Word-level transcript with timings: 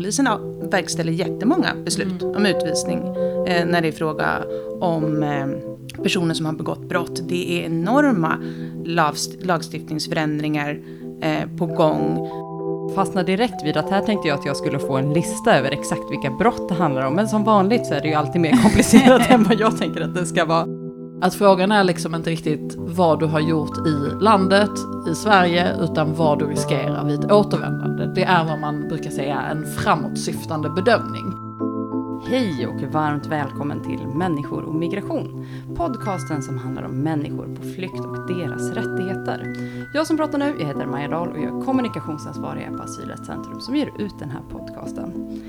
polisen 0.00 0.28
verkställer 0.70 1.12
jättemånga 1.12 1.68
beslut 1.84 2.22
om 2.22 2.46
utvisning 2.46 2.98
eh, 3.46 3.66
när 3.66 3.80
det 3.80 3.88
är 3.88 3.92
fråga 3.92 4.44
om 4.80 5.22
eh, 5.22 5.46
personer 6.02 6.34
som 6.34 6.46
har 6.46 6.52
begått 6.52 6.88
brott. 6.88 7.20
Det 7.28 7.52
är 7.52 7.66
enorma 7.66 8.38
lagstiftningsförändringar 9.40 10.80
eh, 11.22 11.58
på 11.58 11.66
gång. 11.66 12.28
Fastnar 12.94 13.24
direkt 13.24 13.64
vid 13.64 13.76
att 13.76 13.90
här 13.90 14.02
tänkte 14.02 14.28
jag 14.28 14.38
att 14.38 14.46
jag 14.46 14.56
skulle 14.56 14.78
få 14.78 14.96
en 14.96 15.12
lista 15.12 15.58
över 15.58 15.70
exakt 15.70 16.10
vilka 16.10 16.30
brott 16.30 16.68
det 16.68 16.74
handlar 16.74 17.06
om. 17.06 17.14
Men 17.14 17.28
som 17.28 17.44
vanligt 17.44 17.86
så 17.86 17.94
är 17.94 18.00
det 18.00 18.08
ju 18.08 18.14
alltid 18.14 18.40
mer 18.40 18.62
komplicerat 18.62 19.22
än 19.30 19.44
vad 19.44 19.60
jag 19.60 19.78
tänker 19.78 20.00
att 20.00 20.14
det 20.14 20.26
ska 20.26 20.44
vara. 20.44 20.79
Att 21.22 21.34
frågan 21.34 21.72
är 21.72 21.84
liksom 21.84 22.14
inte 22.14 22.30
riktigt 22.30 22.74
vad 22.76 23.20
du 23.20 23.26
har 23.26 23.40
gjort 23.40 23.86
i 23.86 24.22
landet, 24.24 24.70
i 25.10 25.14
Sverige, 25.14 25.76
utan 25.80 26.14
vad 26.14 26.38
du 26.38 26.46
riskerar 26.46 27.04
vid 27.04 27.24
ett 27.24 27.32
återvändande. 27.32 28.06
Det 28.06 28.22
är 28.22 28.44
vad 28.44 28.58
man 28.58 28.88
brukar 28.88 29.10
säga 29.10 29.40
en 29.40 29.66
framåtsyftande 29.66 30.70
bedömning. 30.70 31.32
Hej 32.26 32.66
och 32.66 32.92
varmt 32.92 33.26
välkommen 33.26 33.82
till 33.82 34.06
Människor 34.14 34.62
och 34.62 34.74
migration. 34.74 35.46
Podcasten 35.76 36.42
som 36.42 36.58
handlar 36.58 36.82
om 36.82 37.02
människor 37.02 37.56
på 37.56 37.62
flykt 37.62 38.00
och 38.00 38.26
deras 38.26 38.70
rättigheter. 38.70 39.56
Jag 39.94 40.06
som 40.06 40.16
pratar 40.16 40.38
nu, 40.38 40.54
jag 40.58 40.66
heter 40.66 40.86
Maja 40.86 41.08
Dahl 41.08 41.28
och 41.28 41.38
jag 41.38 41.60
är 41.60 41.64
kommunikationsansvarig 41.64 42.68
på 42.76 42.82
Asylrättscentrum 42.82 43.60
som 43.60 43.76
ger 43.76 43.90
ut 43.98 44.18
den 44.18 44.30
här 44.30 44.42
podcasten. 44.50 45.40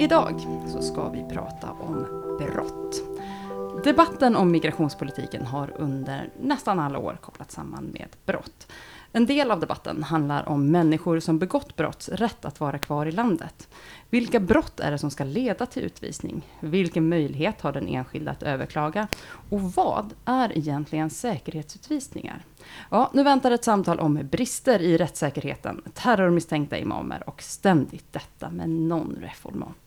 Idag 0.00 0.46
så 0.72 0.82
ska 0.82 1.08
vi 1.08 1.24
prata 1.34 1.68
om 1.80 2.06
brott. 2.38 3.13
Debatten 3.82 4.36
om 4.36 4.50
migrationspolitiken 4.50 5.46
har 5.46 5.72
under 5.76 6.30
nästan 6.40 6.80
alla 6.80 6.98
år 6.98 7.18
kopplats 7.20 7.54
samman 7.54 7.84
med 7.84 8.08
brott. 8.26 8.66
En 9.12 9.26
del 9.26 9.50
av 9.50 9.60
debatten 9.60 10.02
handlar 10.02 10.48
om 10.48 10.70
människor 10.70 11.20
som 11.20 11.38
begått 11.38 11.76
brotts 11.76 12.08
rätt 12.08 12.44
att 12.44 12.60
vara 12.60 12.78
kvar 12.78 13.06
i 13.06 13.12
landet. 13.12 13.68
Vilka 14.10 14.40
brott 14.40 14.80
är 14.80 14.90
det 14.90 14.98
som 14.98 15.10
ska 15.10 15.24
leda 15.24 15.66
till 15.66 15.82
utvisning? 15.82 16.42
Vilken 16.60 17.08
möjlighet 17.08 17.60
har 17.60 17.72
den 17.72 17.88
enskilde 17.88 18.30
att 18.30 18.42
överklaga? 18.42 19.08
Och 19.50 19.62
vad 19.62 20.14
är 20.24 20.58
egentligen 20.58 21.10
säkerhetsutvisningar? 21.10 22.44
Ja, 22.90 23.10
nu 23.14 23.22
väntar 23.22 23.50
ett 23.50 23.64
samtal 23.64 24.00
om 24.00 24.28
brister 24.30 24.82
i 24.82 24.96
rättssäkerheten, 24.96 25.82
terrormisstänkta 25.94 26.78
imamer 26.78 27.28
och 27.28 27.42
ständigt 27.42 28.12
detta 28.12 28.50
med 28.50 28.68
non-reformat. 28.68 29.83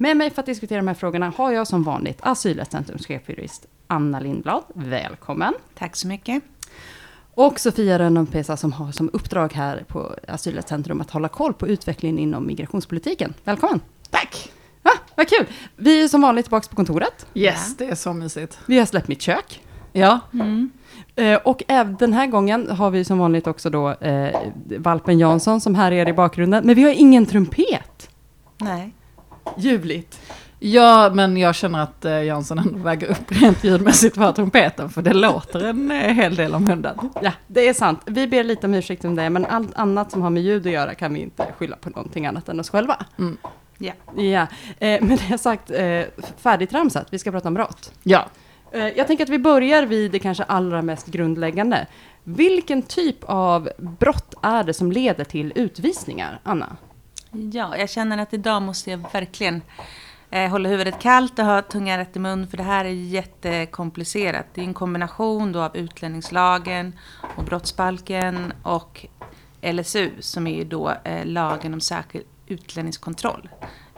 Med 0.00 0.16
mig 0.16 0.30
för 0.30 0.42
att 0.42 0.46
diskutera 0.46 0.78
de 0.78 0.88
här 0.88 0.94
frågorna 0.94 1.32
har 1.36 1.52
jag 1.52 1.66
som 1.66 1.82
vanligt 1.82 2.18
Asylrättscentrums 2.22 3.06
chefjurist 3.06 3.66
Anna 3.86 4.20
Lindblad. 4.20 4.62
Välkommen! 4.74 5.54
Tack 5.74 5.96
så 5.96 6.08
mycket! 6.08 6.42
Och 7.34 7.60
Sofia 7.60 7.98
Rönnung-Pesa 7.98 8.56
som 8.56 8.72
har 8.72 8.92
som 8.92 9.10
uppdrag 9.12 9.52
här 9.52 9.84
på 9.88 10.14
Asylrättscentrum 10.28 11.00
att 11.00 11.10
hålla 11.10 11.28
koll 11.28 11.54
på 11.54 11.68
utvecklingen 11.68 12.18
inom 12.18 12.46
migrationspolitiken. 12.46 13.34
Välkommen! 13.44 13.80
Tack! 14.10 14.52
Ah, 14.82 14.98
vad 15.14 15.28
kul! 15.28 15.46
Vi 15.76 16.02
är 16.02 16.08
som 16.08 16.20
vanligt 16.20 16.44
tillbaka 16.44 16.68
på 16.70 16.76
kontoret. 16.76 17.26
Yes, 17.34 17.76
det 17.76 17.84
är 17.84 17.94
så 17.94 18.12
mysigt. 18.12 18.58
Vi 18.66 18.78
har 18.78 18.86
släppt 18.86 19.08
mitt 19.08 19.22
kök. 19.22 19.62
Ja. 19.92 20.20
Mm. 20.32 20.70
Eh, 21.16 21.38
och 21.44 21.62
även 21.68 21.96
den 21.96 22.12
här 22.12 22.26
gången 22.26 22.70
har 22.70 22.90
vi 22.90 23.04
som 23.04 23.18
vanligt 23.18 23.46
också 23.46 23.70
då 23.70 23.90
eh, 23.90 24.36
valpen 24.78 25.18
Jansson 25.18 25.60
som 25.60 25.74
här 25.74 25.92
är 25.92 26.08
i 26.08 26.12
bakgrunden. 26.12 26.66
Men 26.66 26.74
vi 26.74 26.82
har 26.82 26.90
ingen 26.90 27.26
trumpet. 27.26 28.10
Nej 28.58 28.94
ljuvligt. 29.58 30.20
Ja, 30.60 31.10
men 31.14 31.36
jag 31.36 31.54
känner 31.54 31.82
att 31.82 32.04
eh, 32.04 32.22
Jansson 32.22 32.58
ändå 32.58 32.78
väger 32.78 33.06
upp 33.10 33.32
rent 33.42 33.64
ljudmässigt 33.64 34.16
för 34.16 34.32
trumpeten, 34.32 34.90
för 34.90 35.02
det 35.02 35.12
låter 35.12 35.64
en 35.64 35.90
eh, 35.90 35.96
hel 35.96 36.34
del 36.34 36.54
om 36.54 36.68
hunden. 36.68 36.98
Ja, 37.22 37.32
det 37.46 37.68
är 37.68 37.74
sant. 37.74 38.00
Vi 38.06 38.26
ber 38.26 38.44
lite 38.44 38.66
om 38.66 38.74
ursäkt 38.74 39.04
om 39.04 39.16
det, 39.16 39.30
men 39.30 39.46
allt 39.46 39.78
annat 39.78 40.10
som 40.10 40.22
har 40.22 40.30
med 40.30 40.42
ljud 40.42 40.66
att 40.66 40.72
göra 40.72 40.94
kan 40.94 41.14
vi 41.14 41.20
inte 41.20 41.46
skylla 41.58 41.76
på 41.76 41.90
någonting 41.90 42.26
annat 42.26 42.48
än 42.48 42.60
oss 42.60 42.70
själva. 42.70 42.96
Mm. 43.18 43.36
Ja. 43.78 43.92
ja. 44.16 44.46
Eh, 44.78 45.02
med 45.02 45.22
det 45.28 45.38
sagt, 45.38 45.70
eh, 45.70 46.02
färdigtramsat, 46.36 47.06
vi 47.10 47.18
ska 47.18 47.30
prata 47.30 47.48
om 47.48 47.54
brott. 47.54 47.92
Ja. 48.02 48.26
Eh, 48.72 48.88
jag 48.88 49.06
tänker 49.06 49.24
att 49.24 49.30
vi 49.30 49.38
börjar 49.38 49.86
vid 49.86 50.10
det 50.10 50.18
kanske 50.18 50.42
allra 50.42 50.82
mest 50.82 51.06
grundläggande. 51.06 51.86
Vilken 52.24 52.82
typ 52.82 53.16
av 53.24 53.70
brott 53.78 54.34
är 54.42 54.64
det 54.64 54.74
som 54.74 54.92
leder 54.92 55.24
till 55.24 55.52
utvisningar, 55.56 56.40
Anna? 56.42 56.76
Ja, 57.32 57.76
jag 57.76 57.90
känner 57.90 58.18
att 58.18 58.34
idag 58.34 58.62
måste 58.62 58.90
jag 58.90 59.12
verkligen 59.12 59.62
eh, 60.30 60.50
hålla 60.50 60.68
huvudet 60.68 61.00
kallt 61.00 61.38
och 61.38 61.44
ha 61.44 61.62
tungan 61.62 61.98
rätt 61.98 62.16
i 62.16 62.18
mun, 62.18 62.46
för 62.46 62.56
det 62.56 62.62
här 62.62 62.84
är 62.84 62.88
jättekomplicerat. 62.88 64.46
Det 64.54 64.60
är 64.60 64.64
en 64.64 64.74
kombination 64.74 65.52
då 65.52 65.60
av 65.60 65.76
utlänningslagen 65.76 66.98
och 67.36 67.44
brottsbalken 67.44 68.52
och 68.62 69.06
LSU, 69.62 70.10
som 70.20 70.46
är 70.46 70.54
ju 70.56 70.64
då 70.64 70.94
eh, 71.04 71.26
lagen 71.26 71.74
om 71.74 71.80
särskild 71.80 72.24
utlänningskontroll, 72.46 73.48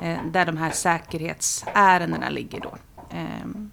eh, 0.03 0.19
där 0.33 0.47
de 0.47 0.57
här 0.57 0.71
säkerhetsärendena 0.71 2.29
ligger 2.29 2.61
då. 2.61 2.77
Ehm, 3.11 3.71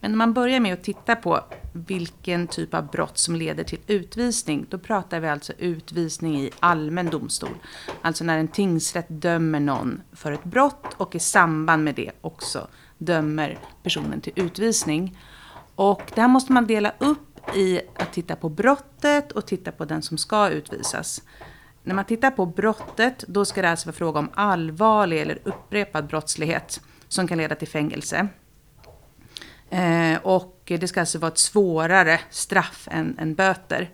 men 0.00 0.10
när 0.10 0.16
man 0.16 0.32
börjar 0.32 0.60
med 0.60 0.74
att 0.74 0.82
titta 0.82 1.16
på 1.16 1.40
vilken 1.72 2.46
typ 2.46 2.74
av 2.74 2.90
brott 2.90 3.18
som 3.18 3.36
leder 3.36 3.64
till 3.64 3.78
utvisning, 3.86 4.66
då 4.68 4.78
pratar 4.78 5.20
vi 5.20 5.28
alltså 5.28 5.52
utvisning 5.58 6.40
i 6.40 6.50
allmän 6.60 7.10
domstol. 7.10 7.54
Alltså 8.02 8.24
när 8.24 8.38
en 8.38 8.48
tingsrätt 8.48 9.06
dömer 9.08 9.60
någon 9.60 10.02
för 10.12 10.32
ett 10.32 10.44
brott 10.44 10.94
och 10.96 11.14
i 11.14 11.18
samband 11.18 11.84
med 11.84 11.94
det 11.94 12.10
också 12.20 12.68
dömer 12.98 13.58
personen 13.82 14.20
till 14.20 14.32
utvisning. 14.36 15.18
Och 15.74 16.02
det 16.14 16.20
här 16.20 16.28
måste 16.28 16.52
man 16.52 16.66
dela 16.66 16.92
upp 16.98 17.56
i 17.56 17.80
att 17.94 18.12
titta 18.12 18.36
på 18.36 18.48
brottet 18.48 19.32
och 19.32 19.46
titta 19.46 19.72
på 19.72 19.84
den 19.84 20.02
som 20.02 20.18
ska 20.18 20.48
utvisas. 20.48 21.22
När 21.82 21.94
man 21.94 22.04
tittar 22.04 22.30
på 22.30 22.46
brottet, 22.46 23.24
då 23.28 23.44
ska 23.44 23.62
det 23.62 23.70
alltså 23.70 23.86
vara 23.86 23.96
fråga 23.96 24.18
om 24.18 24.30
allvarlig 24.34 25.20
eller 25.20 25.38
upprepad 25.44 26.06
brottslighet 26.06 26.80
som 27.08 27.28
kan 27.28 27.38
leda 27.38 27.54
till 27.54 27.68
fängelse. 27.68 28.28
Eh, 29.70 30.18
och 30.22 30.62
det 30.64 30.88
ska 30.88 31.00
alltså 31.00 31.18
vara 31.18 31.32
ett 31.32 31.38
svårare 31.38 32.20
straff 32.30 32.88
än, 32.90 33.16
än 33.18 33.34
böter. 33.34 33.90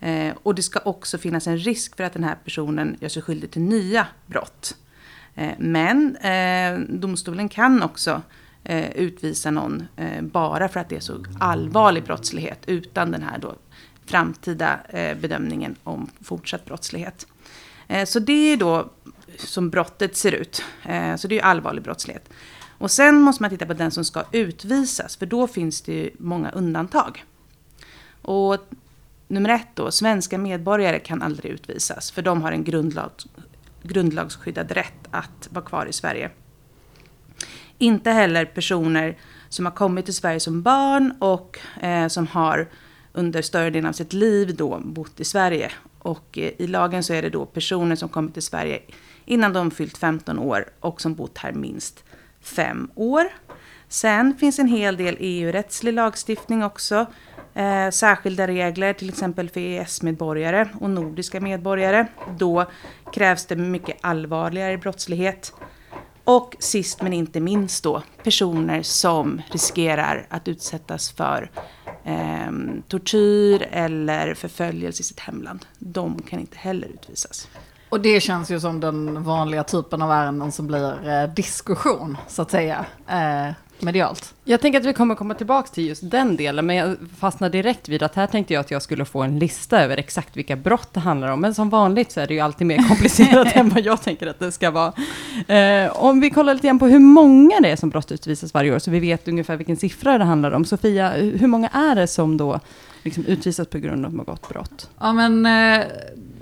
Eh, 0.00 0.34
och 0.42 0.54
det 0.54 0.62
ska 0.62 0.80
också 0.80 1.18
finnas 1.18 1.46
en 1.46 1.58
risk 1.58 1.96
för 1.96 2.04
att 2.04 2.12
den 2.12 2.24
här 2.24 2.36
personen 2.44 2.96
gör 3.00 3.08
sig 3.08 3.22
skyldig 3.22 3.50
till 3.50 3.62
nya 3.62 4.06
brott. 4.26 4.76
Eh, 5.34 5.52
men 5.58 6.16
eh, 6.16 6.78
domstolen 6.88 7.48
kan 7.48 7.82
också 7.82 8.22
eh, 8.64 8.90
utvisa 8.90 9.50
någon 9.50 9.88
eh, 9.96 10.22
bara 10.22 10.68
för 10.68 10.80
att 10.80 10.88
det 10.88 10.96
är 10.96 11.00
så 11.00 11.24
allvarlig 11.40 12.04
brottslighet 12.04 12.58
utan 12.66 13.10
den 13.10 13.22
här 13.22 13.38
då 13.38 13.54
framtida 14.06 14.80
eh, 14.88 15.16
bedömningen 15.16 15.76
om 15.84 16.10
fortsatt 16.22 16.64
brottslighet. 16.64 17.26
Eh, 17.88 18.04
så 18.04 18.18
det 18.18 18.52
är 18.52 18.56
då 18.56 18.90
som 19.38 19.70
brottet 19.70 20.16
ser 20.16 20.32
ut. 20.32 20.64
Eh, 20.84 21.16
så 21.16 21.28
det 21.28 21.38
är 21.38 21.42
allvarlig 21.42 21.82
brottslighet. 21.82 22.28
Och 22.84 22.90
sen 22.90 23.20
måste 23.20 23.42
man 23.42 23.50
titta 23.50 23.66
på 23.66 23.72
den 23.72 23.90
som 23.90 24.04
ska 24.04 24.24
utvisas, 24.32 25.16
för 25.16 25.26
då 25.26 25.46
finns 25.46 25.80
det 25.80 25.92
ju 25.92 26.10
många 26.18 26.50
undantag. 26.50 27.24
Och 28.22 28.56
nummer 29.28 29.50
ett 29.50 29.68
då, 29.74 29.90
svenska 29.90 30.38
medborgare 30.38 30.98
kan 30.98 31.22
aldrig 31.22 31.52
utvisas, 31.52 32.10
för 32.10 32.22
de 32.22 32.42
har 32.42 32.52
en 32.52 32.64
grundlag, 32.64 33.10
grundlagsskyddad 33.82 34.72
rätt 34.72 35.08
att 35.10 35.48
vara 35.50 35.64
kvar 35.64 35.86
i 35.86 35.92
Sverige. 35.92 36.30
Inte 37.78 38.10
heller 38.10 38.44
personer 38.44 39.18
som 39.48 39.66
har 39.66 39.72
kommit 39.72 40.04
till 40.04 40.14
Sverige 40.14 40.40
som 40.40 40.62
barn 40.62 41.14
och 41.20 41.58
eh, 41.80 42.08
som 42.08 42.26
har 42.26 42.68
under 43.12 43.42
större 43.42 43.70
delen 43.70 43.88
av 43.88 43.92
sitt 43.92 44.12
liv 44.12 44.56
då 44.56 44.80
bott 44.84 45.20
i 45.20 45.24
Sverige. 45.24 45.72
Och 45.98 46.38
eh, 46.38 46.52
i 46.58 46.66
lagen 46.66 47.04
så 47.04 47.12
är 47.12 47.22
det 47.22 47.30
då 47.30 47.46
personer 47.46 47.96
som 47.96 48.08
kommit 48.08 48.34
till 48.34 48.42
Sverige 48.42 48.82
innan 49.24 49.52
de 49.52 49.70
fyllt 49.70 49.98
15 49.98 50.38
år 50.38 50.68
och 50.80 51.00
som 51.00 51.14
bott 51.14 51.38
här 51.38 51.52
minst 51.52 52.04
fem 52.44 52.90
år. 52.94 53.24
Sen 53.88 54.36
finns 54.38 54.58
en 54.58 54.68
hel 54.68 54.96
del 54.96 55.16
EU-rättslig 55.20 55.92
lagstiftning 55.92 56.64
också. 56.64 57.06
Eh, 57.54 57.90
särskilda 57.90 58.46
regler, 58.46 58.92
till 58.92 59.08
exempel 59.08 59.50
för 59.50 59.60
EES-medborgare 59.60 60.68
och 60.80 60.90
nordiska 60.90 61.40
medborgare. 61.40 62.06
Då 62.38 62.66
krävs 63.12 63.46
det 63.46 63.56
mycket 63.56 63.96
allvarligare 64.00 64.78
brottslighet. 64.78 65.52
Och 66.24 66.56
sist 66.58 67.02
men 67.02 67.12
inte 67.12 67.40
minst 67.40 67.84
då, 67.84 68.02
personer 68.22 68.82
som 68.82 69.42
riskerar 69.50 70.26
att 70.30 70.48
utsättas 70.48 71.12
för 71.12 71.50
eh, 72.04 72.52
tortyr 72.88 73.68
eller 73.70 74.34
förföljelse 74.34 75.00
i 75.00 75.04
sitt 75.04 75.20
hemland. 75.20 75.66
De 75.78 76.22
kan 76.22 76.40
inte 76.40 76.58
heller 76.58 76.88
utvisas. 76.88 77.48
Och 77.94 78.00
det 78.00 78.20
känns 78.20 78.50
ju 78.50 78.60
som 78.60 78.80
den 78.80 79.22
vanliga 79.22 79.64
typen 79.64 80.02
av 80.02 80.10
ärenden 80.10 80.52
som 80.52 80.66
blir 80.66 81.08
eh, 81.08 81.34
diskussion, 81.34 82.16
så 82.28 82.42
att 82.42 82.50
säga, 82.50 82.84
eh, 83.08 83.54
medialt. 83.78 84.34
Jag 84.44 84.60
tänker 84.60 84.80
att 84.80 84.86
vi 84.86 84.92
kommer 84.92 85.14
komma 85.14 85.34
tillbaka 85.34 85.68
till 85.68 85.86
just 85.86 86.10
den 86.10 86.36
delen, 86.36 86.66
men 86.66 86.76
jag 86.76 86.96
fastnar 87.18 87.48
direkt 87.48 87.88
vid 87.88 88.02
att 88.02 88.14
här 88.14 88.26
tänkte 88.26 88.54
jag 88.54 88.60
att 88.60 88.70
jag 88.70 88.82
skulle 88.82 89.04
få 89.04 89.22
en 89.22 89.38
lista 89.38 89.82
över 89.82 89.96
exakt 89.96 90.36
vilka 90.36 90.56
brott 90.56 90.88
det 90.92 91.00
handlar 91.00 91.28
om. 91.28 91.40
Men 91.40 91.54
som 91.54 91.70
vanligt 91.70 92.12
så 92.12 92.20
är 92.20 92.26
det 92.26 92.34
ju 92.34 92.40
alltid 92.40 92.66
mer 92.66 92.78
komplicerat 92.88 93.56
än 93.56 93.68
vad 93.68 93.80
jag 93.84 94.02
tänker 94.02 94.26
att 94.26 94.38
det 94.38 94.52
ska 94.52 94.70
vara. 94.70 94.92
Eh, 95.58 96.04
om 96.04 96.20
vi 96.20 96.30
kollar 96.30 96.54
lite 96.54 96.66
grann 96.66 96.78
på 96.78 96.86
hur 96.86 96.98
många 96.98 97.60
det 97.60 97.70
är 97.70 97.76
som 97.76 97.90
brott 97.90 98.12
utvisas 98.12 98.54
varje 98.54 98.74
år, 98.74 98.78
så 98.78 98.90
vi 98.90 99.00
vet 99.00 99.28
ungefär 99.28 99.56
vilken 99.56 99.76
siffra 99.76 100.18
det 100.18 100.24
handlar 100.24 100.50
om. 100.50 100.64
Sofia, 100.64 101.10
hur 101.10 101.46
många 101.46 101.68
är 101.68 101.94
det 101.94 102.06
som 102.06 102.36
då 102.36 102.60
liksom 103.04 103.26
utvisas 103.26 103.68
på 103.68 103.78
grund 103.78 104.06
av 104.06 104.20
att 104.20 104.26
de 104.26 104.30
har 104.30 104.48
brott? 104.48 104.90
Ja 104.98 105.12
men 105.12 105.46
eh, 105.46 105.86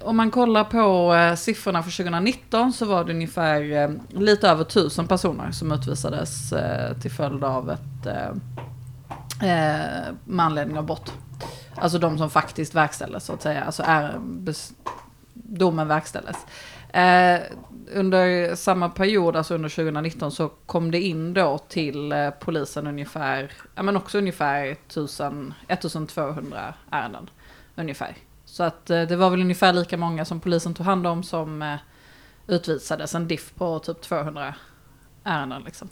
om 0.02 0.16
man 0.16 0.30
kollar 0.30 0.64
på 0.64 1.14
eh, 1.14 1.34
siffrorna 1.34 1.82
för 1.82 1.90
2019 1.90 2.72
så 2.72 2.86
var 2.86 3.04
det 3.04 3.12
ungefär 3.12 3.72
eh, 3.72 3.90
lite 4.20 4.48
över 4.48 4.64
tusen 4.64 5.06
personer 5.06 5.50
som 5.50 5.72
utvisades 5.72 6.52
eh, 6.52 6.98
till 6.98 7.10
följd 7.10 7.44
av 7.44 7.70
ett 7.70 8.06
eh, 8.06 8.28
eh, 9.50 10.14
med 10.24 10.46
anledning 10.46 10.78
av 10.78 10.86
brott. 10.86 11.12
Alltså 11.74 11.98
de 11.98 12.18
som 12.18 12.30
faktiskt 12.30 12.74
verkställdes 12.74 13.24
så 13.24 13.32
att 13.32 13.42
säga, 13.42 13.64
alltså 13.64 13.82
är, 13.86 14.18
bes, 14.18 14.72
domen 15.34 15.88
verkställdes. 15.88 16.36
Eh, 16.92 17.40
under 17.94 18.54
samma 18.54 18.88
period, 18.88 19.36
alltså 19.36 19.54
under 19.54 19.68
2019, 19.68 20.32
så 20.32 20.48
kom 20.48 20.90
det 20.90 21.00
in 21.00 21.34
då 21.34 21.58
till 21.58 22.12
eh, 22.12 22.30
polisen 22.30 22.86
ungefär, 22.86 23.52
ja 23.74 23.82
men 23.82 23.96
också 23.96 24.18
ungefär 24.18 24.66
1000, 24.66 25.54
1200 25.68 26.74
ärenden. 26.90 27.30
Ungefär. 27.76 28.16
Så 28.44 28.62
att 28.62 28.90
eh, 28.90 29.02
det 29.02 29.16
var 29.16 29.30
väl 29.30 29.40
ungefär 29.40 29.72
lika 29.72 29.96
många 29.96 30.24
som 30.24 30.40
polisen 30.40 30.74
tog 30.74 30.86
hand 30.86 31.06
om 31.06 31.22
som 31.22 31.78
utvisades. 32.46 33.14
En 33.14 33.28
diff 33.28 33.54
på 33.54 33.78
typ 33.78 34.00
200 34.00 34.54
ärenden 35.24 35.62
liksom. 35.62 35.88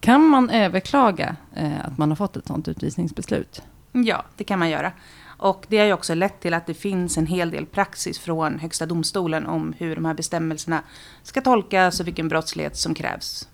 Kan 0.00 0.28
man 0.28 0.50
överklaga 0.50 1.36
eh, 1.54 1.86
att 1.86 1.98
man 1.98 2.08
har 2.08 2.16
fått 2.16 2.36
ett 2.36 2.46
sådant 2.46 2.68
utvisningsbeslut? 2.68 3.62
Ja, 3.92 4.24
det 4.36 4.44
kan 4.44 4.58
man 4.58 4.70
göra. 4.70 4.92
Och 5.36 5.66
det 5.68 5.78
har 5.78 5.86
ju 5.86 5.92
också 5.92 6.14
lett 6.14 6.40
till 6.40 6.54
att 6.54 6.66
det 6.66 6.74
finns 6.74 7.18
en 7.18 7.26
hel 7.26 7.50
del 7.50 7.66
praxis 7.66 8.18
från 8.18 8.58
Högsta 8.58 8.86
domstolen 8.86 9.46
om 9.46 9.74
hur 9.78 9.94
de 9.94 10.04
här 10.04 10.14
bestämmelserna 10.14 10.82
ska 11.22 11.40
tolkas 11.40 12.00
och 12.00 12.06
vilken 12.06 12.28
brottslighet 12.28 12.76
som 12.76 12.94
krävs. 12.94 13.48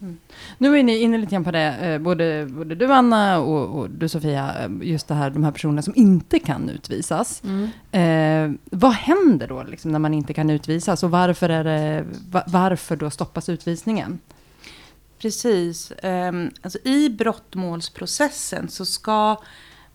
Mm. 0.00 0.18
Nu 0.58 0.78
är 0.78 0.82
ni 0.82 0.98
inne 0.98 1.18
lite 1.18 1.32
grann 1.32 1.44
på 1.44 1.50
det, 1.50 1.76
eh, 1.86 1.98
både, 1.98 2.46
både 2.50 2.74
du 2.74 2.92
Anna 2.92 3.38
och, 3.38 3.78
och, 3.78 3.90
du 3.90 4.08
Sofia, 4.08 4.54
eh, 4.58 4.70
just 4.82 5.08
det 5.08 5.14
här, 5.14 5.30
de 5.30 5.44
här 5.44 5.52
personerna 5.52 5.82
som 5.82 5.94
inte 5.96 6.38
kan 6.38 6.70
utvisas. 6.70 7.42
Mm. 7.44 7.70
Eh, 7.92 8.58
vad 8.70 8.92
händer 8.92 9.48
då 9.48 9.62
liksom, 9.62 9.92
när 9.92 9.98
man 9.98 10.14
inte 10.14 10.34
kan 10.34 10.50
utvisas 10.50 11.02
och 11.02 11.10
varför, 11.10 11.48
är 11.48 11.64
det, 11.64 12.04
varför 12.46 12.96
då 12.96 13.10
stoppas 13.10 13.48
utvisningen? 13.48 14.18
Precis. 15.18 15.92
Um, 16.02 16.50
alltså 16.62 16.78
I 16.84 17.08
brottmålsprocessen 17.08 18.68
så 18.68 18.84
ska 18.84 19.36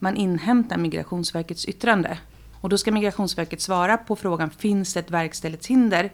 man 0.02 0.16
inhämtar 0.16 0.78
Migrationsverkets 0.78 1.66
yttrande. 1.66 2.18
Och 2.62 2.70
då 2.70 2.78
ska 2.78 2.92
Migrationsverket 2.92 3.62
svara 3.62 3.98
på 3.98 4.16
frågan, 4.16 4.50
finns 4.50 4.94
det 4.94 5.00
ett 5.00 5.12
verkställighetshinder? 5.12 6.12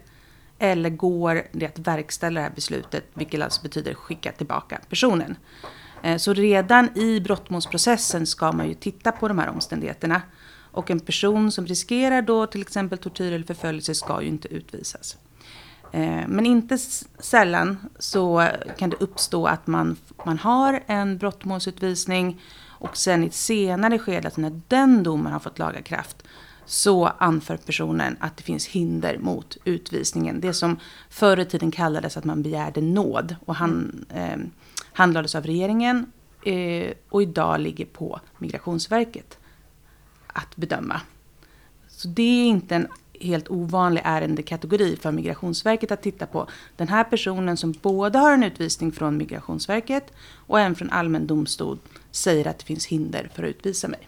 Eller 0.60 0.90
går 0.90 1.44
det 1.52 1.66
att 1.66 1.80
verkställa 1.80 2.40
det 2.40 2.44
här 2.44 2.56
beslutet, 2.56 3.06
vilket 3.14 3.42
alltså 3.42 3.62
betyder 3.62 3.94
skicka 3.94 4.32
tillbaka 4.32 4.80
personen. 4.90 5.36
Eh, 6.04 6.18
så 6.18 6.34
redan 6.34 6.98
i 6.98 7.20
brottmålsprocessen 7.20 8.28
ska 8.28 8.52
man 8.52 8.68
ju 8.68 8.74
titta 8.74 9.12
på 9.12 9.28
de 9.28 9.40
här 9.40 9.50
omständigheterna. 9.50 10.22
Och 10.72 10.92
en 10.92 11.00
person 11.00 11.52
som 11.52 11.68
riskerar 11.68 12.22
då 12.22 12.48
till 12.48 12.62
exempel 12.62 12.98
tortyr 12.98 13.32
eller 13.32 13.46
förföljelse 13.46 13.96
ska 13.96 14.22
ju 14.22 14.28
inte 14.28 14.48
utvisas. 14.48 15.18
Eh, 15.92 16.28
men 16.28 16.46
inte 16.46 16.78
sällan 17.20 17.78
så 18.00 18.48
kan 18.78 18.90
det 18.90 18.98
uppstå 19.00 19.46
att 19.46 19.68
man, 19.68 19.98
man 20.26 20.38
har 20.38 20.84
en 20.88 21.18
brottmålsutvisning 21.18 22.42
och 22.80 22.98
sen 22.98 23.24
i 23.24 23.28
ett 23.28 23.34
senare 23.34 24.00
skede, 24.00 24.28
alltså 24.28 24.42
när 24.42 24.62
den 24.68 25.04
domen 25.04 25.34
har 25.34 25.40
fått 25.40 25.60
laga 25.60 25.82
kraft, 25.82 26.24
så 26.66 27.06
anför 27.06 27.58
personen 27.58 28.18
att 28.20 28.38
det 28.38 28.44
finns 28.44 28.68
hinder 28.68 29.18
mot 29.18 29.58
utvisningen. 29.64 30.42
Det 30.42 30.54
som 30.54 30.80
förr 31.10 31.40
i 31.40 31.46
tiden 31.46 31.72
kallades 31.72 32.18
att 32.18 32.24
man 32.24 32.44
begärde 32.44 32.82
nåd 32.82 33.36
och 33.46 33.56
han 33.56 34.06
eh, 34.10 34.38
handlades 34.94 35.36
av 35.36 35.44
regeringen 35.44 36.12
eh, 36.46 36.92
och 37.10 37.22
idag 37.22 37.60
ligger 37.60 37.86
på 37.86 38.20
Migrationsverket 38.38 39.38
att 40.28 40.56
bedöma. 40.56 41.02
Så 41.88 42.08
det 42.08 42.42
är 42.42 42.46
inte 42.46 42.76
en 42.76 42.88
helt 43.20 43.50
ovanlig 43.50 44.02
ärendekategori 44.06 44.96
för 44.96 45.12
Migrationsverket 45.12 45.92
att 45.92 46.02
titta 46.02 46.26
på. 46.26 46.48
Den 46.76 46.88
här 46.88 47.04
personen 47.04 47.58
som 47.58 47.72
både 47.72 48.20
har 48.20 48.34
en 48.34 48.44
utvisning 48.44 48.92
från 48.92 49.18
Migrationsverket 49.18 50.14
och 50.36 50.60
en 50.60 50.76
från 50.76 50.90
allmän 50.90 51.28
domstol 51.28 51.78
säger 52.12 52.48
att 52.48 52.60
det 52.60 52.66
finns 52.66 52.86
hinder 52.86 53.30
för 53.34 53.44
att 53.44 53.50
utvisa 53.50 53.88
mig. 53.88 54.08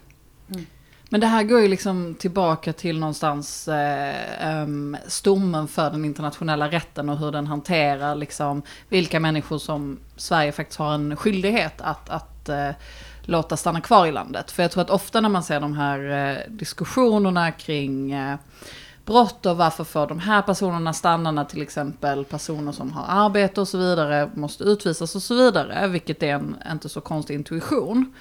Mm. 0.49 0.65
Men 1.09 1.21
det 1.21 1.27
här 1.27 1.43
går 1.43 1.61
ju 1.61 1.67
liksom 1.67 2.15
tillbaka 2.19 2.73
till 2.73 2.99
någonstans 2.99 3.67
eh, 3.67 4.63
um, 4.63 4.97
stommen 5.07 5.67
för 5.67 5.89
den 5.89 6.05
internationella 6.05 6.71
rätten 6.71 7.09
och 7.09 7.17
hur 7.17 7.31
den 7.31 7.47
hanterar 7.47 8.15
liksom 8.15 8.61
vilka 8.89 9.19
människor 9.19 9.57
som 9.57 9.99
Sverige 10.15 10.51
faktiskt 10.51 10.79
har 10.79 10.93
en 10.93 11.15
skyldighet 11.15 11.81
att, 11.81 12.09
att 12.09 12.49
eh, 12.49 12.69
låta 13.21 13.57
stanna 13.57 13.81
kvar 13.81 14.07
i 14.07 14.11
landet. 14.11 14.51
För 14.51 14.63
jag 14.63 14.71
tror 14.71 14.83
att 14.83 14.89
ofta 14.89 15.21
när 15.21 15.29
man 15.29 15.43
ser 15.43 15.59
de 15.59 15.73
här 15.73 16.29
eh, 16.29 16.37
diskussionerna 16.47 17.51
kring 17.51 18.11
eh, 18.11 18.37
brott 19.09 19.45
och 19.45 19.57
varför 19.57 19.83
får 19.83 20.07
de 20.07 20.19
här 20.19 20.41
personerna 20.41 20.93
stanna 20.93 21.31
när 21.31 21.45
till 21.45 21.61
exempel 21.61 22.25
personer 22.25 22.71
som 22.71 22.91
har 22.91 23.25
arbete 23.25 23.61
och 23.61 23.67
så 23.67 23.77
vidare 23.77 24.29
måste 24.33 24.63
utvisas 24.63 25.15
och 25.15 25.21
så 25.21 25.35
vidare, 25.35 25.87
vilket 25.87 26.23
är 26.23 26.33
en 26.33 26.55
inte 26.71 26.89
så 26.89 27.01
konstig 27.01 27.35
intuition. 27.35 28.13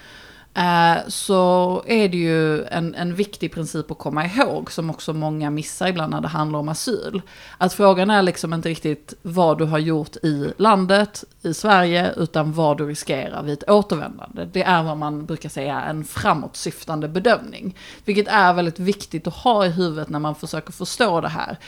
Eh, 0.54 1.08
så 1.08 1.82
är 1.86 2.08
det 2.08 2.16
ju 2.16 2.64
en, 2.64 2.94
en 2.94 3.14
viktig 3.14 3.52
princip 3.52 3.90
att 3.90 3.98
komma 3.98 4.26
ihåg, 4.26 4.72
som 4.72 4.90
också 4.90 5.12
många 5.12 5.50
missar 5.50 5.88
ibland 5.88 6.10
när 6.10 6.20
det 6.20 6.28
handlar 6.28 6.58
om 6.58 6.68
asyl. 6.68 7.22
Att 7.58 7.72
frågan 7.72 8.10
är 8.10 8.22
liksom 8.22 8.54
inte 8.54 8.68
riktigt 8.68 9.14
vad 9.22 9.58
du 9.58 9.64
har 9.64 9.78
gjort 9.78 10.16
i 10.16 10.52
landet, 10.56 11.24
i 11.42 11.54
Sverige, 11.54 12.12
utan 12.16 12.52
vad 12.52 12.78
du 12.78 12.86
riskerar 12.86 13.42
vid 13.42 13.52
ett 13.52 13.70
återvändande. 13.70 14.44
Det 14.52 14.62
är 14.62 14.82
vad 14.82 14.96
man 14.96 15.26
brukar 15.26 15.48
säga 15.48 15.80
en 15.80 16.04
framåtsyftande 16.04 17.08
bedömning. 17.08 17.76
Vilket 18.04 18.28
är 18.28 18.52
väldigt 18.52 18.78
viktigt 18.78 19.26
att 19.26 19.34
ha 19.34 19.66
i 19.66 19.70
huvudet 19.70 20.08
när 20.08 20.18
man 20.18 20.34
försöker 20.34 20.72
förstå 20.72 21.20
det 21.20 21.28
här. 21.28 21.58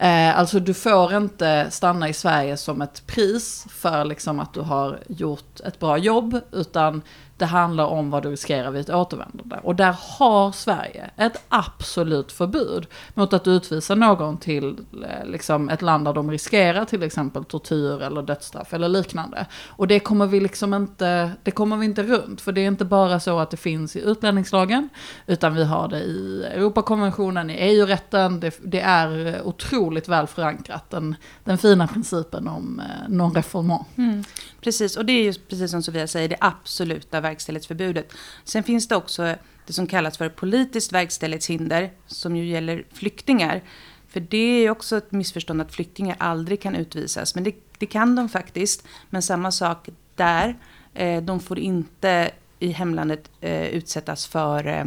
Eh, 0.00 0.38
alltså 0.38 0.60
du 0.60 0.74
får 0.74 1.16
inte 1.16 1.66
stanna 1.70 2.08
i 2.08 2.12
Sverige 2.12 2.56
som 2.56 2.82
ett 2.82 3.06
pris 3.06 3.66
för 3.70 4.04
liksom 4.04 4.40
att 4.40 4.54
du 4.54 4.60
har 4.60 4.98
gjort 5.08 5.60
ett 5.60 5.78
bra 5.78 5.98
jobb, 5.98 6.40
utan 6.52 7.02
det 7.38 7.46
handlar 7.46 7.84
om 7.84 8.10
vad 8.10 8.22
du 8.22 8.30
riskerar 8.30 8.70
vid 8.70 8.80
ett 8.80 8.90
återvändande. 8.90 9.56
Och 9.62 9.76
där 9.76 9.96
har 10.18 10.52
Sverige 10.52 11.10
ett 11.16 11.44
absolut 11.48 12.32
förbud 12.32 12.86
mot 13.14 13.32
att 13.32 13.46
utvisa 13.46 13.94
någon 13.94 14.38
till 14.38 14.78
eh, 15.04 15.26
liksom, 15.26 15.68
ett 15.68 15.82
land 15.82 16.04
där 16.04 16.12
de 16.12 16.30
riskerar 16.30 16.84
till 16.84 17.02
exempel 17.02 17.44
tortyr 17.44 18.02
eller 18.02 18.22
dödsstraff 18.22 18.74
eller 18.74 18.88
liknande. 18.88 19.46
Och 19.66 19.86
det 19.86 20.00
kommer 20.00 20.26
vi 20.26 20.40
liksom 20.40 20.74
inte, 20.74 21.30
det 21.42 21.50
kommer 21.50 21.76
vi 21.76 21.84
inte 21.84 22.02
runt. 22.02 22.40
För 22.40 22.52
det 22.52 22.60
är 22.60 22.66
inte 22.66 22.84
bara 22.84 23.20
så 23.20 23.38
att 23.38 23.50
det 23.50 23.56
finns 23.56 23.96
i 23.96 24.00
utlänningslagen, 24.00 24.88
utan 25.26 25.54
vi 25.54 25.64
har 25.64 25.88
det 25.88 26.00
i 26.00 26.44
Europakonventionen, 26.54 27.50
i 27.50 27.54
EU-rätten. 27.54 28.40
Det, 28.40 28.58
det, 28.62 28.80
är 28.80 29.26
eh, 29.26 29.46
otroligt 29.46 30.08
väl 30.08 30.26
förankrat, 30.26 30.90
den, 30.90 31.16
den 31.44 31.58
fina 31.58 31.86
principen 31.86 32.48
om 32.48 32.80
eh, 32.80 33.08
non-reformant. 33.08 33.84
Mm. 33.96 34.24
Precis, 34.60 34.96
och 34.96 35.06
det 35.06 35.12
är 35.12 35.22
ju 35.22 35.32
precis 35.32 35.70
som 35.70 35.82
Sofia 35.82 36.06
säger, 36.06 36.28
det 36.28 36.36
absoluta 36.40 37.20
verkställighetsförbudet. 37.20 38.12
Sen 38.44 38.62
finns 38.62 38.88
det 38.88 38.96
också 38.96 39.34
det 39.66 39.72
som 39.72 39.86
kallas 39.86 40.18
för 40.18 40.28
politiskt 40.28 40.92
verkställighetshinder, 40.92 41.90
som 42.06 42.36
ju 42.36 42.46
gäller 42.46 42.84
flyktingar. 42.92 43.62
För 44.08 44.20
det 44.20 44.58
är 44.58 44.60
ju 44.60 44.70
också 44.70 44.96
ett 44.96 45.12
missförstånd 45.12 45.60
att 45.60 45.74
flyktingar 45.74 46.16
aldrig 46.18 46.60
kan 46.60 46.74
utvisas. 46.74 47.34
Men 47.34 47.44
det, 47.44 47.54
det 47.78 47.86
kan 47.86 48.16
de 48.16 48.28
faktiskt. 48.28 48.86
Men 49.10 49.22
samma 49.22 49.52
sak 49.52 49.88
där. 50.14 50.56
Eh, 50.94 51.22
de 51.22 51.40
får 51.40 51.58
inte 51.58 52.30
i 52.58 52.70
hemlandet 52.70 53.30
eh, 53.40 53.66
utsättas 53.66 54.26
för 54.26 54.66
eh, 54.66 54.84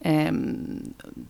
eh 0.00 0.32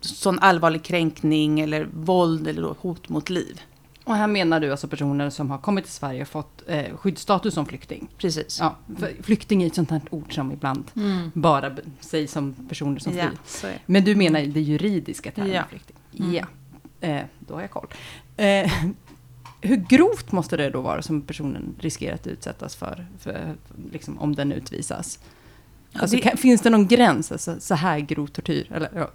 sån 0.01 0.39
allvarlig 0.39 0.83
kränkning 0.83 1.61
eller 1.61 1.89
våld 1.93 2.49
eller 2.49 2.63
hot 2.63 3.09
mot 3.09 3.31
liv. 3.31 3.61
Och 4.09 4.17
här 4.17 4.27
menar 4.27 4.61
du 4.61 4.71
alltså 4.71 4.89
personer 4.89 5.31
som 5.31 5.51
har 5.51 5.59
kommit 5.59 5.85
till 5.85 5.93
Sverige 5.93 6.23
och 6.23 6.29
fått 6.29 6.63
eh, 6.67 6.97
skyddsstatus 6.97 7.55
som 7.55 7.67
flykting? 7.67 8.09
Precis. 8.19 8.59
Ja, 8.61 8.77
flykting 9.23 9.63
är 9.63 9.67
ett 9.67 9.75
sånt 9.75 9.91
här 9.91 10.01
ord 10.11 10.35
som 10.35 10.53
ibland 10.53 10.85
mm. 10.97 11.31
bara 11.35 11.77
sägs 12.01 12.33
som 12.33 12.55
personer 12.69 12.99
som 12.99 13.13
flyr. 13.13 13.31
Ja, 13.63 13.69
Men 13.87 14.05
du 14.05 14.15
menar 14.15 14.41
det 14.41 14.61
juridiska 14.61 15.31
termen 15.31 15.53
ja. 15.53 15.65
flykting? 15.69 15.97
Mm. 16.19 16.35
Ja, 16.35 16.47
eh, 17.09 17.23
då 17.39 17.55
har 17.55 17.61
jag 17.61 17.71
koll. 17.71 17.87
Eh, 18.37 18.73
hur 19.61 19.77
grovt 19.77 20.33
måste 20.33 20.57
det 20.57 20.71
då 20.71 20.81
vara 20.81 21.03
som 21.03 21.23
personen 21.23 21.75
riskerar 21.79 22.15
att 22.15 22.27
utsättas 22.27 22.77
för, 22.77 23.07
för 23.19 23.55
liksom, 23.93 24.19
om 24.19 24.35
den 24.35 24.53
utvisas? 24.53 25.19
Alltså, 25.93 26.17
det, 26.17 26.23
kan, 26.23 26.37
finns 26.37 26.61
det 26.61 26.71
någon 26.71 26.87
gräns? 26.87 27.33
Alltså, 27.33 27.61
så 27.61 27.75
här 27.75 27.99
grov 27.99 28.27
tortyr? 28.27 28.73
Eller, 28.73 28.91
ja, 28.95 29.11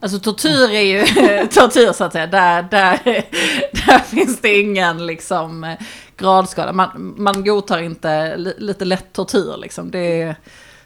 Alltså 0.00 0.18
tortyr 0.18 0.70
är 0.70 0.80
ju 0.80 1.06
tortyr 1.46 1.92
så 1.92 2.04
att 2.04 2.12
säga. 2.12 2.26
Där, 2.26 2.62
där, 2.62 2.98
där 3.86 3.98
finns 3.98 4.40
det 4.40 4.60
ingen 4.60 5.06
liksom 5.06 5.76
gradskala. 6.16 6.72
Man, 6.72 7.14
man 7.16 7.44
godtar 7.44 7.78
inte 7.78 8.36
lite 8.36 8.84
lätt 8.84 9.12
tortyr 9.12 9.56
liksom. 9.56 9.90
Det, 9.90 10.36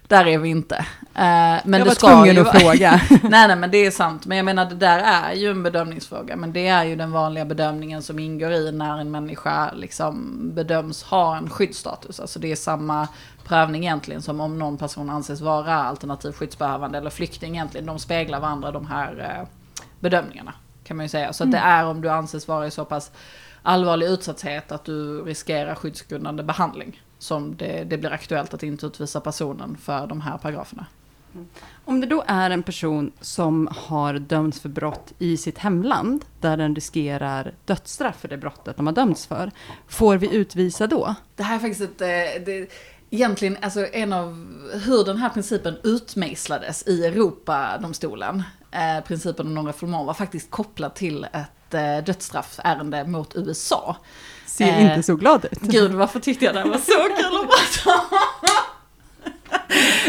där 0.08 0.26
är 0.26 0.38
vi 0.38 0.48
inte. 0.48 0.76
Eh, 1.14 1.60
men 1.64 1.72
jag 1.72 1.80
det 1.80 1.84
var 1.84 1.94
ska 1.94 2.08
tvungen 2.08 2.34
ju 2.34 2.40
att 2.40 2.60
fråga. 2.60 3.00
nej, 3.22 3.48
nej, 3.48 3.56
men 3.56 3.70
det 3.70 3.86
är 3.86 3.90
sant. 3.90 4.26
Men 4.26 4.36
jag 4.36 4.44
menar, 4.44 4.64
det 4.64 4.74
där 4.74 4.98
är 4.98 5.32
ju 5.32 5.50
en 5.50 5.62
bedömningsfråga. 5.62 6.36
Men 6.36 6.52
det 6.52 6.66
är 6.66 6.84
ju 6.84 6.96
den 6.96 7.12
vanliga 7.12 7.44
bedömningen 7.44 8.02
som 8.02 8.18
ingår 8.18 8.52
i 8.52 8.72
när 8.72 8.98
en 8.98 9.10
människa 9.10 9.72
liksom 9.74 10.40
bedöms 10.54 11.02
ha 11.02 11.36
en 11.36 11.50
skyddsstatus. 11.50 12.20
Alltså 12.20 12.38
det 12.38 12.52
är 12.52 12.56
samma 12.56 13.08
prövning 13.48 13.82
egentligen 13.82 14.22
som 14.22 14.40
om 14.40 14.58
någon 14.58 14.78
person 14.78 15.10
anses 15.10 15.40
vara 15.40 15.74
alternativ 15.74 16.32
skyddsbehövande 16.32 16.98
eller 16.98 17.10
flykting 17.10 17.54
egentligen. 17.54 17.86
De 17.86 17.98
speglar 17.98 18.40
varandra 18.40 18.70
de 18.70 18.86
här 18.86 19.38
eh, 19.40 19.48
bedömningarna. 20.00 20.54
Kan 20.84 20.96
man 20.96 21.04
ju 21.04 21.08
säga. 21.08 21.32
Så 21.32 21.44
att 21.44 21.52
det 21.52 21.58
är 21.58 21.86
om 21.86 22.00
du 22.00 22.08
anses 22.08 22.48
vara 22.48 22.66
i 22.66 22.70
så 22.70 22.84
pass 22.84 23.10
allvarlig 23.62 24.06
utsatthet 24.06 24.72
att 24.72 24.84
du 24.84 25.22
riskerar 25.24 25.74
skyddsgrundande 25.74 26.42
behandling. 26.42 27.02
Som 27.18 27.56
det, 27.56 27.84
det 27.84 27.98
blir 27.98 28.12
aktuellt 28.12 28.54
att 28.54 28.62
inte 28.62 28.86
utvisa 28.86 29.20
personen 29.20 29.76
för 29.76 30.06
de 30.06 30.20
här 30.20 30.38
paragraferna. 30.38 30.86
Om 31.84 32.00
det 32.00 32.06
då 32.06 32.24
är 32.26 32.50
en 32.50 32.62
person 32.62 33.12
som 33.20 33.68
har 33.76 34.14
dömts 34.14 34.60
för 34.60 34.68
brott 34.68 35.12
i 35.18 35.36
sitt 35.36 35.58
hemland, 35.58 36.24
där 36.40 36.56
den 36.56 36.74
riskerar 36.74 37.54
dödsstraff 37.64 38.20
för 38.20 38.28
det 38.28 38.36
brottet 38.36 38.76
de 38.76 38.86
har 38.86 38.94
dömts 38.94 39.26
för, 39.26 39.50
får 39.88 40.16
vi 40.16 40.34
utvisa 40.34 40.86
då? 40.86 41.14
Det 41.36 41.42
här 41.42 41.54
är 41.54 41.58
faktiskt 41.58 41.80
ett, 41.80 42.00
eh, 42.00 42.44
det, 42.44 42.70
egentligen 43.10 43.56
alltså 43.62 43.86
en 43.92 44.12
av 44.12 44.46
hur 44.84 45.04
den 45.04 45.16
här 45.16 45.28
principen 45.28 45.76
utmejslades 45.82 46.82
i 46.86 47.06
Europadomstolen. 47.06 48.42
Eh, 48.72 49.04
principen 49.04 49.46
om 49.46 49.58
non-refoulement 49.58 50.06
var 50.06 50.14
faktiskt 50.14 50.50
kopplad 50.50 50.94
till 50.94 51.24
ett 51.24 51.74
eh, 51.74 52.04
dödsstraffärende 52.04 53.04
mot 53.04 53.36
USA. 53.36 53.96
Ser 54.46 54.66
Eh, 54.66 54.82
inte 54.82 55.02
så 55.02 55.16
glad 55.16 55.44
ut. 55.44 55.60
Gud, 55.60 55.92
varför 55.92 56.20
tyckte 56.20 56.44
jag 56.44 56.54
det 56.54 56.64
var 56.64 56.78
så 56.78 57.16
kul 57.16 57.36
att 57.36 57.48
prata? 57.48 58.00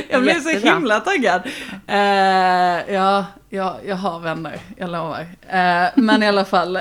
Jag 0.09 0.21
blev 0.21 0.41
så 0.41 0.49
himla 0.49 0.99
taggad. 0.99 1.41
Eh, 1.87 2.93
ja, 2.93 3.25
ja, 3.49 3.79
jag 3.85 3.95
har 3.95 4.19
vänner, 4.19 4.59
jag 4.77 4.89
lovar. 4.89 5.27
Eh, 5.49 5.87
men 5.95 6.23
i 6.23 6.27
alla 6.27 6.45
fall. 6.45 6.79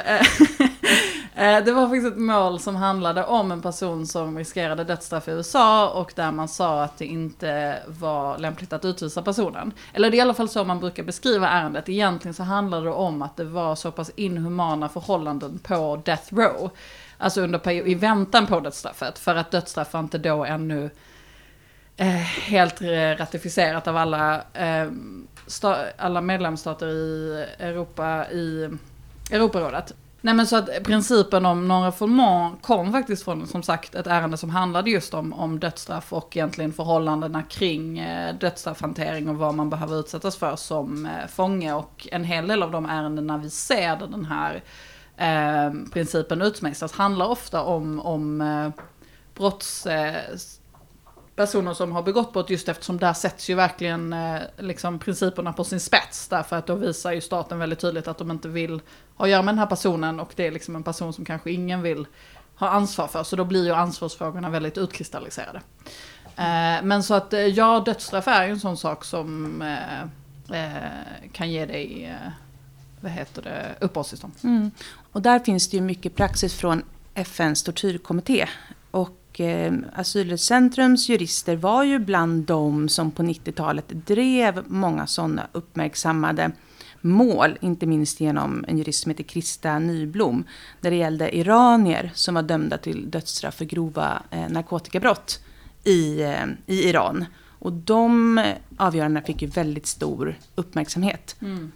Eh, 1.38 1.64
det 1.64 1.72
var 1.72 1.88
faktiskt 1.88 2.06
ett 2.06 2.18
mål 2.18 2.60
som 2.60 2.76
handlade 2.76 3.24
om 3.24 3.52
en 3.52 3.62
person 3.62 4.06
som 4.06 4.38
riskerade 4.38 4.84
dödsstraff 4.84 5.28
i 5.28 5.30
USA 5.30 5.88
och 5.88 6.12
där 6.16 6.32
man 6.32 6.48
sa 6.48 6.82
att 6.82 6.98
det 6.98 7.06
inte 7.06 7.78
var 7.86 8.38
lämpligt 8.38 8.72
att 8.72 8.84
utvisa 8.84 9.22
personen. 9.22 9.72
Eller 9.92 10.10
det 10.10 10.16
är 10.16 10.18
i 10.18 10.20
alla 10.20 10.34
fall 10.34 10.48
så 10.48 10.64
man 10.64 10.80
brukar 10.80 11.02
beskriva 11.02 11.48
ärendet. 11.48 11.88
Egentligen 11.88 12.34
så 12.34 12.42
handlade 12.42 12.84
det 12.84 12.92
om 12.92 13.22
att 13.22 13.36
det 13.36 13.44
var 13.44 13.74
så 13.74 13.90
pass 13.90 14.10
inhumana 14.16 14.88
förhållanden 14.88 15.58
på 15.58 16.02
death 16.04 16.34
row. 16.34 16.70
Alltså 17.18 17.40
under 17.40 17.58
period, 17.58 17.88
i 17.88 17.94
väntan 17.94 18.46
på 18.46 18.60
dödsstraffet. 18.60 19.18
För 19.18 19.34
att 19.34 19.50
dödsstraff 19.50 19.92
var 19.92 20.00
inte 20.00 20.18
då 20.18 20.44
ännu 20.44 20.90
eh, 21.96 22.06
helt 22.46 22.82
ratificerat 23.20 23.88
av 23.88 23.96
alla, 23.96 24.42
eh, 24.52 24.88
alla 25.96 26.20
medlemsstater 26.20 26.86
i 26.88 27.46
Europa, 27.58 28.26
i 28.30 28.68
Europarådet. 29.30 29.94
Nej 30.20 30.34
men 30.34 30.46
så 30.46 30.56
att 30.56 30.82
principen 30.84 31.46
om 31.46 31.72
non-refoulement 31.72 32.62
kom 32.62 32.92
faktiskt 32.92 33.24
från 33.24 33.46
som 33.46 33.62
sagt 33.62 33.94
ett 33.94 34.06
ärende 34.06 34.36
som 34.36 34.50
handlade 34.50 34.90
just 34.90 35.14
om, 35.14 35.32
om 35.32 35.60
dödsstraff 35.60 36.12
och 36.12 36.36
egentligen 36.36 36.72
förhållandena 36.72 37.42
kring 37.42 37.98
eh, 37.98 38.34
dödsstraffhantering 38.34 39.28
och 39.28 39.36
vad 39.36 39.54
man 39.54 39.70
behöver 39.70 40.00
utsättas 40.00 40.36
för 40.36 40.56
som 40.56 41.06
eh, 41.06 41.26
fånge. 41.28 41.72
Och 41.72 42.08
en 42.12 42.24
hel 42.24 42.48
del 42.48 42.62
av 42.62 42.70
de 42.70 42.86
ärendena 42.86 43.38
vi 43.38 43.50
ser 43.50 43.96
där 43.96 44.06
den 44.06 44.24
här 44.24 44.62
eh, 45.16 45.72
principen 45.92 46.42
utmejslas 46.42 46.92
handlar 46.92 47.26
ofta 47.26 47.62
om, 47.62 48.00
om 48.00 48.40
eh, 48.40 48.82
brotts... 49.34 49.86
Eh, 49.86 50.16
personer 51.36 51.74
som 51.74 51.92
har 51.92 52.02
begått 52.02 52.32
brott 52.32 52.50
just 52.50 52.68
eftersom 52.68 52.98
där 52.98 53.12
sätts 53.12 53.50
ju 53.50 53.54
verkligen 53.54 54.12
eh, 54.12 54.40
liksom 54.56 54.98
principerna 54.98 55.52
på 55.52 55.64
sin 55.64 55.80
spets. 55.80 56.28
Därför 56.28 56.56
att 56.56 56.66
då 56.66 56.74
visar 56.74 57.12
ju 57.12 57.20
staten 57.20 57.58
väldigt 57.58 57.78
tydligt 57.78 58.08
att 58.08 58.18
de 58.18 58.30
inte 58.30 58.48
vill 58.48 58.80
har 59.18 59.26
att 59.26 59.30
göra 59.30 59.42
med 59.42 59.54
den 59.54 59.58
här 59.58 59.66
personen 59.66 60.20
och 60.20 60.32
det 60.36 60.46
är 60.46 60.50
liksom 60.50 60.76
en 60.76 60.82
person 60.82 61.12
som 61.12 61.24
kanske 61.24 61.50
ingen 61.50 61.82
vill 61.82 62.06
ha 62.54 62.68
ansvar 62.68 63.06
för. 63.06 63.24
Så 63.24 63.36
då 63.36 63.44
blir 63.44 63.64
ju 63.64 63.72
ansvarsfrågorna 63.72 64.50
väldigt 64.50 64.78
utkristalliserade. 64.78 65.60
Eh, 66.36 66.82
men 66.82 67.02
så 67.02 67.14
att 67.14 67.32
eh, 67.32 67.40
ja, 67.40 67.82
dödsstraff 67.86 68.28
är 68.28 68.44
ju 68.44 68.50
en 68.50 68.60
sån 68.60 68.76
sak 68.76 69.04
som 69.04 69.62
eh, 69.62 70.00
eh 70.58 70.82
kan 71.32 71.50
ge 71.50 71.66
dig, 71.66 72.04
eh, 72.04 72.32
vad 73.00 73.12
heter 73.12 73.42
det, 73.42 73.74
uppehållstillstånd. 73.80 74.32
Mm. 74.42 74.70
Och 75.12 75.22
där 75.22 75.38
finns 75.38 75.68
det 75.68 75.76
ju 75.76 75.82
mycket 75.82 76.14
praxis 76.14 76.54
från 76.54 76.82
FNs 77.14 77.62
tortyrkommitté. 77.62 78.48
Och 78.90 79.40
eh, 79.40 79.72
Asylcentrums 79.94 81.08
jurister 81.08 81.56
var 81.56 81.84
ju 81.84 81.98
bland 81.98 82.44
de 82.44 82.88
som 82.88 83.10
på 83.10 83.22
90-talet 83.22 83.88
drev 83.88 84.62
många 84.66 85.06
sådana 85.06 85.46
uppmärksammade 85.52 86.50
mål, 87.00 87.58
inte 87.60 87.86
minst 87.86 88.20
genom 88.20 88.64
en 88.68 88.78
jurist 88.78 89.02
som 89.02 89.10
heter 89.10 89.24
Krista 89.24 89.78
Nyblom, 89.78 90.44
där 90.80 90.90
det 90.90 90.96
gällde 90.96 91.36
iranier 91.36 92.10
som 92.14 92.34
var 92.34 92.42
dömda 92.42 92.78
till 92.78 93.10
dödsstraff 93.10 93.54
för 93.54 93.64
grova 93.64 94.22
eh, 94.30 94.48
narkotikabrott 94.48 95.40
i, 95.84 96.22
eh, 96.22 96.46
i 96.66 96.88
Iran. 96.88 97.24
Och 97.58 97.72
de 97.72 98.40
avgörandena 98.76 99.26
fick 99.26 99.42
ju 99.42 99.48
väldigt 99.48 99.86
stor 99.86 100.34
uppmärksamhet. 100.54 101.36
Mm. 101.40 101.72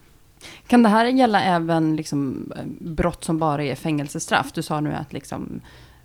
Kan 0.66 0.82
det 0.82 0.88
här 0.88 1.06
gälla 1.06 1.42
även 1.42 1.96
liksom, 1.96 2.52
eh, 2.56 2.64
brott 2.80 3.24
som 3.24 3.38
bara 3.38 3.64
är 3.64 3.74
fängelsestraff? 3.74 4.52
Du 4.52 4.62
sa 4.62 4.80
nu 4.80 4.92
att 4.92 5.12
liksom, 5.12 5.60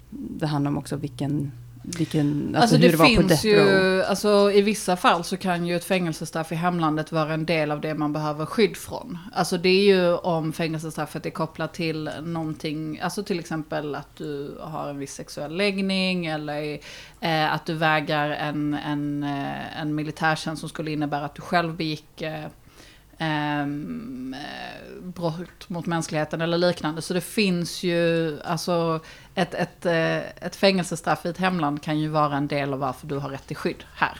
det 0.09 0.47
handlar 0.47 0.71
om 0.71 0.77
också 0.77 0.95
vilken, 0.95 1.51
vilken 1.95 2.55
alltså, 2.55 2.61
Alltså, 2.61 2.75
hur 2.75 2.83
det, 2.83 2.91
det 2.91 2.97
var 2.97 3.05
på 3.05 3.27
finns 3.27 3.41
death 3.41 3.45
row. 3.45 3.83
ju, 3.83 4.03
alltså 4.03 4.51
i 4.51 4.61
vissa 4.61 4.97
fall 4.97 5.23
så 5.23 5.37
kan 5.37 5.67
ju 5.67 5.75
ett 5.75 5.83
fängelsestraff 5.83 6.51
i 6.51 6.55
hemlandet 6.55 7.11
vara 7.11 7.33
en 7.33 7.45
del 7.45 7.71
av 7.71 7.81
det 7.81 7.95
man 7.95 8.13
behöver 8.13 8.45
skydd 8.45 8.77
från. 8.77 9.17
Alltså 9.33 9.57
det 9.57 9.69
är 9.69 9.83
ju 9.83 10.13
om 10.13 10.53
fängelsestraffet 10.53 11.25
är 11.25 11.29
kopplat 11.29 11.73
till 11.73 12.09
någonting, 12.23 12.99
alltså 12.99 13.23
till 13.23 13.39
exempel 13.39 13.95
att 13.95 14.15
du 14.15 14.57
har 14.61 14.89
en 14.89 14.99
viss 14.99 15.13
sexuell 15.13 15.57
läggning 15.57 16.25
eller 16.25 16.79
eh, 17.21 17.53
att 17.53 17.65
du 17.65 17.73
vägrar 17.73 18.29
en, 18.29 18.73
en, 18.73 19.23
eh, 19.23 19.81
en 19.81 19.95
militärtjänst 19.95 20.59
som 20.59 20.69
skulle 20.69 20.91
innebära 20.91 21.25
att 21.25 21.35
du 21.35 21.41
själv 21.41 21.75
begick 21.75 22.21
eh, 22.21 22.45
eh, 23.17 23.65
brott 25.03 25.69
mot 25.69 25.85
mänskligheten 25.85 26.41
eller 26.41 26.57
liknande. 26.57 27.01
Så 27.01 27.13
det 27.13 27.21
finns 27.21 27.83
ju, 27.83 28.37
alltså 28.41 28.99
ett, 29.35 29.53
ett, 29.53 29.85
eh, 29.85 30.17
ett 30.17 30.55
fängelsestraff 30.55 31.25
i 31.25 31.29
ett 31.29 31.37
hemland 31.37 31.81
kan 31.81 31.99
ju 31.99 32.07
vara 32.07 32.37
en 32.37 32.47
del 32.47 32.73
av 32.73 32.79
varför 32.79 33.07
du 33.07 33.15
har 33.17 33.29
rätt 33.29 33.47
till 33.47 33.55
skydd 33.57 33.83
här. 33.95 34.17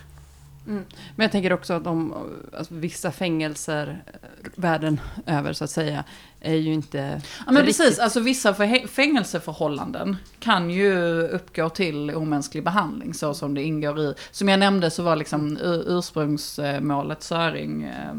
Men 1.16 1.24
jag 1.24 1.32
tänker 1.32 1.54
också 1.54 1.74
att 1.74 1.84
de, 1.84 2.14
alltså, 2.58 2.74
vissa 2.74 3.12
fängelser 3.12 4.02
eh, 4.06 4.50
världen 4.56 5.00
över 5.26 5.54
så 5.54 5.64
att 5.64 5.70
säga, 5.70 6.04
är 6.42 6.54
ju 6.56 6.74
inte... 6.74 7.22
Ja 7.46 7.52
men 7.52 7.56
riktigt- 7.66 7.78
precis, 7.78 8.00
alltså 8.00 8.20
vissa 8.20 8.54
för, 8.54 8.88
fängelseförhållanden 8.88 10.16
kan 10.40 10.70
ju 10.70 10.94
uppgå 11.28 11.70
till 11.70 12.12
omänsklig 12.16 12.64
behandling 12.64 13.14
så 13.14 13.34
som 13.34 13.54
det 13.54 13.64
ingår 13.64 14.00
i, 14.00 14.14
som 14.32 14.50
jag 14.50 14.60
nämnde 14.60 14.90
så 14.92 15.04
var 15.04 15.16
liksom 15.16 15.58
ur- 15.58 15.98
ursprungsmålet 15.98 17.24
Söring, 17.24 17.84
eh, 17.84 18.14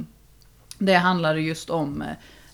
det 0.78 0.94
handlade 0.94 1.40
just 1.40 1.70
om 1.70 2.04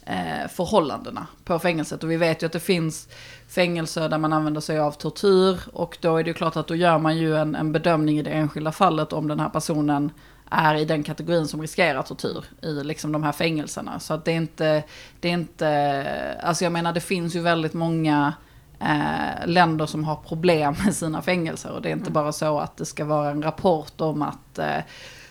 eh, 0.07 0.49
förhållandena 0.49 1.27
på 1.45 1.59
fängelset. 1.59 2.05
Och 2.05 2.11
vi 2.11 2.17
vet 2.17 2.43
ju 2.43 2.47
att 2.47 2.53
det 2.53 2.61
finns 2.61 3.09
fängelser 3.49 4.09
där 4.09 4.19
man 4.19 4.33
använder 4.33 4.61
sig 4.61 4.79
av 4.79 4.93
tortyr. 4.93 5.61
Och 5.73 5.99
då 6.01 6.17
är 6.17 6.25
det 6.25 6.29
ju 6.29 6.35
klart 6.35 6.57
att 6.57 6.67
då 6.67 6.75
gör 6.75 6.99
man 6.99 7.19
ju 7.19 7.37
en, 7.37 7.55
en 7.55 7.73
bedömning 7.73 8.19
i 8.19 8.23
det 8.23 8.31
enskilda 8.31 8.73
fallet 8.73 9.13
om 9.13 9.29
den 9.29 9.41
här 9.41 9.49
personen 9.49 10.11
är 10.51 10.75
i 10.75 10.85
den 10.85 11.03
kategorin 11.03 11.49
som 11.49 11.61
riskerar 11.61 12.03
tortyr 12.03 12.45
i 12.63 12.73
liksom 12.73 13.13
de 13.13 13.23
här 13.23 13.33
fängelserna. 13.33 14.01
Så 14.01 14.15
att 14.15 14.25
det 14.25 14.33
är 14.33 14.37
inte, 14.37 14.83
det 15.21 15.29
är 15.29 15.33
inte, 15.33 16.39
alltså 16.43 16.65
jag 16.65 16.73
menar 16.73 16.93
det 16.93 17.01
finns 17.01 17.37
ju 17.37 17.41
väldigt 17.41 17.75
många 17.75 18.35
eh, 18.81 19.47
länder 19.47 19.87
som 19.87 20.05
har 20.05 20.17
problem 20.17 20.75
med 20.85 20.95
sina 20.95 21.23
fängelser. 21.23 21.71
Och 21.71 21.83
det 21.83 21.89
är 21.89 21.93
inte 21.93 22.11
bara 22.11 22.33
så 22.33 22.59
att 22.59 22.77
det 22.77 22.85
ska 22.85 23.05
vara 23.05 23.31
en 23.31 23.43
rapport 23.43 24.01
om 24.01 24.23
att 24.23 24.59
eh, 24.59 24.79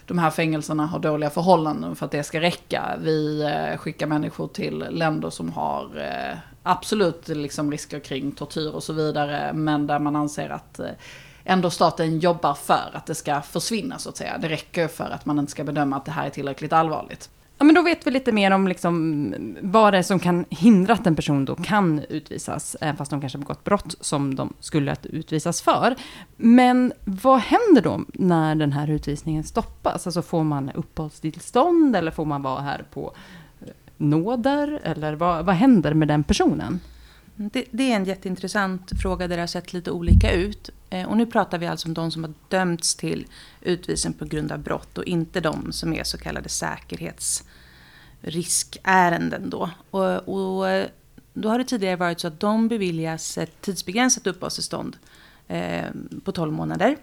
de 0.06 0.18
här 0.18 0.30
fängelserna 0.30 0.86
har 0.86 1.00
dåliga 1.00 1.30
förhållanden 1.30 1.96
för 1.96 2.06
att 2.06 2.12
det 2.12 2.24
ska 2.24 2.42
räcka. 2.42 2.98
Vi 3.00 3.42
eh, 3.42 3.78
skickar 3.78 4.08
människor 4.08 4.48
till 4.48 4.86
länder 4.90 5.30
som 5.30 5.52
har 5.52 5.84
eh, 5.98 6.38
absolut 6.64 7.28
liksom 7.28 7.72
risker 7.72 8.00
kring 8.00 8.32
tortyr 8.32 8.72
och 8.72 8.84
så 8.84 8.94
vidare, 8.94 9.54
men 9.54 9.88
där 9.88 10.00
man 10.00 10.16
anser 10.16 10.50
att 10.50 10.80
eh, 10.80 10.88
ändå 11.44 11.70
staten 11.70 12.20
jobbar 12.20 12.54
för 12.54 12.92
att 12.94 13.06
det 13.06 13.16
ska 13.16 13.42
försvinna 13.42 13.98
så 13.98 14.10
att 14.10 14.18
säga. 14.18 14.38
Det 14.38 14.50
räcker 14.50 14.88
för 14.88 15.10
att 15.10 15.26
man 15.26 15.40
inte 15.40 15.52
ska 15.52 15.64
bedöma 15.64 15.96
att 15.96 16.06
det 16.06 16.12
här 16.12 16.26
är 16.26 16.30
tillräckligt 16.30 16.74
allvarligt. 16.74 17.30
Ja, 17.64 17.66
men 17.66 17.76
då 17.76 17.82
vet 17.82 18.08
vi 18.08 18.12
lite 18.12 18.32
mer 18.32 18.52
om 18.52 18.68
liksom, 18.68 19.34
vad 19.62 19.94
det 19.94 19.98
är 19.98 20.04
som 20.04 20.20
kan 20.20 20.46
hindra 20.50 20.94
att 20.94 21.08
en 21.08 21.16
person 21.16 21.46
då 21.46 21.56
kan 21.56 22.00
utvisas, 22.10 22.76
även 22.82 22.96
fast 22.96 23.12
de 23.12 23.22
kanske 23.22 23.38
har 23.38 23.42
begått 23.42 23.64
brott 23.64 23.96
som 24.00 24.36
de 24.36 24.54
skulle 24.60 24.92
att 24.92 25.06
utvisas 25.06 25.62
för. 25.62 25.96
Men 26.38 26.94
vad 27.04 27.40
händer 27.40 27.82
då 27.82 28.02
när 28.14 28.56
den 28.56 28.72
här 28.72 28.90
utvisningen 28.90 29.44
stoppas? 29.44 30.08
Alltså 30.08 30.22
får 30.22 30.44
man 30.44 30.72
uppehållstillstånd 30.72 31.96
eller 31.96 32.12
får 32.12 32.26
man 32.26 32.42
vara 32.42 32.62
här 32.62 32.86
på 32.94 33.14
eh, 33.62 33.68
nåder? 33.98 34.80
Eller 34.84 35.14
vad, 35.14 35.46
vad 35.46 35.56
händer 35.56 35.94
med 35.94 36.08
den 36.08 36.24
personen? 36.24 36.80
Det, 37.36 37.66
det, 37.72 37.92
är 37.92 37.96
en 37.96 38.06
jätteintressant 38.06 38.92
fråga 39.02 39.28
där 39.28 39.36
det 39.36 39.42
har 39.42 39.48
sett 39.48 39.74
lite 39.74 39.92
olika 39.92 40.32
ut. 40.32 40.70
Eh, 40.90 41.10
och 41.10 41.18
nu 41.18 41.26
pratar 41.26 41.58
vi 41.58 41.68
alltså 41.68 41.88
om 41.88 41.94
de 41.94 42.12
som 42.12 42.24
har 42.24 42.34
dömts 42.50 42.96
till 42.96 43.28
utvisning 43.62 44.14
på 44.14 44.26
grund 44.26 44.52
av 44.52 44.60
brott 44.60 44.98
och 44.98 45.04
inte 45.04 45.40
de 45.40 45.72
som 45.72 45.94
är 45.94 46.04
så 46.04 46.18
kallade 46.18 46.50
säkerhetsriskärenden. 46.50 49.50
Då. 49.50 49.70
Och, 49.92 50.16
och 50.16 50.66
då 51.34 51.50
har 51.50 51.58
det 51.58 51.64
tidigare 51.64 51.96
varit 51.96 52.20
så 52.20 52.28
att 52.28 52.40
de 52.40 52.68
beviljas 52.68 53.38
ett 53.38 53.62
tidsbegränsat 53.62 54.28
uppehållstillstånd 54.28 54.98
eh, 55.48 55.86
på 56.24 56.32
12 56.32 56.54
månader. 56.54 56.98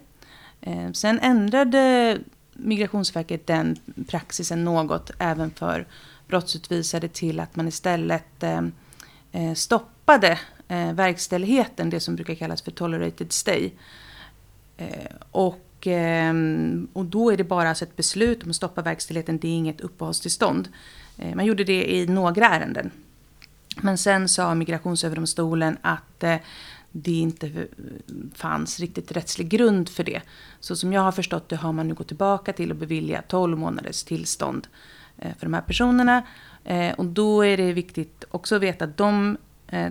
Eh, 0.61 0.93
sen 0.93 1.21
ändrade 1.21 2.19
Migrationsverket 2.53 3.47
den 3.47 3.79
praxisen 4.09 4.65
något 4.65 5.11
även 5.19 5.51
för 5.51 5.87
brottsutvisade 6.29 7.09
till 7.09 7.41
att 7.41 7.57
man 7.57 7.69
istället 7.69 8.43
eh, 8.43 8.63
eh 9.33 9.55
stoppar 9.55 10.00
stoppade 10.11 10.38
eh, 10.69 10.93
verkställigheten, 10.93 11.90
det 11.90 12.00
som 12.00 12.17
brukar 12.17 12.35
kallas 12.35 12.62
för 12.62 12.71
tolerated 12.71 13.33
stay. 13.33 13.71
Eh, 14.76 14.88
och, 15.31 15.87
eh, 15.87 16.35
och 16.93 17.05
då 17.05 17.31
är 17.31 17.37
det 17.37 17.45
bara 17.45 17.69
alltså 17.69 17.85
ett 17.85 17.97
beslut 17.97 18.43
om 18.43 18.50
att 18.50 18.57
stoppa 18.57 18.83
verkställigheten, 18.83 19.38
det 19.38 19.49
är 19.49 19.52
inget 19.52 19.81
uppehållstillstånd. 19.81 20.69
Eh, 21.19 21.35
man 21.35 21.47
gjorde 21.47 21.64
det 21.64 21.95
i 21.95 22.07
några 22.07 22.49
ärenden. 22.49 22.90
Men 23.76 23.99
sen 23.99 24.29
sa 24.29 24.55
Migrationsöverdomstolen 24.55 25.79
att 25.83 26.23
eh, 26.23 26.37
det 26.93 27.12
inte 27.12 27.47
eh, 27.47 27.64
fanns 28.35 28.81
riktigt 28.81 29.12
rättslig 29.12 29.49
grund 29.49 29.88
för 29.88 30.05
det. 30.05 30.21
Så 30.61 30.76
som 30.76 30.93
jag 30.93 31.00
har 31.00 31.12
förstått 31.12 31.49
det 31.49 31.57
har 31.57 31.73
man 31.73 31.88
nu 31.88 31.95
gått 31.95 32.09
tillbaka 32.09 32.52
till 32.52 32.71
att 32.71 32.76
bevilja 32.76 33.23
12 33.29 33.59
månaders 33.59 34.02
tillstånd 34.02 34.67
eh, 35.19 35.35
för 35.38 35.47
de 35.47 35.55
här 35.55 35.62
personerna. 35.62 36.23
Eh, 36.64 36.95
och 36.95 37.07
då 37.07 37.45
är 37.45 37.57
det 37.57 37.73
viktigt 37.73 38.25
också 38.31 38.57
att 38.57 38.62
veta 38.62 38.85
att 38.85 38.97
de 38.97 39.37
Eh, 39.71 39.91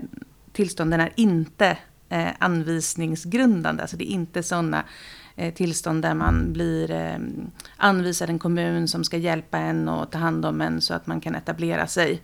tillstånden 0.51 0.99
är 0.99 1.11
inte 1.15 1.77
eh, 2.09 2.27
anvisningsgrundande. 2.39 3.81
Alltså 3.81 3.97
det 3.97 4.11
är 4.11 4.13
inte 4.13 4.43
sådana 4.43 4.83
eh, 5.35 5.53
tillstånd 5.53 6.01
där 6.01 6.13
man 6.13 6.53
blir 6.53 7.19
anvisad 7.77 8.29
en 8.29 8.39
kommun 8.39 8.87
som 8.87 9.03
ska 9.03 9.17
hjälpa 9.17 9.57
en 9.57 9.89
och 9.89 10.11
ta 10.11 10.17
hand 10.17 10.45
om 10.45 10.61
en 10.61 10.81
så 10.81 10.93
att 10.93 11.07
man 11.07 11.21
kan 11.21 11.35
etablera 11.35 11.87
sig. 11.87 12.21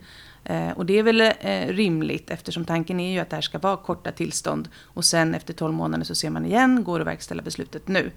Eh, 0.48 0.70
och 0.70 0.86
det 0.86 0.98
är 0.98 1.02
väl 1.02 1.20
eh, 1.20 1.68
rimligt 1.68 2.30
eftersom 2.30 2.64
tanken 2.64 3.00
är 3.00 3.12
ju 3.12 3.18
att 3.18 3.30
det 3.30 3.36
här 3.36 3.40
ska 3.42 3.58
vara 3.58 3.76
korta 3.76 4.12
tillstånd. 4.12 4.68
Och 4.76 5.04
sen 5.04 5.34
efter 5.34 5.54
12 5.54 5.74
månader 5.74 6.04
så 6.04 6.14
ser 6.14 6.30
man 6.30 6.46
igen, 6.46 6.84
går 6.84 7.00
att 7.00 7.06
verkställa 7.06 7.42
beslutet 7.42 7.88
nu. 7.88 8.10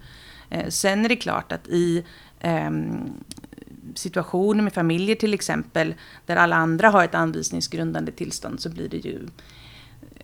Eh, 0.50 0.68
sen 0.70 1.06
är 1.06 1.10
det 1.10 1.16
klart 1.16 1.52
att 1.52 1.68
i 1.68 2.06
ehm, 2.40 3.14
situationer 3.96 4.64
med 4.64 4.74
familjer 4.74 5.16
till 5.16 5.34
exempel, 5.34 5.94
där 6.26 6.36
alla 6.36 6.56
andra 6.56 6.90
har 6.90 7.04
ett 7.04 7.16
anvisningsgrundande 7.16 8.12
tillstånd, 8.12 8.60
så 8.60 8.70
blir 8.70 8.90
det 8.90 8.98
ju 8.98 9.28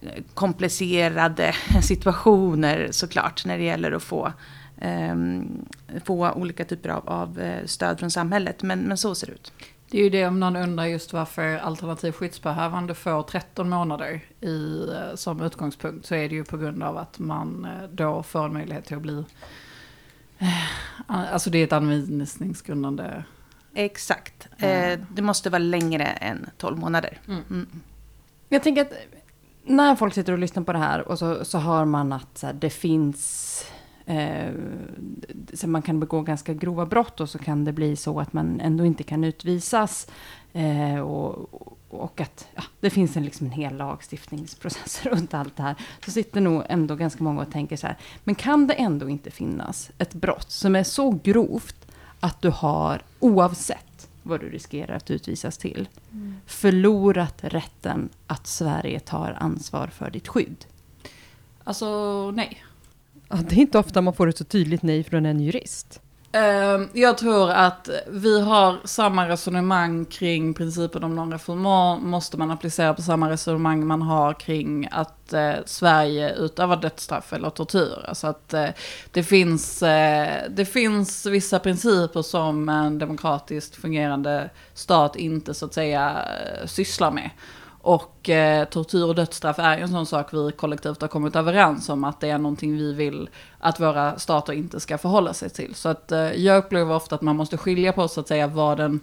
eh, 0.02 0.24
komplicerade 0.34 1.56
situationer 1.84 2.88
såklart 2.92 3.46
när 3.46 3.58
det 3.58 3.64
gäller 3.64 3.92
att 3.92 4.04
få, 4.04 4.34
um, 5.12 5.66
få 6.06 6.32
olika 6.32 6.66
typer 6.66 6.90
av, 6.90 7.10
av, 7.10 7.40
eh, 7.40 7.66
stöd 7.66 8.00
från 8.00 8.12
samhället. 8.12 8.64
Men, 8.64 8.80
men 8.80 8.98
så 8.98 9.16
ser 9.16 9.28
det 9.28 9.34
ut. 9.34 9.54
Det 9.90 10.00
är 10.00 10.04
ju 10.04 10.10
det 10.10 10.28
om 10.28 10.40
någon 10.40 10.56
undrar 10.56 10.86
just 10.86 11.14
varför 11.14 11.58
alternativ 11.58 12.12
skyddsbehövande 12.12 12.94
får 12.94 13.24
13 13.24 13.70
månader 13.70 14.22
i, 14.42 14.88
eh, 14.90 15.16
som 15.16 15.42
utgångspunkt 15.42 16.06
så 16.06 16.16
är 16.16 16.30
det 16.30 16.36
ju 16.36 16.44
på 16.44 16.58
grund 16.58 16.84
av 16.84 16.98
att 16.98 17.20
man 17.20 17.68
då 17.92 18.24
får 18.24 18.46
en 18.46 18.54
möjlighet 18.54 18.86
till 18.86 18.96
att 18.96 19.02
bli... 19.02 19.24
Alltså 21.08 21.50
det 21.50 21.58
är 21.58 21.64
ett 21.64 21.74
anvisningsgrundande... 21.74 23.24
Exakt. 23.76 24.48
Mm. 24.58 25.06
Det 25.14 25.22
måste 25.22 25.50
vara 25.50 25.60
längre 25.60 26.04
än 26.04 26.50
12 26.58 26.78
månader. 26.78 27.20
Mm. 27.28 27.42
Mm. 27.50 27.68
Jag 28.50 28.64
tänker 28.64 28.82
att 28.82 28.94
när 29.64 29.96
folk 29.96 30.14
sitter 30.14 30.34
och 30.34 30.40
lyssnar 30.40 30.64
på 30.64 30.74
det 30.74 30.80
här 30.80 31.08
och 31.08 31.20
så, 31.20 31.46
så 31.46 31.58
hör 31.58 31.86
man 31.86 32.14
att 32.14 32.42
här, 32.42 32.54
det 32.54 32.70
finns 32.70 33.66
eh, 34.06 34.52
så 35.54 35.68
man 35.68 35.82
kan 35.82 36.00
begå 36.00 36.22
ganska 36.22 36.54
grova 36.54 36.86
brott 36.86 37.20
och 37.20 37.30
så 37.30 37.40
kan 37.40 37.66
det 37.66 37.74
bli 37.74 37.96
så 37.96 38.20
att 38.20 38.34
man 38.34 38.60
ändå 38.60 38.86
inte 38.86 39.04
kan 39.04 39.24
utvisas. 39.24 40.08
Eh, 40.54 41.00
och, 41.00 41.50
och 41.90 42.22
att 42.22 42.48
ja, 42.56 42.64
det 42.80 42.90
finns 42.90 43.18
en, 43.18 43.26
liksom 43.26 43.48
en 43.48 43.54
hel 43.54 43.78
lagstiftningsprocess 43.78 45.02
runt 45.06 45.34
allt 45.34 45.58
det 45.58 45.64
här. 45.64 45.76
Så 46.06 46.12
sitter 46.12 46.42
nog 46.42 46.64
ändå 46.70 46.96
ganska 46.96 47.24
många 47.24 47.42
och 47.42 47.52
tänker 47.52 47.78
så 47.78 47.88
här, 47.88 47.98
men 48.24 48.36
kan 48.36 48.68
det 48.68 48.74
ändå 48.74 49.10
inte 49.10 49.32
finnas 49.32 49.92
ett 49.98 50.14
brott 50.14 50.52
som 50.52 50.76
är 50.76 50.84
så 50.84 51.20
grovt 51.24 51.88
att 52.20 52.42
du 52.42 52.50
har, 52.50 53.02
oavsett 53.26 54.10
vad 54.24 54.40
du 54.40 54.50
riskerar 54.50 54.96
att 54.96 55.12
utvisas 55.12 55.58
till, 55.58 55.90
mm. 56.12 56.36
förlorat 56.46 57.36
rätten 57.42 58.10
att 58.28 58.48
Sverige 58.48 59.00
tar 59.00 59.38
ansvar 59.40 59.88
för 59.88 60.10
ditt 60.10 60.28
skydd? 60.28 60.66
Alltså 61.64 62.32
nej. 62.32 62.64
Ja, 63.30 63.36
det 63.36 63.56
är 63.56 63.60
inte 63.60 63.80
ofta 63.80 64.02
man 64.02 64.14
får 64.14 64.28
ett 64.28 64.38
så 64.38 64.44
tydligt 64.44 64.82
nej 64.82 65.04
från 65.04 65.26
en 65.26 65.40
jurist. 65.40 66.02
Ehm, 66.36 66.90
jag 66.94 67.18
tror 67.18 67.52
att 67.52 67.90
vi 68.08 68.42
har 68.42 68.78
samma 68.84 69.30
resonemang 69.30 70.06
kring 70.06 70.54
principen 70.54 71.04
om 71.04 71.20
non-reformant. 71.20 72.04
Måste 72.04 72.38
man 72.38 72.52
applicera 72.52 72.94
på 72.94 73.02
samma 73.02 73.30
resonemang 73.30 73.88
man 73.88 74.02
har 74.02 74.34
kring 74.34 74.88
att 74.92 75.34
eh, 75.34 75.54
Sverige 75.66 76.36
utövar 76.36 76.78
dödsstraff 76.78 77.34
eller 77.34 77.50
tortyr. 77.50 78.06
Alltså 78.08 78.28
att 78.28 78.54
eh, 78.54 78.68
det, 79.12 79.24
finns, 79.24 79.84
eh, 79.84 80.44
det 80.50 80.66
finns 80.66 81.26
vissa 81.26 81.60
principer 81.60 82.22
som 82.22 82.70
en 82.70 83.00
demokratiskt 83.00 83.76
fungerande 83.76 84.50
stat 84.74 85.16
inte 85.16 85.54
så 85.54 85.66
att 85.66 85.74
säga 85.74 86.26
sysslar 86.66 87.12
med. 87.12 87.30
Och 87.86 88.30
eh, 88.30 88.66
tortyr 88.66 89.04
och 89.04 89.16
dödsstraff 89.16 89.60
är 89.60 89.78
ju 89.78 89.84
en 89.84 89.90
sån 89.90 90.06
sak 90.06 90.34
vi 90.34 90.52
kollektivt 90.52 91.02
har 91.02 91.08
kommit 91.08 91.36
överens 91.36 91.90
om 91.90 92.04
att 92.04 92.20
det 92.20 92.30
är 92.30 92.38
någonting 92.38 92.78
vi 92.78 92.94
vill 92.94 93.30
att 93.60 93.80
våra 93.80 94.20
stater 94.20 94.54
inte 94.54 94.80
ska 94.80 94.98
förhålla 94.98 95.34
sig 95.34 95.50
till. 95.50 95.76
Så 95.76 95.90
att 95.90 96.12
eh, 96.12 96.20
jag 96.20 96.58
upplever 96.58 96.96
ofta 96.96 97.16
att 97.16 97.22
man 97.22 97.36
måste 97.36 97.58
skilja 97.58 97.94
på 97.94 98.08
så 98.08 98.20
att 98.20 98.28
säga 98.28 98.48
vad 98.48 98.80
en 98.80 99.00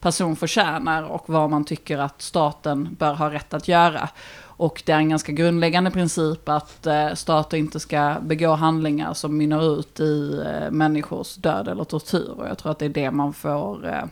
person 0.00 0.36
förtjänar 0.36 1.02
och 1.02 1.24
vad 1.26 1.50
man 1.50 1.64
tycker 1.64 1.98
att 1.98 2.22
staten 2.22 2.96
bör 2.98 3.14
ha 3.14 3.30
rätt 3.30 3.54
att 3.54 3.68
göra. 3.68 4.08
Och 4.42 4.82
det 4.86 4.92
är 4.92 4.98
en 4.98 5.08
ganska 5.08 5.32
grundläggande 5.32 5.90
princip 5.90 6.48
att 6.48 6.86
eh, 6.86 7.14
stater 7.14 7.56
inte 7.56 7.80
ska 7.80 8.16
begå 8.22 8.52
handlingar 8.52 9.14
som 9.14 9.36
mynnar 9.36 9.78
ut 9.78 10.00
i 10.00 10.42
eh, 10.46 10.70
människors 10.70 11.34
död 11.34 11.68
eller 11.68 11.84
tortyr. 11.84 12.30
Och 12.36 12.48
jag 12.48 12.58
tror 12.58 12.72
att 12.72 12.78
det 12.78 12.84
är 12.84 12.88
det 12.88 13.10
man 13.10 13.32
får 13.32 13.88
eh, 13.88 14.04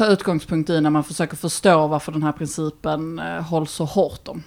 ta 0.00 0.06
utgångspunkt 0.06 0.70
i 0.70 0.80
när 0.80 0.90
man 0.90 1.04
försöker 1.04 1.36
förstå 1.36 1.86
varför 1.86 2.12
den 2.12 2.22
här 2.22 2.32
principen 2.32 3.18
eh, 3.18 3.42
hålls 3.42 3.72
så 3.72 3.84
hårt 3.84 4.28
om. 4.28 4.42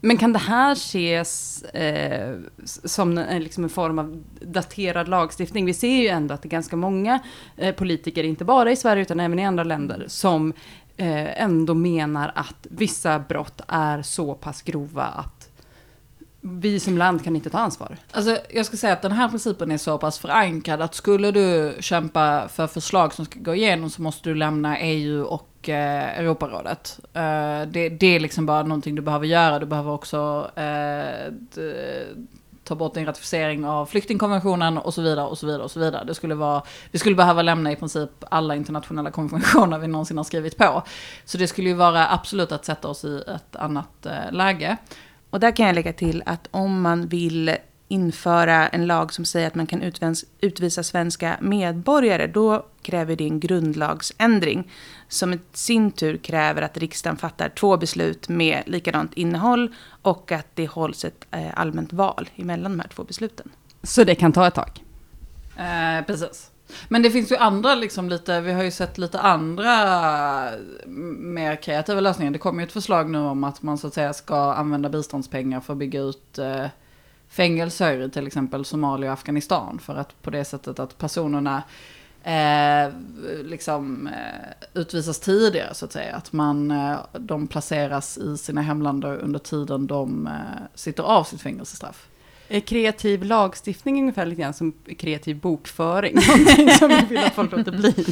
Men 0.00 0.16
kan 0.16 0.32
det 0.32 0.38
här 0.38 0.72
ses 0.72 1.62
eh, 1.62 2.36
som 2.84 3.18
en, 3.18 3.42
liksom 3.42 3.64
en 3.64 3.70
form 3.70 3.98
av 3.98 4.22
daterad 4.40 5.08
lagstiftning? 5.08 5.66
Vi 5.66 5.74
ser 5.74 6.02
ju 6.02 6.08
ändå 6.08 6.34
att 6.34 6.42
det 6.42 6.46
är 6.46 6.50
ganska 6.50 6.76
många 6.76 7.20
eh, 7.56 7.74
politiker, 7.74 8.24
inte 8.24 8.44
bara 8.44 8.70
i 8.70 8.76
Sverige 8.76 9.02
utan 9.02 9.20
även 9.20 9.38
i 9.38 9.46
andra 9.46 9.64
länder, 9.64 10.04
som 10.08 10.52
eh, 10.96 11.42
ändå 11.42 11.74
menar 11.74 12.32
att 12.34 12.66
vissa 12.70 13.18
brott 13.18 13.60
är 13.68 14.02
så 14.02 14.34
pass 14.34 14.62
grova 14.62 15.04
att 15.04 15.39
vi 16.40 16.80
som 16.80 16.98
land 16.98 17.24
kan 17.24 17.36
inte 17.36 17.50
ta 17.50 17.58
ansvar. 17.58 17.96
Alltså, 18.10 18.38
jag 18.50 18.66
ska 18.66 18.76
säga 18.76 18.92
att 18.92 19.02
den 19.02 19.12
här 19.12 19.28
principen 19.28 19.70
är 19.70 19.78
så 19.78 19.98
pass 19.98 20.18
förankrad 20.18 20.82
att 20.82 20.94
skulle 20.94 21.30
du 21.30 21.76
kämpa 21.80 22.48
för 22.48 22.66
förslag 22.66 23.14
som 23.14 23.24
ska 23.24 23.40
gå 23.40 23.54
igenom 23.54 23.90
så 23.90 24.02
måste 24.02 24.28
du 24.28 24.34
lämna 24.34 24.78
EU 24.78 25.24
och 25.24 25.68
eh, 25.68 26.18
Europarådet. 26.18 27.00
Eh, 27.12 27.62
det, 27.66 27.88
det, 27.88 28.06
är 28.06 28.20
liksom 28.20 28.46
bara 28.46 28.62
någonting 28.62 28.94
du 28.94 29.02
behöver 29.02 29.26
göra. 29.26 29.58
Du 29.58 29.66
behöver 29.66 29.90
också 29.90 30.50
eh, 30.54 31.32
ta 32.64 32.74
bort 32.74 32.96
en 32.96 33.06
ratificering 33.06 33.64
av 33.64 33.86
flyktingkonventionen 33.86 34.78
och 34.78 34.94
så 34.94 35.02
vidare 35.02 35.26
och 35.26 35.38
så 35.38 35.46
vidare 35.46 35.62
och 35.62 35.70
så 35.70 35.80
vidare. 35.80 36.04
Det 36.04 36.14
skulle 36.14 36.34
vara, 36.34 36.62
vi 36.90 36.98
skulle 36.98 37.16
behöva 37.16 37.42
lämna 37.42 37.72
i 37.72 37.76
princip 37.76 38.10
alla 38.30 38.56
internationella 38.56 39.10
konventioner 39.10 39.78
vi 39.78 39.86
någonsin 39.86 40.16
har 40.16 40.24
skrivit 40.24 40.56
på. 40.56 40.82
Så 41.24 41.38
det 41.38 41.46
skulle 41.46 41.68
ju 41.68 41.74
vara 41.74 42.08
absolut 42.08 42.52
att 42.52 42.64
sätta 42.64 42.88
oss 42.88 43.04
i 43.04 43.22
ett 43.34 43.56
annat 43.56 44.06
eh, 44.06 44.32
läge. 44.32 44.76
Och 45.30 45.40
där 45.40 45.56
kan 45.56 45.66
jag 45.66 45.74
lägga 45.74 45.92
till 45.92 46.22
att 46.26 46.48
om 46.50 46.82
man 46.82 47.06
vill 47.06 47.56
införa 47.88 48.68
en 48.68 48.86
lag 48.86 49.12
som 49.12 49.24
säger 49.24 49.46
att 49.46 49.54
man 49.54 49.66
kan 49.66 49.92
utvisa 50.40 50.82
svenska 50.82 51.36
medborgare, 51.40 52.26
då 52.26 52.66
kräver 52.82 53.16
det 53.16 53.24
en 53.24 53.40
grundlagsändring. 53.40 54.70
Som 55.08 55.34
i 55.34 55.38
sin 55.52 55.90
tur 55.90 56.16
kräver 56.16 56.62
att 56.62 56.76
riksdagen 56.76 57.16
fattar 57.16 57.48
två 57.48 57.76
beslut 57.76 58.28
med 58.28 58.62
likadant 58.66 59.14
innehåll 59.14 59.74
och 60.02 60.32
att 60.32 60.46
det 60.54 60.66
hålls 60.66 61.04
ett 61.04 61.26
eh, 61.30 61.48
allmänt 61.54 61.92
val 61.92 62.30
emellan 62.36 62.72
de 62.72 62.80
här 62.80 62.88
två 62.88 63.04
besluten. 63.04 63.50
Så 63.82 64.04
det 64.04 64.14
kan 64.14 64.32
ta 64.32 64.46
ett 64.46 64.54
tag? 64.54 64.84
Eh, 65.56 66.04
precis. 66.06 66.49
Men 66.88 67.02
det 67.02 67.10
finns 67.10 67.32
ju 67.32 67.36
andra, 67.36 67.74
liksom 67.74 68.08
lite, 68.08 68.40
vi 68.40 68.52
har 68.52 68.62
ju 68.62 68.70
sett 68.70 68.98
lite 68.98 69.20
andra 69.20 69.70
mer 71.18 71.56
kreativa 71.56 72.00
lösningar. 72.00 72.32
Det 72.32 72.38
kommer 72.38 72.62
ju 72.62 72.66
ett 72.66 72.72
förslag 72.72 73.10
nu 73.10 73.18
om 73.18 73.44
att 73.44 73.62
man 73.62 73.78
så 73.78 73.86
att 73.86 73.94
säga 73.94 74.12
ska 74.12 74.52
använda 74.54 74.88
biståndspengar 74.88 75.60
för 75.60 75.72
att 75.72 75.78
bygga 75.78 76.00
ut 76.00 76.38
eh, 76.38 76.66
fängelser 77.28 78.00
i 78.00 78.10
till 78.10 78.26
exempel 78.26 78.64
Somalia 78.64 79.10
och 79.10 79.14
Afghanistan. 79.14 79.78
För 79.78 79.96
att 79.96 80.22
på 80.22 80.30
det 80.30 80.44
sättet 80.44 80.78
att 80.78 80.98
personerna 80.98 81.62
eh, 82.22 82.92
liksom 83.44 84.06
eh, 84.06 84.80
utvisas 84.80 85.20
tidigare 85.20 85.74
så 85.74 85.84
att 85.84 85.92
säga. 85.92 86.16
Att 86.16 86.32
man, 86.32 86.70
eh, 86.70 86.98
de 87.12 87.46
placeras 87.46 88.18
i 88.18 88.36
sina 88.36 88.62
hemländer 88.62 89.16
under 89.16 89.38
tiden 89.38 89.86
de 89.86 90.26
eh, 90.26 90.32
sitter 90.74 91.02
av 91.02 91.24
sitt 91.24 91.40
fängelsestraff. 91.40 92.09
Är 92.52 92.60
kreativ 92.60 93.24
lagstiftning 93.24 94.00
ungefär 94.00 94.26
lite 94.26 94.42
grann 94.42 94.54
som 94.54 94.72
kreativ 94.98 95.40
bokföring? 95.40 96.14
Någonting 96.28 96.70
som 96.70 96.88
vi 96.88 97.00
vill 97.08 97.18
att 97.18 97.34
folk 97.34 97.52
låter 97.52 97.72
bli. 97.72 98.06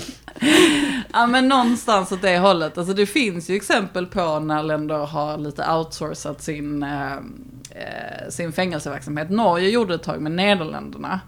Ja 1.12 1.26
men 1.26 1.48
någonstans 1.48 2.12
åt 2.12 2.22
det 2.22 2.38
hållet. 2.38 2.78
Alltså 2.78 2.94
det 2.94 3.06
finns 3.06 3.50
ju 3.50 3.56
exempel 3.56 4.06
på 4.06 4.38
när 4.38 4.62
länder 4.62 4.98
har 4.98 5.38
lite 5.38 5.72
outsourcat 5.72 6.42
sin, 6.42 6.82
eh, 6.82 7.12
eh 7.12 8.28
sin 8.30 8.52
fängelseverksamhet. 8.52 9.30
Norge 9.30 9.68
gjorde 9.68 9.90
det 9.90 9.94
ett 9.94 10.02
tag 10.02 10.20
med 10.20 10.32
Nederländerna. 10.32 11.20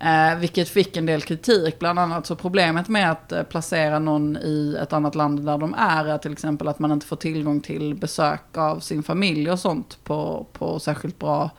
Eh, 0.00 0.38
vilket 0.38 0.68
fick 0.68 0.96
en 0.96 1.06
del 1.06 1.22
kritik, 1.22 1.78
bland 1.78 1.98
annat 1.98 2.26
så 2.26 2.36
problemet 2.36 2.88
med 2.88 3.10
att 3.10 3.32
eh, 3.32 3.42
placera 3.42 3.98
någon 3.98 4.36
i 4.36 4.76
ett 4.82 4.92
annat 4.92 5.14
land 5.14 5.46
där 5.46 5.58
de 5.58 5.74
är, 5.74 6.04
är 6.04 6.18
till 6.18 6.32
exempel 6.32 6.68
att 6.68 6.78
man 6.78 6.92
inte 6.92 7.06
får 7.06 7.16
tillgång 7.16 7.60
till 7.60 7.94
besök 7.94 8.56
av 8.56 8.80
sin 8.80 9.02
familj 9.02 9.50
och 9.50 9.58
sånt 9.58 9.98
på, 10.04 10.46
på 10.52 10.78
särskilt 10.78 11.18
bra 11.18 11.50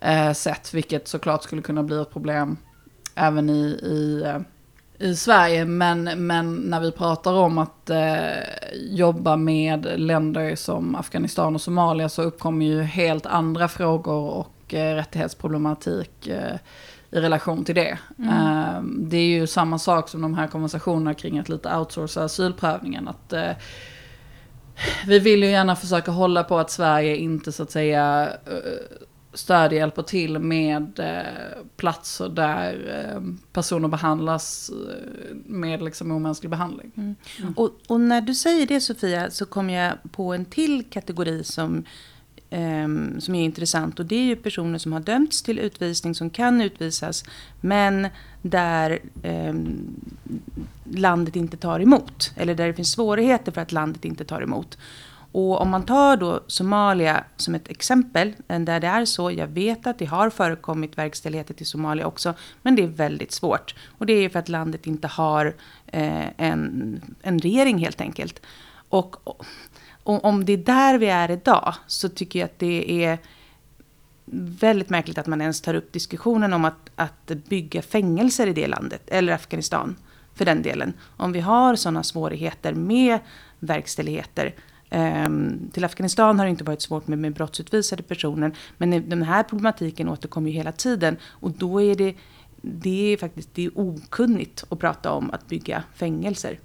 eh, 0.00 0.32
sätt, 0.32 0.74
vilket 0.74 1.08
såklart 1.08 1.42
skulle 1.42 1.62
kunna 1.62 1.82
bli 1.82 2.00
ett 2.00 2.12
problem 2.12 2.56
även 3.14 3.50
i, 3.50 3.62
i, 3.82 4.22
eh, 4.26 4.38
i 5.08 5.16
Sverige. 5.16 5.64
Men, 5.64 6.26
men 6.26 6.54
när 6.54 6.80
vi 6.80 6.92
pratar 6.92 7.32
om 7.32 7.58
att 7.58 7.90
eh, 7.90 8.18
jobba 8.74 9.36
med 9.36 10.00
länder 10.00 10.56
som 10.56 10.94
Afghanistan 10.94 11.54
och 11.54 11.60
Somalia 11.60 12.08
så 12.08 12.22
uppkommer 12.22 12.66
ju 12.66 12.82
helt 12.82 13.26
andra 13.26 13.68
frågor 13.68 14.30
och 14.30 14.74
eh, 14.74 14.94
rättighetsproblematik 14.94 16.26
eh, 16.26 16.56
i 17.10 17.20
relation 17.20 17.64
till 17.64 17.74
det. 17.74 17.98
Mm. 18.18 18.30
Uh, 18.30 18.82
det 18.82 19.16
är 19.16 19.26
ju 19.26 19.46
samma 19.46 19.78
sak 19.78 20.08
som 20.08 20.22
de 20.22 20.34
här 20.34 20.46
konversationerna 20.46 21.14
kring 21.14 21.38
att 21.38 21.48
lite 21.48 21.76
outsourca 21.76 22.22
asylprövningen. 22.22 23.08
Att, 23.08 23.32
uh, 23.32 23.50
vi 25.06 25.18
vill 25.18 25.42
ju 25.42 25.50
gärna 25.50 25.76
försöka 25.76 26.10
hålla 26.10 26.44
på 26.44 26.58
att 26.58 26.70
Sverige 26.70 27.16
inte 27.16 27.52
så 27.52 27.62
att 27.62 27.70
säga 27.70 28.28
stödjer, 29.36 29.80
hjälper 29.80 30.02
till 30.02 30.38
med 30.38 31.00
uh, 31.00 31.64
platser 31.76 32.28
där 32.28 32.74
uh, 33.14 33.34
personer 33.52 33.88
behandlas 33.88 34.70
med 35.44 35.82
liksom 35.82 36.10
omänsklig 36.10 36.50
behandling. 36.50 36.92
Mm. 36.96 37.14
Mm. 37.40 37.54
Och, 37.56 37.70
och, 37.86 38.00
när 38.00 38.20
du 38.20 38.34
säger 38.34 38.66
det 38.66 38.80
Sofia 38.80 39.30
så 39.30 39.46
kommer 39.46 39.74
jag 39.74 40.12
på 40.12 40.34
en 40.34 40.44
till 40.44 40.84
kategori 40.90 41.44
som 41.44 41.84
Um, 42.50 43.20
som 43.20 43.34
är 43.34 43.44
intressant. 43.44 43.98
Och 43.98 44.06
det 44.06 44.16
är 44.16 44.24
ju 44.24 44.36
personer 44.36 44.78
som 44.78 44.92
har 44.92 45.00
dömts 45.00 45.42
till 45.42 45.58
utvisning, 45.58 46.14
som 46.14 46.30
kan 46.30 46.60
utvisas, 46.60 47.24
men 47.60 48.08
där 48.42 48.98
um, 49.24 50.00
landet 50.84 51.36
inte 51.36 51.56
tar 51.56 51.80
emot. 51.80 52.32
Eller 52.36 52.54
där 52.54 52.66
det 52.66 52.74
finns 52.74 52.92
svårigheter 52.92 53.52
för 53.52 53.60
att 53.60 53.72
landet 53.72 54.04
inte 54.04 54.24
tar 54.24 54.42
emot. 54.42 54.78
Och 55.36 55.60
om 55.60 55.70
man 55.70 55.82
tar 55.82 56.16
då 56.16 56.40
Somalia 56.46 57.24
som 57.36 57.54
ett 57.54 57.68
exempel, 57.68 58.34
eh, 58.48 58.60
där 58.60 58.80
det 58.80 58.86
är 58.86 59.04
så, 59.04 59.30
jag 59.30 59.46
vet 59.46 59.86
att 59.86 59.98
det 59.98 60.04
har 60.04 60.30
förekommit 60.30 60.98
verkställigheter 60.98 61.54
till 61.54 61.66
Somalia 61.66 62.06
också, 62.06 62.34
men 62.62 62.76
det 62.76 62.82
är 62.82 62.86
väldigt 62.86 63.32
svårt. 63.32 63.74
Och 63.98 64.06
det 64.06 64.12
är 64.12 64.20
ju 64.20 64.30
för 64.30 64.38
att 64.38 64.48
landet 64.48 64.86
inte 64.86 65.08
har 65.08 65.54
eh, 65.86 66.26
en, 66.36 67.00
en 67.22 67.38
regering 67.38 67.78
helt 67.78 68.00
enkelt. 68.00 68.40
Och, 68.88 69.28
och 70.02 70.24
om 70.24 70.44
det 70.44 70.52
är 70.52 70.56
där 70.56 70.98
vi 70.98 71.06
är 71.06 71.30
idag 71.30 71.74
så 71.86 72.08
tycker 72.08 72.38
jag 72.38 72.46
att 72.46 72.58
det 72.58 73.04
är 73.04 73.18
väldigt 74.60 74.90
märkligt 74.90 75.18
att 75.18 75.26
man 75.26 75.40
ens 75.40 75.60
tar 75.60 75.74
upp 75.74 75.92
diskussionen 75.92 76.52
om 76.52 76.64
att, 76.64 76.90
att 76.94 77.26
bygga 77.26 77.82
fängelser 77.82 78.46
i 78.46 78.52
det 78.52 78.66
landet, 78.66 79.02
eller 79.06 79.32
Afghanistan 79.32 79.96
för 80.34 80.44
den 80.44 80.62
delen. 80.62 80.92
Om 81.16 81.32
vi 81.32 81.40
har 81.40 81.76
sådana 81.76 82.02
svårigheter 82.02 82.74
med 82.74 83.18
verkställigheter. 83.58 84.54
Um, 84.90 85.70
till 85.72 85.84
Afghanistan 85.84 86.38
har 86.38 86.46
det 86.46 86.50
inte 86.50 86.64
varit 86.64 86.82
svårt 86.82 87.06
med, 87.06 87.18
med 87.18 87.34
brottsutvisade 87.34 88.02
personer, 88.02 88.52
men 88.78 89.08
den 89.08 89.22
här 89.22 89.42
problematiken 89.42 90.08
återkommer 90.08 90.50
ju 90.50 90.56
hela 90.56 90.72
tiden. 90.72 91.16
Och 91.24 91.50
då 91.50 91.82
är 91.82 91.94
det, 91.94 92.14
det 92.62 93.12
är 93.12 93.16
faktiskt 93.16 93.54
det 93.54 93.64
är 93.64 93.70
okunnigt 93.74 94.64
att 94.68 94.78
prata 94.78 95.12
om 95.12 95.30
att 95.30 95.48
bygga 95.48 95.82
fängelser. 95.94 96.58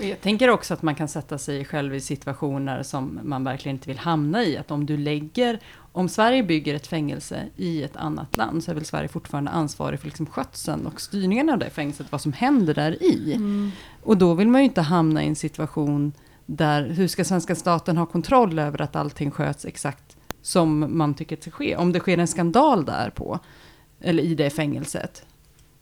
Jag 0.00 0.20
tänker 0.20 0.50
också 0.50 0.74
att 0.74 0.82
man 0.82 0.94
kan 0.94 1.08
sätta 1.08 1.38
sig 1.38 1.64
själv 1.64 1.94
i 1.94 2.00
situationer 2.00 2.82
som 2.82 3.20
man 3.22 3.44
verkligen 3.44 3.76
inte 3.76 3.88
vill 3.88 3.98
hamna 3.98 4.44
i. 4.44 4.56
Att 4.56 4.70
om 4.70 4.86
du 4.86 4.96
lägger, 4.96 5.60
om 5.92 6.08
Sverige 6.08 6.42
bygger 6.42 6.74
ett 6.74 6.86
fängelse 6.86 7.44
i 7.56 7.82
ett 7.82 7.96
annat 7.96 8.36
land 8.36 8.64
så 8.64 8.70
är 8.70 8.74
väl 8.74 8.84
Sverige 8.84 9.08
fortfarande 9.08 9.50
ansvarig 9.50 10.00
för 10.00 10.06
liksom 10.06 10.26
skötseln 10.26 10.86
och 10.86 11.00
styrningen 11.00 11.50
av 11.50 11.58
det 11.58 11.70
fängelset, 11.70 12.06
vad 12.10 12.20
som 12.20 12.32
händer 12.32 12.74
där 12.74 13.02
i. 13.02 13.32
Mm. 13.34 13.70
Och 14.02 14.16
då 14.16 14.34
vill 14.34 14.48
man 14.48 14.60
ju 14.60 14.64
inte 14.64 14.80
hamna 14.80 15.24
i 15.24 15.26
en 15.26 15.36
situation 15.36 16.12
där, 16.50 16.82
hur 16.82 17.08
ska 17.08 17.24
svenska 17.24 17.54
staten 17.54 17.96
ha 17.96 18.06
kontroll 18.06 18.58
över 18.58 18.82
att 18.82 18.96
allting 18.96 19.30
sköts 19.30 19.64
exakt 19.64 20.16
som 20.42 20.98
man 20.98 21.14
tycker 21.14 21.36
att 21.36 21.42
det 21.42 21.50
ska 21.50 21.56
ske? 21.58 21.76
Om 21.76 21.92
det 21.92 22.00
sker 22.00 22.18
en 22.18 22.28
skandal 22.28 22.84
där 22.84 23.10
på, 23.10 23.38
eller 24.00 24.22
i 24.22 24.34
det 24.34 24.50
fängelset, 24.50 25.26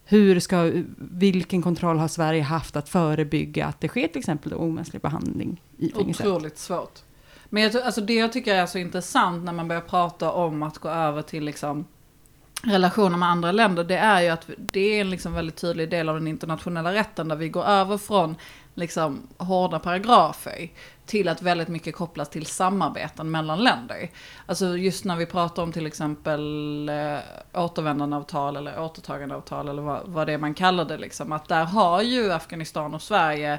hur 0.04 0.40
ska, 0.40 0.72
vilken 0.96 1.62
kontroll 1.62 1.98
har 1.98 2.08
Sverige 2.08 2.42
haft 2.42 2.76
att 2.76 2.88
förebygga 2.88 3.66
att 3.66 3.80
det 3.80 3.88
sker 3.88 4.08
till 4.08 4.18
exempel 4.18 4.54
omänsklig 4.54 5.02
behandling 5.02 5.62
i 5.78 5.88
fängelset? 5.88 6.26
Otroligt 6.26 6.58
svårt. 6.58 6.98
Men 7.48 7.62
jag, 7.62 7.76
alltså 7.76 8.00
det 8.00 8.14
jag 8.14 8.32
tycker 8.32 8.54
är 8.54 8.66
så 8.66 8.78
intressant 8.78 9.44
när 9.44 9.52
man 9.52 9.68
börjar 9.68 9.82
prata 9.82 10.32
om 10.32 10.62
att 10.62 10.78
gå 10.78 10.88
över 10.88 11.22
till 11.22 11.44
liksom 11.44 11.84
relationer 12.62 13.16
med 13.16 13.28
andra 13.28 13.52
länder, 13.52 13.84
det 13.84 13.96
är 13.96 14.20
ju 14.20 14.28
att 14.28 14.50
det 14.58 14.80
är 14.80 15.00
en 15.00 15.10
liksom 15.10 15.32
väldigt 15.32 15.56
tydlig 15.56 15.90
del 15.90 16.08
av 16.08 16.14
den 16.14 16.26
internationella 16.26 16.94
rätten 16.94 17.28
där 17.28 17.36
vi 17.36 17.48
går 17.48 17.64
över 17.64 17.98
från 17.98 18.36
liksom 18.76 19.28
hårda 19.38 19.78
paragrafer 19.78 20.68
till 21.06 21.28
att 21.28 21.42
väldigt 21.42 21.68
mycket 21.68 21.94
kopplas 21.94 22.30
till 22.30 22.46
samarbeten 22.46 23.30
mellan 23.30 23.64
länder. 23.64 24.10
Alltså 24.46 24.76
just 24.76 25.04
när 25.04 25.16
vi 25.16 25.26
pratar 25.26 25.62
om 25.62 25.72
till 25.72 25.86
exempel 25.86 26.88
eh, 26.88 27.18
återvändandeavtal 27.54 28.56
eller 28.56 28.80
återtagandeavtal 28.80 29.68
eller 29.68 29.82
vad, 29.82 30.00
vad 30.04 30.26
det 30.26 30.32
är 30.32 30.38
man 30.38 30.54
kallar 30.54 30.84
det 30.84 30.98
liksom. 30.98 31.32
Att 31.32 31.48
där 31.48 31.64
har 31.64 32.02
ju 32.02 32.32
Afghanistan 32.32 32.94
och 32.94 33.02
Sverige 33.02 33.58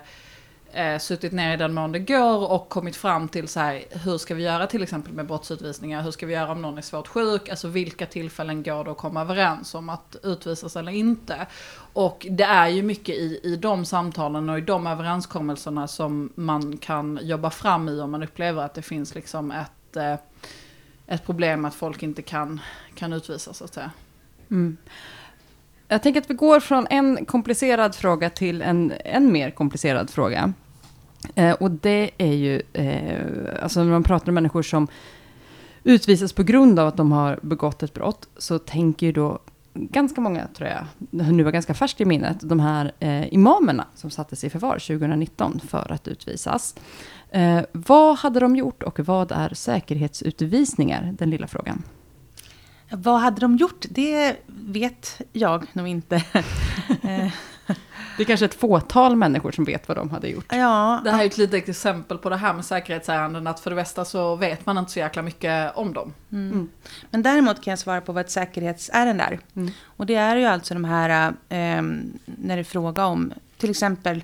eh, 0.71 0.97
suttit 0.97 1.31
ner 1.31 1.53
i 1.53 1.57
den 1.57 1.73
mån 1.73 1.91
det 1.91 1.99
går 1.99 2.51
och 2.51 2.69
kommit 2.69 2.95
fram 2.95 3.27
till 3.27 3.47
så 3.47 3.59
här, 3.59 3.83
hur 3.89 4.17
ska 4.17 4.35
vi 4.35 4.43
göra 4.43 4.67
till 4.67 4.83
exempel 4.83 5.13
med 5.13 5.27
brottsutvisningar, 5.27 6.01
hur 6.01 6.11
ska 6.11 6.25
vi 6.25 6.33
göra 6.33 6.51
om 6.51 6.61
någon 6.61 6.77
är 6.77 6.81
svårt 6.81 7.07
sjuk, 7.07 7.49
alltså 7.49 7.67
vilka 7.67 8.05
tillfällen 8.05 8.63
går 8.63 8.83
det 8.83 8.91
att 8.91 8.97
komma 8.97 9.21
överens 9.21 9.75
om 9.75 9.89
att 9.89 10.15
utvisas 10.23 10.75
eller 10.75 10.91
inte. 10.91 11.47
Och 11.93 12.27
det 12.29 12.43
är 12.43 12.67
ju 12.67 12.83
mycket 12.83 13.15
i, 13.15 13.39
i 13.43 13.55
de 13.55 13.85
samtalen 13.85 14.49
och 14.49 14.57
i 14.57 14.61
de 14.61 14.87
överenskommelserna 14.87 15.87
som 15.87 16.29
man 16.35 16.77
kan 16.77 17.19
jobba 17.21 17.49
fram 17.49 17.89
i 17.89 17.99
om 17.99 18.11
man 18.11 18.23
upplever 18.23 18.63
att 18.63 18.73
det 18.73 18.81
finns 18.81 19.15
liksom 19.15 19.51
ett, 19.51 19.95
eh, 19.95 20.15
ett 21.07 21.25
problem 21.25 21.65
att 21.65 21.75
folk 21.75 22.03
inte 22.03 22.21
kan, 22.21 22.61
kan 22.95 23.13
utvisas 23.13 23.57
så 23.57 23.63
att 23.63 23.73
säga. 23.73 23.91
Mm. 24.51 24.77
Jag 25.87 26.03
tänker 26.03 26.21
att 26.21 26.29
vi 26.29 26.33
går 26.33 26.59
från 26.59 26.87
en 26.89 27.25
komplicerad 27.25 27.95
fråga 27.95 28.29
till 28.29 28.61
en 28.61 28.93
en 29.05 29.31
mer 29.31 29.51
komplicerad 29.51 30.09
fråga. 30.09 30.53
Eh, 31.35 31.53
och 31.53 31.71
det 31.71 32.11
är 32.17 32.33
ju, 32.33 32.61
eh, 32.73 33.63
alltså 33.63 33.83
när 33.83 33.91
man 33.91 34.03
pratar 34.03 34.27
om 34.27 34.33
människor 34.33 34.63
som 34.63 34.87
utvisas 35.83 36.33
på 36.33 36.43
grund 36.43 36.79
av 36.79 36.87
att 36.87 36.97
de 36.97 37.11
har 37.11 37.39
begått 37.41 37.83
ett 37.83 37.93
brott, 37.93 38.29
så 38.37 38.59
tänker 38.59 39.05
ju 39.05 39.11
då 39.11 39.39
ganska 39.73 40.21
många, 40.21 40.47
tror 40.47 40.69
jag, 40.69 40.85
nu 41.33 41.43
var 41.43 41.51
ganska 41.51 41.73
färskt 41.73 42.01
i 42.01 42.05
minnet, 42.05 42.37
de 42.41 42.59
här 42.59 42.91
eh, 42.99 43.33
imamerna 43.33 43.85
som 43.95 44.09
sattes 44.09 44.43
i 44.43 44.49
förvar 44.49 44.79
2019 44.79 45.59
för 45.59 45.91
att 45.91 46.07
utvisas. 46.07 46.75
Eh, 47.29 47.61
vad 47.71 48.17
hade 48.17 48.39
de 48.39 48.55
gjort 48.55 48.83
och 48.83 48.99
vad 48.99 49.31
är 49.31 49.53
säkerhetsutvisningar? 49.53 51.15
Den 51.17 51.29
lilla 51.29 51.47
frågan. 51.47 51.83
Vad 52.89 53.19
hade 53.19 53.41
de 53.41 53.57
gjort? 53.57 53.85
Det 53.89 54.35
vet 54.47 55.21
jag 55.33 55.65
nog 55.73 55.87
inte. 55.87 56.23
det 58.17 58.23
är 58.23 58.23
kanske 58.23 58.45
ett 58.45 58.53
fåtal 58.53 59.15
människor 59.15 59.51
som 59.51 59.65
vet 59.65 59.87
vad 59.87 59.97
de 59.97 60.09
hade 60.09 60.27
gjort. 60.27 60.45
Ja. 60.49 61.01
Det 61.03 61.11
här 61.11 61.21
är 61.21 61.25
ett 61.25 61.37
litet 61.37 61.69
exempel 61.69 62.17
på 62.17 62.29
det 62.29 62.35
här 62.35 62.53
med 62.53 62.65
säkerhetsärenden, 62.65 63.47
att 63.47 63.59
för 63.59 63.69
det 63.69 63.75
bästa 63.75 64.05
så 64.05 64.35
vet 64.35 64.65
man 64.65 64.77
inte 64.77 64.91
så 64.91 64.99
jäkla 64.99 65.21
mycket 65.21 65.75
om 65.75 65.93
dem. 65.93 66.13
Mm. 66.31 66.51
Mm. 66.51 66.69
Men 67.11 67.23
däremot 67.23 67.63
kan 67.63 67.71
jag 67.71 67.79
svara 67.79 68.01
på 68.01 68.11
vad 68.11 68.25
ett 68.25 68.31
säkerhetsärende 68.31 69.23
är. 69.23 69.39
Mm. 69.55 69.71
Och 69.83 70.05
det 70.05 70.15
är 70.15 70.35
ju 70.35 70.45
alltså 70.45 70.73
de 70.73 70.83
här, 70.83 71.33
eh, 71.49 71.81
när 72.25 72.55
det 72.55 72.61
är 72.61 72.63
fråga 72.63 73.05
om 73.05 73.33
till 73.57 73.69
exempel 73.69 74.23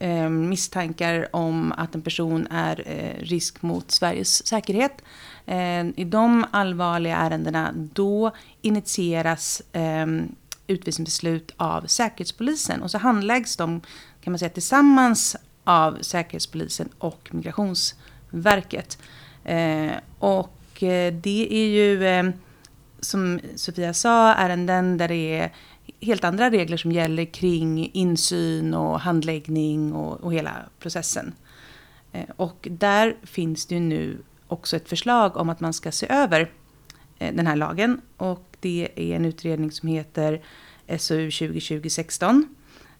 eh, 0.00 0.28
misstankar 0.28 1.28
om 1.32 1.72
att 1.76 1.94
en 1.94 2.02
person 2.02 2.46
är 2.50 2.82
eh, 2.86 3.24
risk 3.24 3.62
mot 3.62 3.90
Sveriges 3.90 4.46
säkerhet. 4.46 5.02
Eh, 5.46 5.86
I 5.96 6.04
de 6.04 6.46
allvarliga 6.50 7.16
ärendena 7.16 7.72
då 7.74 8.30
initieras 8.62 9.62
eh, 9.72 10.06
utvisningsbeslut 10.66 11.54
av 11.56 11.86
Säkerhetspolisen 11.86 12.82
och 12.82 12.90
så 12.90 12.98
handläggs 12.98 13.56
de 13.56 13.80
kan 14.20 14.32
man 14.32 14.38
säga 14.38 14.48
tillsammans 14.48 15.36
av 15.64 15.98
Säkerhetspolisen 16.00 16.88
och 16.98 17.28
Migrationsverket. 17.32 18.98
Eh, 19.44 19.92
och 20.18 20.82
eh, 20.82 21.14
det 21.14 21.48
är 21.50 21.66
ju 21.66 22.06
ehm, 22.06 22.32
som 23.00 23.40
Sofia 23.56 23.94
sa 23.94 24.34
ärenden 24.34 24.98
där 24.98 25.08
det 25.08 25.38
är 25.38 25.52
helt 26.00 26.24
andra 26.24 26.50
regler 26.50 26.76
som 26.76 26.92
gäller 26.92 27.24
kring 27.24 27.90
insyn 27.92 28.74
och 28.74 29.00
handläggning 29.00 29.92
och, 29.92 30.20
och 30.20 30.34
hela 30.34 30.52
processen. 30.78 31.34
Eh, 32.12 32.24
och 32.36 32.68
där 32.70 33.16
finns 33.22 33.66
det 33.66 33.74
ju 33.74 33.80
nu 33.80 34.18
också 34.54 34.76
ett 34.76 34.88
förslag 34.88 35.36
om 35.36 35.48
att 35.48 35.60
man 35.60 35.72
ska 35.72 35.92
se 35.92 36.06
över 36.08 36.50
eh, 37.18 37.34
den 37.34 37.46
här 37.46 37.56
lagen. 37.56 38.00
Och 38.16 38.56
det 38.60 38.88
är 38.96 39.16
en 39.16 39.24
utredning 39.24 39.72
som 39.72 39.88
heter 39.88 40.42
SOU 40.98 41.28
2020-16. 41.28 42.44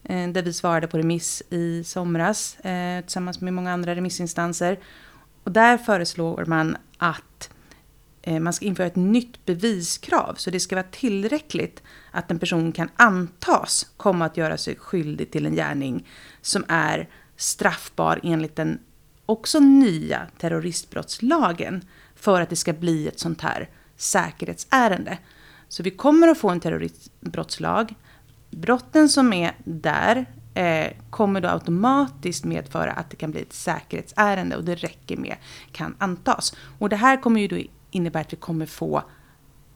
Eh, 0.03 0.29
där 0.29 0.41
vi 0.41 0.53
svarade 0.53 0.87
på 0.87 0.97
remiss 0.97 1.43
i 1.49 1.83
somras 1.83 2.59
eh, 2.59 3.01
tillsammans 3.01 3.41
med 3.41 3.53
många 3.53 3.73
andra 3.73 3.95
remissinstanser. 3.95 4.79
Och 5.43 5.51
där 5.51 5.77
föreslår 5.77 6.45
man 6.45 6.77
att 6.97 7.49
man 8.41 8.53
ska 8.53 8.65
införa 8.65 8.87
ett 8.87 8.95
nytt 8.95 9.45
beviskrav. 9.45 10.35
Så 10.37 10.49
det 10.49 10.59
ska 10.59 10.75
vara 10.75 10.87
tillräckligt 10.91 11.83
att 12.11 12.31
en 12.31 12.39
person 12.39 12.71
kan 12.71 12.89
antas 12.95 13.87
komma 13.97 14.25
att 14.25 14.37
göra 14.37 14.57
sig 14.57 14.75
skyldig 14.75 15.31
till 15.31 15.45
en 15.45 15.55
gärning 15.55 16.07
som 16.41 16.65
är 16.67 17.09
straffbar 17.35 18.19
enligt 18.23 18.55
den 18.55 18.79
också 19.25 19.59
nya 19.59 20.27
terroristbrottslagen 20.37 21.81
för 22.15 22.41
att 22.41 22.49
det 22.49 22.55
ska 22.55 22.73
bli 22.73 23.07
ett 23.07 23.19
sånt 23.19 23.41
här 23.41 23.69
säkerhetsärende. 23.97 25.17
Så 25.67 25.83
vi 25.83 25.91
kommer 25.91 26.27
att 26.27 26.37
få 26.37 26.49
en 26.49 26.59
terroristbrottslag. 26.59 27.95
Brotten 28.49 29.09
som 29.09 29.33
är 29.33 29.55
där 29.63 30.25
eh, 30.53 30.91
kommer 31.09 31.41
då 31.41 31.49
automatiskt 31.49 32.45
medföra 32.45 32.91
att 32.91 33.09
det 33.09 33.15
kan 33.15 33.31
bli 33.31 33.41
ett 33.41 33.53
säkerhetsärende 33.53 34.55
och 34.55 34.63
det 34.63 34.75
räcker 34.75 35.17
med 35.17 35.35
kan 35.71 35.95
antas. 35.97 36.55
Och 36.79 36.89
det 36.89 36.95
här 36.95 37.21
kommer 37.21 37.41
ju 37.41 37.47
då 37.47 37.57
innebära 37.91 38.21
att 38.21 38.33
vi 38.33 38.37
kommer 38.37 38.65
få 38.65 39.03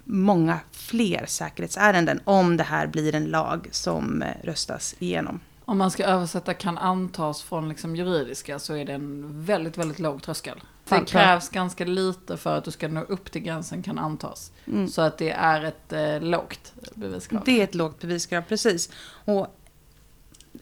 många 0.03 0.59
fler 0.71 1.25
säkerhetsärenden 1.25 2.19
om 2.23 2.57
det 2.57 2.63
här 2.63 2.87
blir 2.87 3.15
en 3.15 3.25
lag 3.25 3.67
som 3.71 4.21
eh, 4.21 4.27
röstas 4.43 4.95
igenom. 4.99 5.39
Om 5.69 5.77
man 5.77 5.91
ska 5.91 6.05
översätta 6.05 6.53
kan 6.53 6.77
antas 6.77 7.41
från 7.41 7.69
liksom 7.69 7.95
juridiska 7.95 8.59
så 8.59 8.73
är 8.73 8.85
det 8.85 8.93
en 8.93 9.43
väldigt, 9.45 9.77
väldigt 9.77 9.99
låg 9.99 10.23
tröskel. 10.23 10.61
Det 10.89 11.05
krävs 11.05 11.49
ganska 11.49 11.85
lite 11.85 12.37
för 12.37 12.57
att 12.57 12.63
du 12.63 12.71
ska 12.71 12.87
nå 12.87 13.01
upp 13.01 13.31
till 13.31 13.41
gränsen 13.41 13.83
kan 13.83 13.99
antas. 13.99 14.51
Mm. 14.67 14.87
Så 14.87 15.01
att 15.01 15.17
det 15.17 15.31
är 15.31 15.63
ett 15.63 15.93
eh, 15.93 16.21
lågt 16.21 16.73
beviskrav. 16.95 17.43
Det 17.45 17.59
är 17.59 17.63
ett 17.63 17.75
lågt 17.75 18.01
beviskrav, 18.01 18.41
precis. 18.41 18.89
Och 19.25 19.59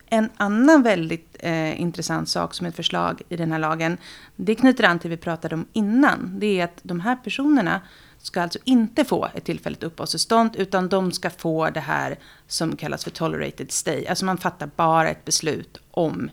en 0.05 0.29
annan 0.37 0.83
väldigt 0.83 1.37
eh, 1.39 1.81
intressant 1.81 2.29
sak 2.29 2.53
som 2.53 2.65
är 2.65 2.69
ett 2.69 2.75
förslag 2.75 3.21
i 3.29 3.37
den 3.37 3.51
här 3.51 3.59
lagen, 3.59 3.97
det 4.35 4.55
knyter 4.55 4.83
an 4.83 4.99
till 4.99 5.09
det 5.09 5.15
vi 5.15 5.21
pratade 5.21 5.55
om 5.55 5.67
innan. 5.73 6.39
Det 6.39 6.59
är 6.59 6.63
att 6.63 6.79
de 6.83 6.99
här 6.99 7.15
personerna 7.15 7.81
ska 8.19 8.41
alltså 8.41 8.59
inte 8.63 9.05
få 9.05 9.29
ett 9.33 9.45
tillfälligt 9.45 9.83
uppehållstillstånd 9.83 10.55
utan 10.55 10.89
de 10.89 11.11
ska 11.11 11.29
få 11.29 11.69
det 11.69 11.79
här 11.79 12.19
som 12.47 12.75
kallas 12.75 13.03
för 13.03 13.11
tolerated 13.11 13.71
stay. 13.71 14.05
Alltså 14.07 14.25
man 14.25 14.37
fattar 14.37 14.69
bara 14.75 15.09
ett 15.09 15.25
beslut 15.25 15.77
om 15.91 16.29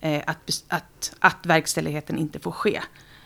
eh, 0.00 0.22
att, 0.26 0.64
att, 0.68 1.14
att 1.18 1.46
verkställigheten 1.46 2.18
inte 2.18 2.40
får 2.40 2.52
ske. 2.52 2.80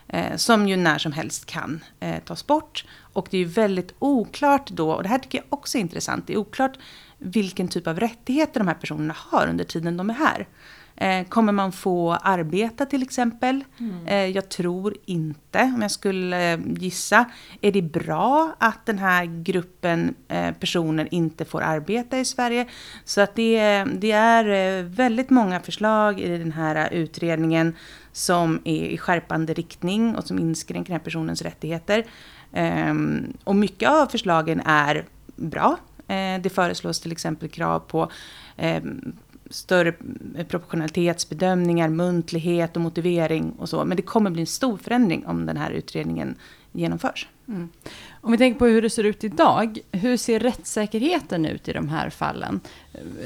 Eh, 0.09 0.37
som 0.37 0.69
ju 0.69 0.77
när 0.77 0.99
som 0.99 1.13
helst 1.13 1.47
kan 1.47 1.85
eh, 2.01 2.23
tas 2.25 2.47
bort. 2.47 2.85
Och 3.13 3.29
det 3.31 3.37
är 3.37 3.39
ju 3.39 3.45
väldigt 3.45 3.95
oklart 3.99 4.71
då, 4.71 4.93
och 4.93 5.03
det 5.03 5.09
här 5.09 5.19
tycker 5.19 5.39
jag 5.39 5.47
också 5.51 5.79
är 5.79 5.81
intressant, 5.81 6.27
det 6.27 6.33
är 6.33 6.37
oklart 6.37 6.79
vilken 7.19 7.69
typ 7.69 7.87
av 7.87 8.01
rättigheter 8.01 8.61
de 8.61 8.69
här 8.69 8.75
personerna 8.75 9.15
har 9.19 9.47
under 9.47 9.65
tiden 9.65 9.97
de 9.97 10.11
är 10.11 10.15
här. 10.15 10.47
Eh, 10.97 11.27
kommer 11.29 11.53
man 11.53 11.73
få 11.73 12.13
arbeta 12.13 12.87
till 12.87 13.03
exempel? 13.03 13.65
Mm. 13.79 14.07
Eh, 14.07 14.27
jag 14.37 14.49
tror 14.49 14.95
inte, 15.05 15.73
om 15.75 15.83
jag 15.83 15.91
skulle 15.91 16.53
eh, 16.53 16.61
gissa. 16.67 17.25
Är 17.61 17.73
det 17.73 17.83
bra 17.83 18.55
att 18.59 18.87
den 18.87 18.99
här 18.99 19.43
gruppen 19.43 20.15
personer 20.61 21.09
inte 21.11 21.45
får 21.45 21.63
arbeta 21.63 22.19
i 22.19 22.25
Sverige? 22.25 22.67
Så 23.05 23.21
att 23.21 23.35
det, 23.35 23.85
det 23.85 24.13
är 24.13 24.83
väldigt 24.83 25.31
många 25.31 25.61
förslag 25.61 26.21
i 26.21 26.39
den 26.39 26.53
här 26.53 26.93
utredningen 26.93 27.75
som 28.13 28.61
är 28.65 28.85
i 28.85 28.99
skärpande 28.99 29.55
riktning 29.55 30.17
och 30.17 30.25
som 30.25 30.39
inskränker 30.39 30.91
den 30.91 31.01
här 31.01 31.05
personens 31.05 31.43
rättigheter. 31.43 32.05
Ehm, 32.53 33.33
och 33.45 33.57
mycket 33.57 33.89
av 33.89 34.07
förslagen 34.07 34.61
är 34.65 35.05
bra. 35.37 35.77
Det 36.41 36.53
föreslås 36.55 37.01
till 37.01 37.13
exempel 37.13 37.49
krav 37.49 37.79
på 37.79 38.11
ehm, 38.57 39.17
större 39.51 39.93
proportionalitetsbedömningar, 40.49 41.89
muntlighet 41.89 42.77
och 42.77 42.83
motivering 42.83 43.53
och 43.59 43.69
så. 43.69 43.85
Men 43.85 43.97
det 43.97 44.03
kommer 44.03 44.31
bli 44.31 44.41
en 44.41 44.47
stor 44.47 44.77
förändring 44.77 45.27
om 45.27 45.47
den 45.47 45.57
här 45.57 45.71
utredningen 45.71 46.35
genomförs. 46.73 47.29
Mm. 47.49 47.69
Om 48.21 48.33
vi 48.33 48.39
tänker 48.39 48.59
på 48.59 48.67
hur 48.67 48.83
det 48.83 48.91
ser 48.91 49.05
ut 49.05 49.25
idag, 49.25 49.79
hur 49.93 50.17
ser 50.17 50.41
rättssäkerheten 50.41 51.47
ut 51.47 51.69
i 51.69 51.73
de 51.73 51.89
här 51.89 52.11
fallen? 52.11 52.61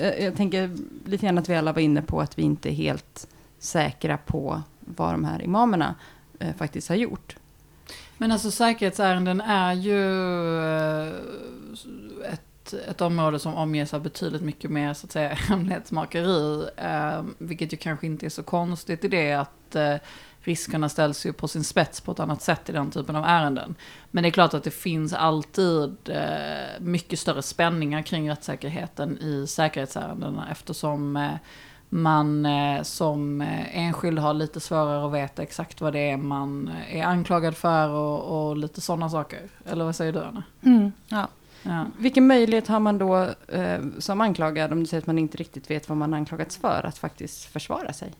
Eh, 0.00 0.24
jag 0.24 0.36
tänker 0.36 0.76
lite 1.04 1.26
grann 1.26 1.38
att 1.38 1.48
vi 1.48 1.56
alla 1.56 1.72
var 1.72 1.80
inne 1.80 2.02
på 2.02 2.20
att 2.20 2.38
vi 2.38 2.42
inte 2.42 2.68
är 2.68 2.74
helt 2.74 3.28
säkra 3.58 4.16
på 4.16 4.62
vad 4.80 5.14
de 5.14 5.24
här 5.24 5.42
imamerna 5.42 5.94
eh, 6.38 6.54
faktiskt 6.56 6.88
har 6.88 6.96
gjort. 6.96 7.36
Men 8.18 8.32
alltså 8.32 8.50
säkerhetsärenden 8.50 9.40
är 9.40 9.72
ju 9.72 10.00
eh, 11.06 11.14
ett 12.74 12.88
ett, 12.88 13.00
område 13.00 13.38
som 13.38 13.54
omges 13.54 13.94
av 13.94 14.02
betydligt 14.02 14.42
mycket 14.42 14.70
mer 14.70 14.94
så 14.94 15.06
att 15.06 15.12
säga 15.12 15.28
hemlighetsmakeri. 15.34 16.68
Eh, 16.76 17.22
vilket 17.38 17.72
ju 17.72 17.76
kanske 17.76 18.06
inte 18.06 18.26
är 18.26 18.30
så 18.30 18.42
konstigt 18.42 19.04
i 19.04 19.08
det 19.08 19.32
att 19.32 19.74
eh, 19.74 19.96
riskerna 20.42 20.88
ställs 20.88 21.26
ju 21.26 21.32
på 21.32 21.48
sin 21.48 21.64
spets 21.64 22.00
på 22.00 22.12
ett 22.12 22.20
annat 22.20 22.42
sätt 22.42 22.68
i 22.68 22.72
den 22.72 22.90
typen 22.90 23.16
av 23.16 23.24
ärenden. 23.24 23.74
Men 24.10 24.22
det 24.22 24.28
är 24.28 24.30
klart 24.30 24.54
att 24.54 24.64
det 24.64 24.70
finns 24.70 25.12
alltid 25.12 25.96
eh, 26.08 26.80
mycket 26.80 27.18
större 27.18 27.42
spänningar 27.42 28.02
kring 28.02 28.30
rättssäkerheten 28.30 29.18
i 29.18 29.46
säkerhetsärendena 29.46 30.48
eftersom 30.50 31.16
eh, 31.16 31.30
man 31.88 32.46
eh, 32.46 32.82
som 32.82 33.40
enskild 33.72 34.18
har 34.18 34.34
lite 34.34 34.60
svårare 34.60 35.06
att 35.06 35.12
veta 35.12 35.42
exakt 35.42 35.80
vad 35.80 35.92
det 35.92 36.10
är 36.10 36.16
man 36.16 36.70
är 36.90 37.04
anklagad 37.04 37.56
för 37.56 37.88
och, 37.88 38.48
och 38.48 38.56
lite 38.56 38.80
sådana 38.80 39.10
saker. 39.10 39.48
Eller 39.66 39.84
vad 39.84 39.96
säger 39.96 40.12
du 40.12 40.24
Anna? 40.24 40.42
Mm, 40.62 40.92
ja. 41.08 41.28
Ja. 41.62 41.86
Vilken 41.98 42.26
möjlighet 42.26 42.68
har 42.68 42.80
man 42.80 42.98
då 42.98 43.28
eh, 43.48 43.80
som 43.98 44.20
anklagad, 44.20 44.72
om 44.72 44.80
du 44.80 44.86
säger 44.86 45.00
att 45.00 45.06
man 45.06 45.18
inte 45.18 45.36
riktigt 45.36 45.70
vet 45.70 45.88
vad 45.88 45.98
man 45.98 46.14
anklagats 46.14 46.56
för, 46.56 46.86
att 46.86 46.98
faktiskt 46.98 47.44
försvara 47.44 47.92
sig? 47.92 48.12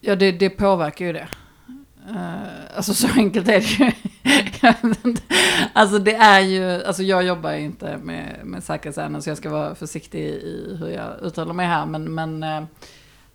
Ja, 0.00 0.16
det, 0.16 0.32
det 0.32 0.50
påverkar 0.50 1.04
ju 1.04 1.12
det. 1.12 1.28
Uh, 2.10 2.76
alltså 2.76 2.94
så 2.94 3.08
enkelt 3.16 3.48
är 3.48 3.60
det 3.60 3.84
ju. 3.84 3.92
alltså 5.72 5.98
det 5.98 6.14
är 6.14 6.40
ju, 6.40 6.84
alltså 6.84 7.02
jag 7.02 7.22
jobbar 7.22 7.52
inte 7.52 7.96
med, 7.96 8.40
med 8.44 8.64
säkerhetsärenden 8.64 9.22
så 9.22 9.30
jag 9.30 9.36
ska 9.36 9.50
vara 9.50 9.74
försiktig 9.74 10.20
i 10.20 10.76
hur 10.80 10.88
jag 10.88 11.22
uttalar 11.22 11.54
mig 11.54 11.66
här. 11.66 11.86
Men, 11.86 12.14
men 12.14 12.42
uh, 12.42 12.64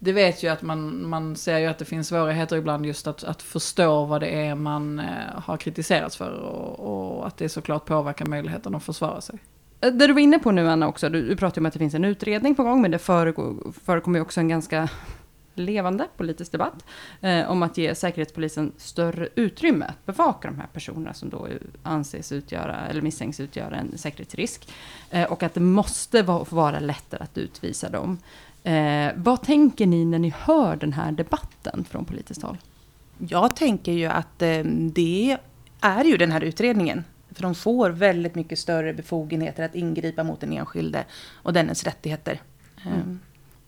det 0.04 0.12
vet 0.12 0.44
ju 0.44 0.48
att 0.48 0.62
man, 0.62 1.10
man 1.10 1.36
ser 1.36 1.60
ju 1.60 1.66
att 1.66 1.78
det 1.78 1.86
finns 1.86 2.08
svårigheter 2.08 2.56
ibland 2.56 2.86
just 2.86 3.08
att, 3.08 3.24
att 3.24 3.42
förstå 3.42 4.06
vad 4.06 4.22
det 4.22 4.28
är 4.28 4.56
man 4.56 5.00
eh, 5.00 5.06
har 5.36 5.58
kritiserats 5.58 6.18
för 6.18 6.32
och, 6.32 6.80
och, 6.80 7.28
att 7.28 7.38
det 7.38 7.50
såklart 7.50 7.86
påverkar 7.86 8.26
möjligheten 8.26 8.76
att 8.76 8.84
försvara 8.84 9.22
sig. 9.22 9.40
Eh, 9.82 9.92
det 9.92 10.08
du 10.08 10.14
var 10.14 10.20
inne 10.20 10.40
på 10.40 10.52
nu 10.52 10.70
Anna 10.70 10.88
också, 10.88 11.10
du, 11.10 11.28
du 11.28 11.36
pratar 11.36 11.62
om 11.62 11.66
att 11.66 11.74
det 11.74 11.80
finns 11.80 11.94
en 11.94 12.06
utredning 12.06 12.56
på 12.56 12.64
gång 12.64 12.82
men 12.82 12.92
det 12.92 13.00
förekommer 13.00 14.20
ju 14.20 14.22
också 14.22 14.40
en 14.40 14.48
ganska 14.48 14.90
levande 15.56 16.08
politisk 16.18 16.52
debatt 16.52 16.86
eh, 17.22 17.52
om 17.52 17.64
att 17.64 17.78
ge 17.78 17.96
Säkerhetspolisen 17.96 18.72
större 18.78 19.30
utrymme 19.36 19.86
att 19.86 20.06
bevaka 20.06 20.48
de 20.48 20.58
här 20.58 20.68
personerna 20.74 21.14
som 21.14 21.30
då 21.30 21.48
anses 21.84 22.32
utgöra 22.32 22.88
eller 22.88 23.02
misstänks 23.02 23.40
utgöra 23.40 23.76
en 23.76 23.98
säkerhetsrisk. 23.98 24.70
Eh, 25.10 25.32
och 25.32 25.44
att 25.44 25.54
det 25.54 25.60
måste 25.60 26.22
vara, 26.22 26.46
vara 26.50 26.80
lättare 26.80 27.24
att 27.24 27.38
utvisa 27.38 27.90
dem. 27.90 28.18
Eh, 28.64 29.12
vad 29.16 29.44
tänker 29.44 29.86
ni 29.86 30.06
när 30.06 30.20
ni 30.20 30.34
hör 30.38 30.76
den 30.76 30.94
här 30.94 31.12
debatten 31.12 31.86
från 31.90 32.06
politiskt 32.06 32.42
håll? 32.42 32.58
Jag 33.18 33.56
tänker 33.56 33.92
ju 33.92 34.06
att 34.06 34.42
eh, 34.42 34.64
det 34.66 35.38
är 35.82 36.04
ju 36.04 36.18
den 36.18 36.32
här 36.32 36.42
utredningen. 36.42 37.04
För 37.32 37.42
de 37.42 37.56
får 37.56 37.90
väldigt 37.90 38.36
mycket 38.36 38.60
större 38.60 38.94
befogenheter 38.94 39.64
att 39.64 39.76
ingripa 39.76 40.24
mot 40.24 40.40
den 40.40 40.54
enskilde 40.54 41.06
och 41.34 41.54
dennes 41.54 41.84
rättigheter. 41.84 42.42
Mm. 42.86 43.00
Ehm. 43.00 43.20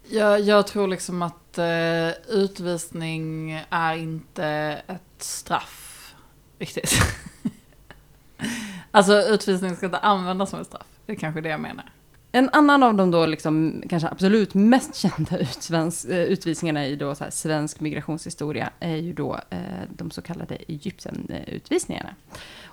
Jag, 0.09 0.41
jag, 0.41 0.67
tror 0.67 0.87
liksom 0.87 1.21
att 1.21 1.57
eh, 1.57 2.09
utvisning 2.27 3.51
är 3.69 3.95
inte 3.95 4.45
ett 4.87 5.23
straff 5.23 6.15
riktigt. 6.59 6.93
alltså 8.91 9.21
utvisning 9.21 9.75
ska 9.75 9.85
inte 9.85 9.97
användas 9.97 10.49
som 10.49 10.61
ett 10.61 10.67
straff. 10.67 10.87
Det 11.05 11.11
är 11.11 11.15
kanske 11.15 11.41
det 11.41 11.49
jag 11.49 11.59
menar. 11.59 11.91
En 12.35 12.49
annan 12.53 12.83
av 12.83 12.95
de 12.95 13.11
då 13.11 13.25
liksom, 13.25 13.83
kanske 13.89 14.09
absolut 14.09 14.53
mest 14.53 14.95
kända 14.95 15.37
utsvensk, 15.39 16.05
eh, 16.05 16.23
utvisningarna 16.23 16.87
i 16.87 16.95
då 16.95 17.15
så 17.15 17.25
svensk 17.29 17.79
migrationshistoria 17.79 18.69
är 18.79 18.95
ju 18.95 19.13
då 19.13 19.39
eh, 19.49 19.59
de 19.89 20.11
så 20.11 20.21
kallade 20.21 20.55
Egyptenutvisningarna. 20.55 22.09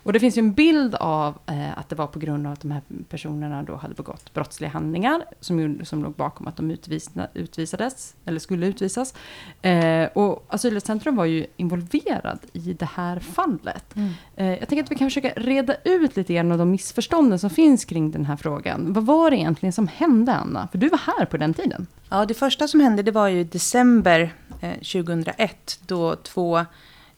Och 0.03 0.13
det 0.13 0.21
finns 0.21 0.39
ju 0.39 0.41
en 0.41 0.53
bild 0.53 0.95
av 0.95 1.39
eh, 1.47 1.79
att 1.79 1.89
det 1.89 1.97
var 1.97 2.07
på 2.07 2.19
grund 2.19 2.47
av 2.47 2.53
att 2.53 2.61
de 2.61 2.71
här 2.71 2.83
personerna 3.09 3.63
då 3.63 3.77
hade 3.77 3.95
begått 3.95 4.35
brottsliga 4.35 4.71
handlingar 4.71 5.25
som, 5.41 5.81
som 5.85 6.03
låg 6.03 6.13
bakom 6.13 6.47
att 6.47 6.57
de 6.57 6.71
utvisna, 6.71 7.29
utvisades, 7.35 8.15
eller 8.25 8.39
skulle 8.39 8.67
utvisas. 8.67 9.15
Eh, 9.63 10.05
och 10.05 10.47
Asylrättscentrum 10.49 11.17
var 11.17 11.25
ju 11.25 11.47
involverad 11.57 12.39
i 12.53 12.73
det 12.73 12.89
här 12.95 13.21
fallet. 13.21 13.97
Mm. 13.97 14.11
Eh, 14.37 14.47
jag 14.47 14.69
tänker 14.69 14.83
att 14.85 14.91
vi 14.91 14.97
kan 14.97 15.11
försöka 15.11 15.33
reda 15.37 15.77
ut 15.85 16.17
lite 16.17 16.35
grann 16.35 16.53
av 16.53 16.59
de 16.59 16.71
missförstånden 16.71 17.39
som 17.39 17.51
finns 17.51 17.85
kring 17.85 18.11
den 18.11 18.25
här 18.25 18.37
frågan. 18.37 18.93
Vad 18.93 19.07
var 19.07 19.31
det 19.31 19.37
egentligen 19.37 19.73
som 19.73 19.89
hände, 19.89 20.35
Anna? 20.35 20.69
För 20.73 20.79
du 20.79 20.89
var 20.89 20.99
här 20.99 21.25
på 21.25 21.37
den 21.37 21.55
tiden. 21.55 21.87
Ja, 22.09 22.25
det 22.25 22.35
första 22.35 22.69
som 22.69 22.81
hände 22.81 23.03
det 23.03 23.11
var 23.11 23.29
ju 23.29 23.41
i 23.41 23.45
december 23.45 24.35
eh, 24.61 24.75
2001 24.75 25.81
då 25.87 26.17
två 26.17 26.65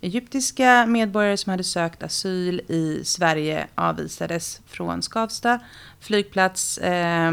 egyptiska 0.04 0.86
medborgare 0.86 1.36
som 1.36 1.50
hade 1.50 1.64
sökt 1.64 2.02
asyl 2.02 2.60
i 2.68 3.04
Sverige 3.04 3.66
avvisades 3.74 4.60
från 4.66 5.02
Skavsta 5.02 5.60
flygplats. 6.00 6.78
Eh, 6.78 7.32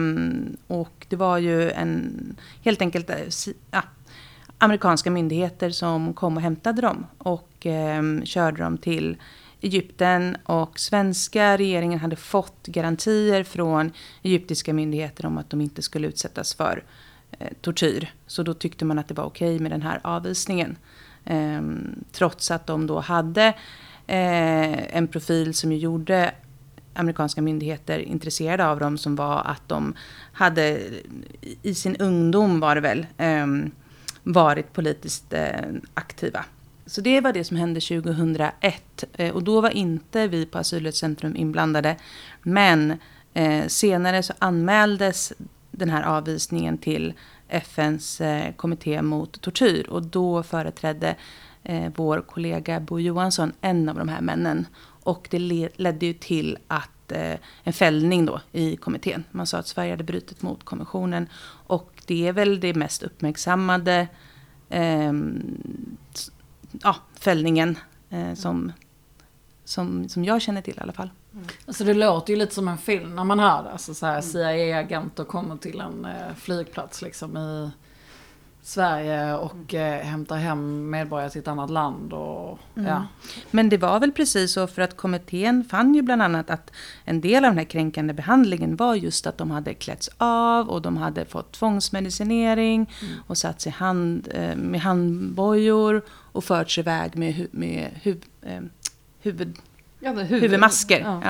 och 0.67 1.05
det 1.09 1.15
var 1.15 1.37
ju 1.37 1.71
en, 1.71 2.35
helt 2.63 2.81
enkelt 2.81 3.09
eh, 3.09 3.17
ja, 3.71 3.83
amerikanska 4.57 5.11
myndigheter 5.11 5.69
som 5.69 6.13
kom 6.13 6.37
och 6.37 6.43
hämtade 6.43 6.81
dem 6.81 7.05
och 7.17 7.65
eh, 7.65 8.03
körde 8.23 8.63
dem 8.63 8.77
till 8.77 9.17
Egypten 9.61 10.37
och 10.43 10.79
svenska 10.79 11.57
regeringen 11.57 11.99
hade 11.99 12.15
fått 12.15 12.67
garantier 12.67 13.43
från 13.43 13.91
egyptiska 14.21 14.73
myndigheter 14.73 15.25
om 15.25 15.37
att 15.37 15.49
de 15.49 15.61
inte 15.61 15.81
skulle 15.81 16.07
utsättas 16.07 16.53
för 16.53 16.83
eh, 17.39 17.47
tortyr. 17.61 18.13
Så 18.27 18.43
då 18.43 18.53
tyckte 18.53 18.85
man 18.85 18.99
att 18.99 19.07
det 19.07 19.13
var 19.13 19.23
okej 19.23 19.59
med 19.59 19.71
den 19.71 19.81
här 19.81 19.99
avvisningen. 20.03 20.77
Ehm, 21.25 22.03
trots 22.11 22.51
att 22.51 22.67
de 22.67 22.87
då 22.87 22.99
hade 22.99 23.47
eh, 24.07 24.95
en 24.97 25.07
profil 25.07 25.53
som 25.53 25.71
ju 25.71 25.77
gjorde 25.77 26.31
amerikanska 26.93 27.41
myndigheter 27.41 27.99
intresserade 27.99 28.67
av 28.67 28.79
dem 28.79 28.97
som 28.97 29.15
var 29.15 29.41
att 29.41 29.69
de 29.69 29.93
hade 30.33 30.79
i 31.61 31.75
sin 31.75 31.95
ungdom 31.95 32.59
var 32.59 32.75
det 32.75 32.81
väl 32.81 33.05
ehm, 33.17 33.71
varit 34.23 34.73
politiskt 34.73 35.33
eh, 35.33 35.73
aktiva. 35.93 36.45
Så 36.85 37.01
det 37.01 37.21
var 37.21 37.33
det 37.33 37.43
som 37.43 37.57
hände 37.57 37.79
2001. 37.79 39.03
Eh, 39.13 39.33
och 39.33 39.43
då 39.43 39.61
var 39.61 39.69
inte 39.69 40.27
vi 40.27 40.45
på 40.45 40.57
Asylrättscentrum 40.57 41.35
inblandade. 41.35 41.95
Men 42.41 42.97
eh, 43.33 43.67
senare 43.67 44.23
så 44.23 44.33
anmäldes 44.39 45.33
den 45.71 45.89
här 45.89 46.03
avvisningen 46.03 46.77
till 46.77 47.13
FNs 47.51 48.21
eh, 48.21 48.53
kommitté 48.53 49.01
mot 49.01 49.41
tortyr. 49.41 49.89
Och 49.89 50.03
då 50.03 50.43
företrädde 50.43 51.15
eh, 51.63 51.91
vår 51.95 52.21
kollega 52.21 52.79
Bo 52.79 52.99
Johansson 52.99 53.53
en 53.61 53.89
av 53.89 53.95
de 53.95 54.09
här 54.09 54.21
männen. 54.21 54.67
Och 55.03 55.27
det 55.31 55.39
ledde 55.77 56.05
ju 56.05 56.13
till 56.13 56.57
att 56.67 57.11
eh, 57.11 57.37
en 57.63 57.73
fällning 57.73 58.25
då 58.25 58.41
i 58.51 58.75
kommittén. 58.75 59.23
Man 59.31 59.47
sa 59.47 59.57
att 59.57 59.67
Sverige 59.67 59.91
hade 59.91 60.03
brutit 60.03 60.41
mot 60.41 60.63
konventionen. 60.63 61.29
Och 61.67 62.03
det 62.05 62.27
är 62.27 62.33
väl 62.33 62.59
det 62.59 62.73
mest 62.73 63.03
uppmärksammade 63.03 64.07
eh, 64.69 65.13
ja, 66.81 66.95
fällningen 67.19 67.77
eh, 68.09 68.33
som, 68.33 68.71
som, 69.65 70.09
som 70.09 70.25
jag 70.25 70.41
känner 70.41 70.61
till 70.61 70.77
i 70.77 70.81
alla 70.81 70.93
fall. 70.93 71.09
Mm. 71.33 71.47
Alltså 71.65 71.83
det 71.83 71.93
låter 71.93 72.33
ju 72.33 72.39
lite 72.39 72.55
som 72.55 72.67
en 72.67 72.77
film 72.77 73.15
när 73.15 73.23
man 73.23 73.39
hör 73.39 73.63
det. 73.63 73.71
Alltså 73.71 73.93
så 73.93 74.05
här 74.05 74.21
CIA-agenter 74.21 75.23
kommer 75.23 75.57
till 75.57 75.79
en 75.79 76.05
eh, 76.05 76.35
flygplats 76.35 77.01
liksom 77.01 77.37
i 77.37 77.71
Sverige 78.63 79.35
och 79.35 79.73
eh, 79.73 80.05
hämtar 80.05 80.37
hem 80.37 80.89
medborgare 80.89 81.29
till 81.29 81.41
ett 81.41 81.47
annat 81.47 81.69
land. 81.69 82.13
Och, 82.13 82.59
mm. 82.75 82.89
ja. 82.89 83.05
Men 83.51 83.69
det 83.69 83.77
var 83.77 83.99
väl 83.99 84.11
precis 84.11 84.53
så 84.53 84.67
för 84.67 84.81
att 84.81 84.97
kommittén 84.97 85.63
fann 85.63 85.95
ju 85.95 86.01
bland 86.01 86.21
annat 86.21 86.49
att 86.49 86.71
en 87.05 87.21
del 87.21 87.45
av 87.45 87.51
den 87.51 87.57
här 87.57 87.65
kränkande 87.65 88.13
behandlingen 88.13 88.75
var 88.75 88.95
just 88.95 89.27
att 89.27 89.37
de 89.37 89.51
hade 89.51 89.73
klätts 89.73 90.09
av 90.17 90.69
och 90.69 90.81
de 90.81 90.97
hade 90.97 91.25
fått 91.25 91.51
tvångsmedicinering 91.51 92.93
mm. 93.01 93.13
och 93.27 93.37
satts 93.37 93.67
i 93.67 93.69
hand, 93.69 94.27
eh, 94.31 94.55
med 94.55 94.81
handbojor 94.81 96.01
och 96.09 96.43
förts 96.43 96.77
iväg 96.77 97.15
med, 97.15 97.33
hu 97.33 97.47
med 97.51 97.89
hu 98.03 98.17
eh, 98.41 98.61
huvud, 99.19 99.57
ja, 100.01 100.11
huvud, 100.11 100.41
huvudmasker. 100.41 100.99
Ja. 100.99 101.21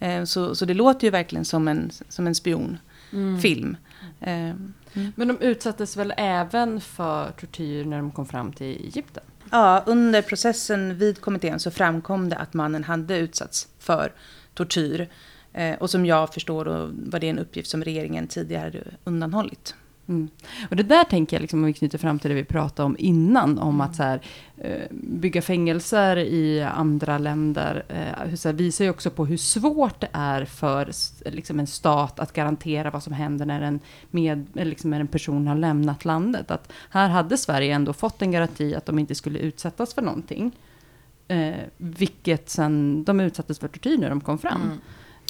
ja. 0.00 0.06
Eh, 0.06 0.24
så, 0.24 0.54
så 0.54 0.64
det 0.64 0.74
låter 0.74 1.06
ju 1.06 1.10
verkligen 1.10 1.44
som 1.44 1.68
en, 1.68 1.90
som 2.08 2.26
en 2.26 2.34
spionfilm. 2.34 3.76
Mm. 4.20 4.50
Eh, 4.50 4.56
Mm. 4.94 5.12
Men 5.16 5.28
de 5.28 5.38
utsattes 5.40 5.96
väl 5.96 6.14
även 6.16 6.80
för 6.80 7.30
tortyr 7.30 7.84
när 7.84 7.96
de 7.96 8.10
kom 8.10 8.26
fram 8.26 8.52
till 8.52 8.66
Egypten? 8.66 9.22
Ja, 9.50 9.82
under 9.86 10.22
processen 10.22 10.98
vid 10.98 11.20
kommittén 11.20 11.60
så 11.60 11.70
framkom 11.70 12.28
det 12.28 12.36
att 12.36 12.54
mannen 12.54 12.84
hade 12.84 13.18
utsatts 13.18 13.68
för 13.78 14.12
tortyr. 14.54 15.08
Eh, 15.52 15.74
och 15.78 15.90
som 15.90 16.06
jag 16.06 16.34
förstår 16.34 16.64
då 16.64 16.90
var 16.92 17.20
det 17.20 17.28
en 17.28 17.38
uppgift 17.38 17.70
som 17.70 17.84
regeringen 17.84 18.26
tidigare 18.26 18.84
undanhållit. 19.04 19.74
Mm. 20.10 20.28
Och 20.70 20.76
det 20.76 20.82
där 20.82 21.04
tänker 21.04 21.36
jag, 21.36 21.40
liksom, 21.40 21.60
om 21.60 21.66
vi 21.66 21.72
knyter 21.72 21.98
fram 21.98 22.18
till 22.18 22.30
det 22.30 22.34
vi 22.34 22.44
pratade 22.44 22.86
om 22.86 22.96
innan, 22.98 23.58
om 23.58 23.74
mm. 23.74 23.80
att 23.80 23.96
så 23.96 24.02
här, 24.02 24.20
eh, 24.56 24.86
bygga 24.90 25.42
fängelser 25.42 26.16
i 26.16 26.62
andra 26.62 27.18
länder, 27.18 27.84
eh, 27.88 28.34
så 28.34 28.48
här, 28.48 28.54
visar 28.54 28.84
ju 28.84 28.90
också 28.90 29.10
på 29.10 29.26
hur 29.26 29.36
svårt 29.36 30.00
det 30.00 30.08
är 30.12 30.44
för 30.44 30.90
liksom, 31.30 31.60
en 31.60 31.66
stat 31.66 32.20
att 32.20 32.32
garantera 32.32 32.90
vad 32.90 33.02
som 33.02 33.12
händer 33.12 33.46
när 33.46 33.60
en, 33.60 33.80
med, 34.10 34.46
liksom, 34.52 34.90
när 34.90 35.00
en 35.00 35.06
person 35.06 35.46
har 35.46 35.56
lämnat 35.56 36.04
landet. 36.04 36.50
Att 36.50 36.72
här 36.90 37.08
hade 37.08 37.36
Sverige 37.36 37.74
ändå 37.74 37.92
fått 37.92 38.22
en 38.22 38.30
garanti 38.30 38.74
att 38.74 38.86
de 38.86 38.98
inte 38.98 39.14
skulle 39.14 39.38
utsättas 39.38 39.94
för 39.94 40.02
någonting. 40.02 40.52
Eh, 41.28 41.54
vilket 41.76 42.50
sen, 42.50 43.04
de 43.04 43.20
utsattes 43.20 43.58
för 43.58 43.68
tortyr 43.68 43.98
när 43.98 44.10
de 44.10 44.20
kom 44.20 44.38
fram. 44.38 44.62
Mm. 44.62 44.80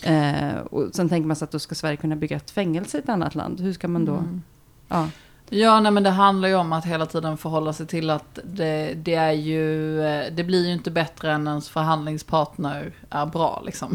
Eh, 0.04 0.58
och 0.60 0.94
sen 0.94 1.08
tänker 1.08 1.26
man 1.26 1.36
sig 1.36 1.44
att 1.44 1.50
då 1.50 1.58
ska 1.58 1.74
Sverige 1.74 1.96
kunna 1.96 2.16
bygga 2.16 2.36
ett 2.36 2.50
fängelse 2.50 2.96
i 2.96 3.00
ett 3.00 3.08
annat 3.08 3.34
land. 3.34 3.60
Hur 3.60 3.72
ska 3.72 3.88
man 3.88 4.04
då... 4.04 4.16
Mm. 4.16 4.42
Ja. 4.90 5.08
Ja, 5.52 5.80
nej, 5.80 5.92
men 5.92 6.02
det 6.02 6.10
handlar 6.10 6.48
ju 6.48 6.54
om 6.54 6.72
att 6.72 6.84
hela 6.84 7.06
tiden 7.06 7.36
förhålla 7.36 7.72
sig 7.72 7.86
till 7.86 8.10
att 8.10 8.38
det, 8.44 8.94
det 8.94 9.14
är 9.14 9.32
ju, 9.32 10.00
eh, 10.02 10.32
det 10.32 10.44
blir 10.44 10.66
ju 10.66 10.72
inte 10.72 10.90
bättre 10.90 11.32
än 11.32 11.46
ens 11.46 11.68
förhandlingspartner 11.68 12.92
är 13.10 13.26
bra 13.26 13.62
liksom. 13.66 13.94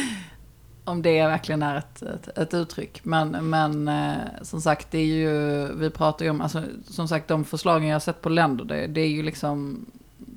om 0.84 1.02
det 1.02 1.26
verkligen 1.26 1.62
är 1.62 1.76
ett, 1.76 2.02
ett, 2.02 2.38
ett, 2.38 2.54
uttryck. 2.54 3.04
Men, 3.04 3.50
men 3.50 3.88
eh, 3.88 4.14
som 4.42 4.60
sagt, 4.60 4.90
det 4.90 4.98
är 4.98 5.04
ju, 5.04 5.68
vi 5.74 5.90
pratar 5.90 6.24
ju 6.24 6.30
om, 6.30 6.40
alltså, 6.40 6.62
som 6.88 7.08
sagt 7.08 7.28
de 7.28 7.44
förslagen 7.44 7.88
jag 7.88 7.94
har 7.94 8.00
sett 8.00 8.22
på 8.22 8.28
länder, 8.28 8.64
det, 8.64 8.86
det 8.86 9.00
är 9.00 9.08
ju 9.08 9.22
liksom 9.22 9.86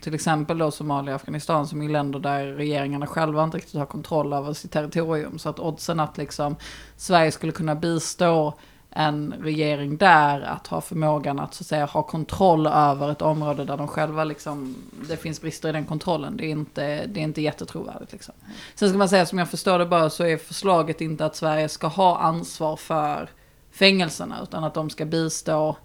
till 0.01 0.13
exempel 0.13 0.57
då 0.57 0.71
Somalia 0.71 1.15
och 1.15 1.21
Afghanistan 1.21 1.67
som 1.67 1.81
är 1.81 1.89
länder 1.89 2.19
där 2.19 2.45
regeringarna 2.45 3.07
själva 3.07 3.43
inte 3.43 3.57
riktigt 3.57 3.79
har 3.79 3.85
kontroll 3.85 4.33
över 4.33 4.53
sitt 4.53 4.71
territorium. 4.71 5.39
Så 5.39 5.49
att 5.49 5.59
oddsen 5.59 5.99
att 5.99 6.17
liksom 6.17 6.55
Sverige 6.97 7.31
skulle 7.31 7.51
kunna 7.51 7.75
bistå 7.75 8.53
en 8.91 9.33
regering 9.41 9.97
där 9.97 10.41
att 10.41 10.67
ha 10.67 10.81
förmågan 10.81 11.39
att 11.39 11.53
så 11.53 11.61
att 11.61 11.67
säga 11.67 11.85
ha 11.85 12.03
kontroll 12.03 12.67
över 12.67 13.11
ett 13.11 13.21
område 13.21 13.65
där 13.65 13.77
de 13.77 13.87
själva 13.87 14.23
liksom, 14.23 14.75
det 15.09 15.17
finns 15.17 15.41
brister 15.41 15.69
i 15.69 15.71
den 15.71 15.85
kontrollen. 15.85 16.37
Det 16.37 16.45
är 16.45 16.49
inte, 16.49 17.05
det 17.05 17.19
är 17.19 17.23
inte 17.23 17.41
jättetrovärdigt 17.41 18.11
liksom. 18.11 18.35
Sen 18.75 18.89
ska 18.89 18.97
man 18.97 19.09
säga, 19.09 19.25
som 19.25 19.39
jag 19.39 19.49
förstår 19.49 19.79
det 19.79 19.85
bara, 19.85 20.09
så 20.09 20.23
är 20.23 20.37
förslaget 20.37 21.01
inte 21.01 21.25
att 21.25 21.35
Sverige 21.35 21.69
ska 21.69 21.87
ha 21.87 22.17
ansvar 22.17 22.75
för 22.75 23.29
fängelserna, 23.71 24.39
utan 24.43 24.63
att 24.63 24.73
de 24.73 24.89
ska 24.89 25.05
bistå, 25.05 25.77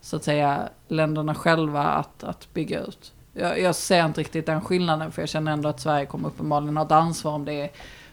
så 0.00 0.16
att 0.16 0.24
säga, 0.24 0.68
länderna 0.88 1.34
själva 1.34 1.82
att, 1.82 2.24
att 2.24 2.52
bygga 2.54 2.80
ut. 2.80 3.12
Jag, 3.32 3.60
jag 3.60 3.74
ser 3.74 4.06
inte 4.06 4.20
riktigt 4.20 4.46
den 4.46 4.60
skillnaden, 4.60 5.12
för 5.12 5.22
jag 5.22 5.28
känner 5.28 5.52
ändå 5.52 5.68
att 5.68 5.80
Sverige 5.80 6.06
kommer 6.06 6.28
uppenbarligen 6.28 6.76
ha 6.76 6.84
ett 6.84 6.92
ansvar 6.92 7.32
om 7.32 7.44
det 7.44 7.54
är 7.54 7.70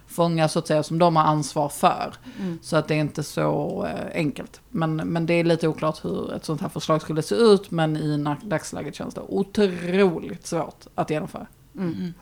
fångar 0.09 0.47
så 0.47 0.59
att 0.59 0.67
säga 0.67 0.83
som 0.83 0.99
de 0.99 1.15
har 1.15 1.23
ansvar 1.23 1.69
för. 1.69 2.13
Mm. 2.39 2.59
Så 2.61 2.77
att 2.77 2.87
det 2.87 2.95
är 2.95 2.99
inte 2.99 3.23
så 3.23 3.85
eh, 3.85 4.15
enkelt. 4.15 4.61
Men, 4.69 4.95
men 4.95 5.25
det 5.25 5.33
är 5.33 5.43
lite 5.43 5.67
oklart 5.67 6.05
hur 6.05 6.33
ett 6.33 6.45
sånt 6.45 6.61
här 6.61 6.69
förslag 6.69 7.01
skulle 7.01 7.21
se 7.21 7.35
ut. 7.35 7.71
Men 7.71 7.97
i 7.97 8.25
dagsläget 8.43 8.95
känns 8.95 9.13
det 9.13 9.21
otroligt 9.27 10.47
svårt 10.47 10.85
att 10.95 11.09
genomföra. 11.09 11.47
Mm. 11.75 11.93
mm. 11.93 12.13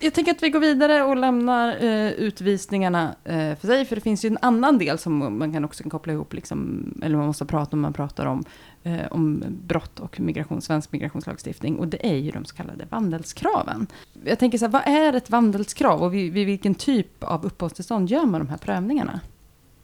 Jag 0.00 0.14
tänker 0.14 0.32
att 0.32 0.42
vi 0.42 0.50
går 0.50 0.60
vidare 0.60 1.02
och 1.02 1.16
lämnar 1.16 1.84
eh, 1.84 2.10
utvisningarna 2.10 3.14
eh, 3.24 3.56
för 3.56 3.66
sig. 3.66 3.84
För 3.84 3.96
det 3.96 4.02
finns 4.02 4.24
ju 4.24 4.26
en 4.26 4.38
annan 4.42 4.78
del 4.78 4.98
som 4.98 5.38
man 5.38 5.52
kan 5.52 5.64
också 5.64 5.84
koppla 5.90 6.12
ihop, 6.12 6.32
liksom, 6.32 6.84
eller 7.02 7.16
man 7.16 7.26
måste 7.26 7.44
prata 7.44 7.76
om, 7.76 7.80
man 7.80 7.92
pratar 7.92 8.26
om, 8.26 8.44
eh, 8.84 9.06
om 9.10 9.44
brott 9.48 10.00
och 10.00 10.20
migration, 10.20 10.62
svensk 10.62 10.92
migrationslagstiftning. 10.92 11.78
Och 11.78 11.88
det 11.88 12.06
är 12.06 12.16
ju 12.16 12.30
de 12.30 12.44
så 12.44 12.54
kallade 12.54 12.86
vandelskraven. 12.90 13.86
Jag 14.24 14.38
tänker 14.38 14.58
så 14.58 14.64
här, 14.64 14.72
vad 14.72 14.86
är 14.86 15.12
ett 15.12 15.30
vandelskrav 15.30 16.02
och 16.02 16.14
vid, 16.14 16.32
vid 16.32 16.46
vilken 16.46 16.74
typ 16.74 17.24
av 17.24 17.44
uppehållstillstånd 17.44 18.10
gör 18.10 18.26
man 18.26 18.40
de 18.40 18.48
här 18.48 18.56
prövningarna? 18.56 19.20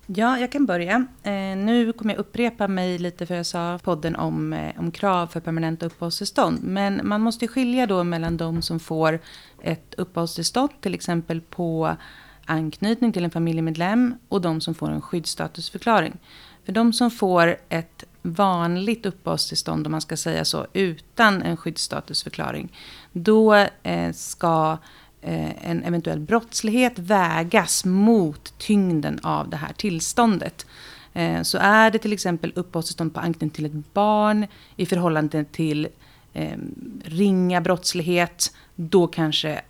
Ja, 0.06 0.38
jag 0.38 0.52
kan 0.52 0.66
börja. 0.66 1.06
Eh, 1.22 1.32
nu 1.56 1.92
kommer 1.92 2.14
jag 2.14 2.20
upprepa 2.20 2.68
mig 2.68 2.98
lite 2.98 3.26
för 3.26 3.34
jag 3.34 3.46
sa 3.46 3.78
podden 3.82 4.16
om, 4.16 4.52
eh, 4.52 4.80
om 4.80 4.90
krav 4.90 5.26
för 5.26 5.40
permanenta 5.40 5.86
uppehållstillstånd. 5.86 6.58
Men 6.62 7.00
man 7.04 7.20
måste 7.20 7.48
skilja 7.48 7.86
då 7.86 8.04
mellan 8.04 8.36
de 8.36 8.62
som 8.62 8.80
får 8.80 9.20
ett 9.62 9.94
uppehållstillstånd, 9.98 10.70
till 10.80 10.94
exempel 10.94 11.40
på 11.40 11.96
anknytning 12.44 13.12
till 13.12 13.24
en 13.24 13.30
familjemedlem 13.30 14.14
och 14.28 14.40
de 14.40 14.60
som 14.60 14.74
får 14.74 14.90
en 14.90 15.00
skyddsstatusförklaring. 15.00 16.16
För 16.64 16.72
de 16.72 16.92
som 16.92 17.10
får 17.10 17.56
ett 17.68 18.04
vanligt 18.22 19.06
uppehållstillstånd, 19.06 19.86
om 19.86 19.90
man 19.90 20.00
ska 20.00 20.16
säga 20.16 20.44
så, 20.44 20.66
utan 20.72 21.42
en 21.42 21.56
skyddsstatusförklaring, 21.56 22.72
då 23.12 23.54
eh, 23.82 24.12
ska 24.12 24.78
eh, 25.20 25.70
en 25.70 25.84
eventuell 25.84 26.20
brottslighet 26.20 26.98
vägas 26.98 27.84
mot 27.84 28.58
tyngden 28.58 29.18
av 29.22 29.48
det 29.48 29.56
här 29.56 29.72
tillståndet. 29.72 30.66
Eh, 31.12 31.42
så 31.42 31.58
är 31.58 31.90
det 31.90 31.98
till 31.98 32.12
exempel 32.12 32.52
uppehållstillstånd 32.54 33.14
på 33.14 33.20
anknytning 33.20 33.50
till 33.50 33.66
ett 33.66 33.94
barn 33.94 34.46
i 34.76 34.86
förhållande 34.86 35.44
till 35.44 35.88
ehm, 36.32 37.02
ringa 37.04 37.60
brottslighet, 37.60 38.54
då 38.74 39.06
kanske 39.06 39.60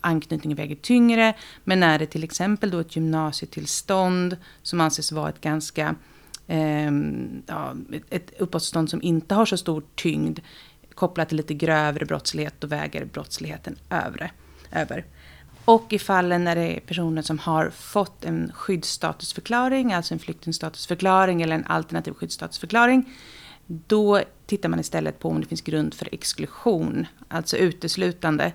anknytningen 0.00 0.56
väger 0.56 0.76
tyngre. 0.76 1.34
Men 1.64 1.82
är 1.82 1.98
det 1.98 2.06
till 2.06 2.24
exempel 2.24 2.70
då 2.70 2.78
ett 2.78 2.96
gymnasietillstånd 2.96 4.36
som 4.62 4.80
anses 4.80 5.12
vara 5.12 5.28
ett 5.28 5.40
ganska 5.40 5.94
eh, 6.46 6.90
ja, 7.46 7.74
ett 8.10 8.32
uppehållstillstånd 8.38 8.90
som 8.90 9.02
inte 9.02 9.34
har 9.34 9.46
så 9.46 9.56
stor 9.56 9.82
tyngd 9.94 10.40
kopplat 10.94 11.28
till 11.28 11.36
lite 11.36 11.54
grövre 11.54 12.06
brottslighet, 12.06 12.54
då 12.58 12.66
väger 12.66 13.04
brottsligheten 13.04 13.76
övre, 13.90 14.30
över. 14.72 15.04
Och 15.64 15.92
i 15.92 15.98
fallen 15.98 16.44
när 16.44 16.56
det 16.56 16.76
är 16.76 16.80
personer 16.80 17.22
som 17.22 17.38
har 17.38 17.70
fått 17.70 18.24
en 18.24 18.52
skyddsstatusförklaring, 18.54 19.92
alltså 19.92 20.14
en 20.14 20.20
flyktingstatusförklaring 20.20 21.42
eller 21.42 21.54
en 21.54 21.66
alternativ 21.66 22.12
skyddsstatusförklaring, 22.12 23.12
då 23.66 24.20
tittar 24.46 24.68
man 24.68 24.80
istället 24.80 25.18
på 25.18 25.28
om 25.28 25.40
det 25.40 25.46
finns 25.46 25.60
grund 25.60 25.94
för 25.94 26.08
exklusion, 26.12 27.06
alltså 27.28 27.56
uteslutande. 27.56 28.52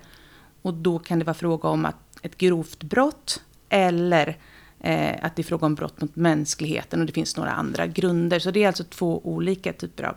Och 0.62 0.74
då 0.74 0.98
kan 0.98 1.18
det 1.18 1.24
vara 1.24 1.34
fråga 1.34 1.68
om 1.68 1.84
att 1.84 1.96
ett 2.22 2.38
grovt 2.38 2.82
brott 2.82 3.42
eller 3.68 4.38
eh, 4.80 5.14
att 5.22 5.36
det 5.36 5.42
är 5.42 5.44
fråga 5.44 5.66
om 5.66 5.74
brott 5.74 6.00
mot 6.00 6.16
mänskligheten 6.16 7.00
och 7.00 7.06
det 7.06 7.12
finns 7.12 7.36
några 7.36 7.50
andra 7.50 7.86
grunder. 7.86 8.38
Så 8.38 8.50
det 8.50 8.62
är 8.62 8.66
alltså 8.66 8.84
två 8.84 9.20
olika 9.24 9.72
typer 9.72 10.04
av 10.04 10.16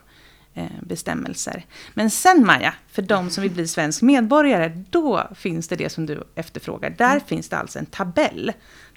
eh, 0.54 0.66
bestämmelser. 0.82 1.66
Men 1.94 2.10
sen 2.10 2.46
Maja, 2.46 2.74
för 2.88 3.02
de 3.02 3.30
som 3.30 3.42
vill 3.42 3.52
bli 3.52 3.68
svensk 3.68 4.02
medborgare, 4.02 4.84
då 4.90 5.28
finns 5.36 5.68
det 5.68 5.76
det 5.76 5.90
som 5.90 6.06
du 6.06 6.24
efterfrågar. 6.36 6.90
Där 6.98 7.12
mm. 7.12 7.26
finns 7.26 7.50
det 7.50 7.58
alltså 7.58 7.80
en 7.80 7.86
tabell 7.86 8.52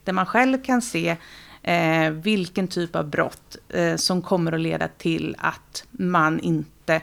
där 0.04 0.12
man 0.12 0.26
själv 0.26 0.62
kan 0.62 0.82
se 0.82 1.16
eh, 1.62 2.10
vilken 2.10 2.68
typ 2.68 2.96
av 2.96 3.10
brott 3.10 3.56
eh, 3.68 3.96
som 3.96 4.22
kommer 4.22 4.52
att 4.52 4.60
leda 4.60 4.88
till 4.88 5.36
att 5.38 5.84
man 5.90 6.40
inte 6.40 7.00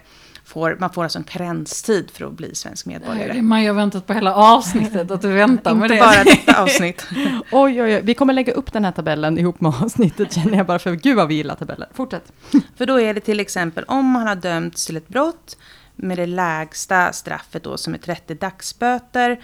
får, 0.52 0.78
man 0.80 0.90
får 0.90 1.04
alltså 1.04 1.20
en 1.20 1.24
karenstid 1.24 2.12
för 2.12 2.26
att 2.26 2.34
bli 2.34 2.56
svensk 2.56 2.86
medborgare. 2.86 3.42
Man 3.42 3.66
har 3.66 3.74
väntat 3.74 4.08
på 4.08 4.14
hela 4.14 4.36
avsnittet, 4.36 5.12
att 5.12 5.22
du 5.22 5.32
väntar 5.32 5.74
med 5.74 5.90
det. 5.90 5.96
Inte 5.96 6.06
bara 6.06 6.24
detta 6.24 6.62
avsnitt. 6.62 7.08
oj, 7.52 7.82
oj, 7.82 7.82
oj, 7.82 8.02
vi 8.04 8.14
kommer 8.14 8.34
lägga 8.34 8.54
upp 8.54 8.74
den 8.74 8.86
här 8.86 8.92
tabellen 8.92 9.38
ihop 9.38 9.62
med 9.62 9.74
avsnittet 9.82 10.34
känner 10.34 10.58
jag 10.58 10.66
bara 10.66 10.80
för, 10.80 10.92
gud 10.92 11.16
vad 11.16 11.28
vi 11.28 11.36
gillar 11.36 11.56
tabeller. 11.56 11.88
Fortsätt. 11.94 12.32
För 12.78 12.86
då 12.86 13.00
är 13.00 13.14
det 13.14 13.20
till 13.20 13.40
exempel 13.40 13.84
om 13.88 14.06
man 14.06 14.28
har 14.28 14.36
dömts 14.36 14.86
till 14.86 14.98
ett 14.98 15.08
brott 15.08 15.58
med 15.96 16.18
det 16.18 16.26
lägsta 16.26 17.14
straffet 17.14 17.64
då 17.64 17.78
som 17.78 17.94
är 17.94 17.98
30 17.98 18.34
dagsböter 18.34 19.40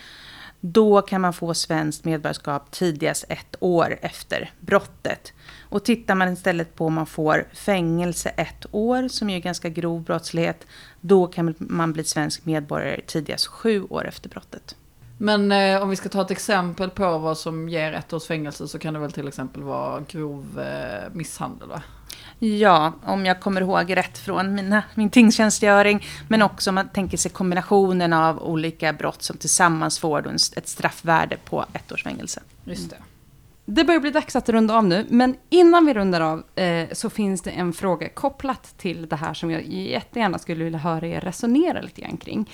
då 0.61 1.01
kan 1.01 1.21
man 1.21 1.33
få 1.33 1.53
svenskt 1.53 2.05
medborgarskap 2.05 2.71
tidigast 2.71 3.25
ett 3.29 3.55
år 3.59 3.97
efter 4.01 4.51
brottet. 4.59 5.33
Och 5.69 5.83
tittar 5.83 6.15
man 6.15 6.33
istället 6.33 6.75
på 6.75 6.85
om 6.85 6.93
man 6.93 7.05
får 7.05 7.47
fängelse 7.53 8.29
ett 8.29 8.65
år, 8.71 9.07
som 9.07 9.29
är 9.29 9.39
ganska 9.39 9.69
grov 9.69 10.03
brottslighet, 10.03 10.67
då 11.01 11.27
kan 11.27 11.55
man 11.57 11.93
bli 11.93 12.03
svensk 12.03 12.45
medborgare 12.45 13.01
tidigast 13.07 13.47
sju 13.47 13.83
år 13.83 14.07
efter 14.07 14.29
brottet. 14.29 14.75
Men 15.17 15.51
eh, 15.51 15.81
om 15.81 15.89
vi 15.89 15.95
ska 15.95 16.09
ta 16.09 16.21
ett 16.21 16.31
exempel 16.31 16.89
på 16.89 17.17
vad 17.17 17.37
som 17.37 17.69
ger 17.69 17.93
ett 17.93 18.13
års 18.13 18.25
fängelse 18.25 18.67
så 18.67 18.79
kan 18.79 18.93
det 18.93 18.99
väl 18.99 19.11
till 19.11 19.27
exempel 19.27 19.63
vara 19.63 20.03
grov 20.07 20.59
eh, 20.59 21.13
misshandel 21.13 21.69
va? 21.69 21.81
Ja, 22.39 22.93
om 23.03 23.25
jag 23.25 23.39
kommer 23.39 23.61
ihåg 23.61 23.97
rätt 23.97 24.17
från 24.17 24.55
mina, 24.55 24.83
min 24.95 25.09
tingstjänstgöring. 25.09 26.05
Men 26.27 26.41
också 26.41 26.69
om 26.69 26.75
man 26.75 26.89
tänker 26.89 27.17
sig 27.17 27.31
kombinationen 27.31 28.13
av 28.13 28.43
olika 28.43 28.93
brott 28.93 29.23
som 29.23 29.37
tillsammans 29.37 29.99
får 29.99 30.27
ett 30.55 30.67
straffvärde 30.67 31.37
på 31.45 31.65
ett 31.73 31.91
års 31.91 32.03
fängelse. 32.03 32.41
Just 32.63 32.89
det. 32.89 32.97
Det 33.69 33.83
börjar 33.83 33.99
bli 33.99 34.11
dags 34.11 34.35
att 34.35 34.49
runda 34.49 34.77
av 34.77 34.85
nu, 34.85 35.05
men 35.09 35.35
innan 35.49 35.85
vi 35.85 35.93
rundar 35.93 36.21
av 36.21 36.43
eh, 36.55 36.87
så 36.91 37.09
finns 37.09 37.41
det 37.41 37.49
en 37.49 37.73
fråga 37.73 38.09
kopplat 38.09 38.77
till 38.77 39.07
det 39.07 39.15
här 39.15 39.33
som 39.33 39.51
jag 39.51 39.65
jättegärna 39.67 40.39
skulle 40.39 40.63
vilja 40.63 40.79
höra 40.79 41.07
er 41.07 41.21
resonera 41.21 41.81
lite 41.81 42.01
grann 42.01 42.17
kring. 42.17 42.49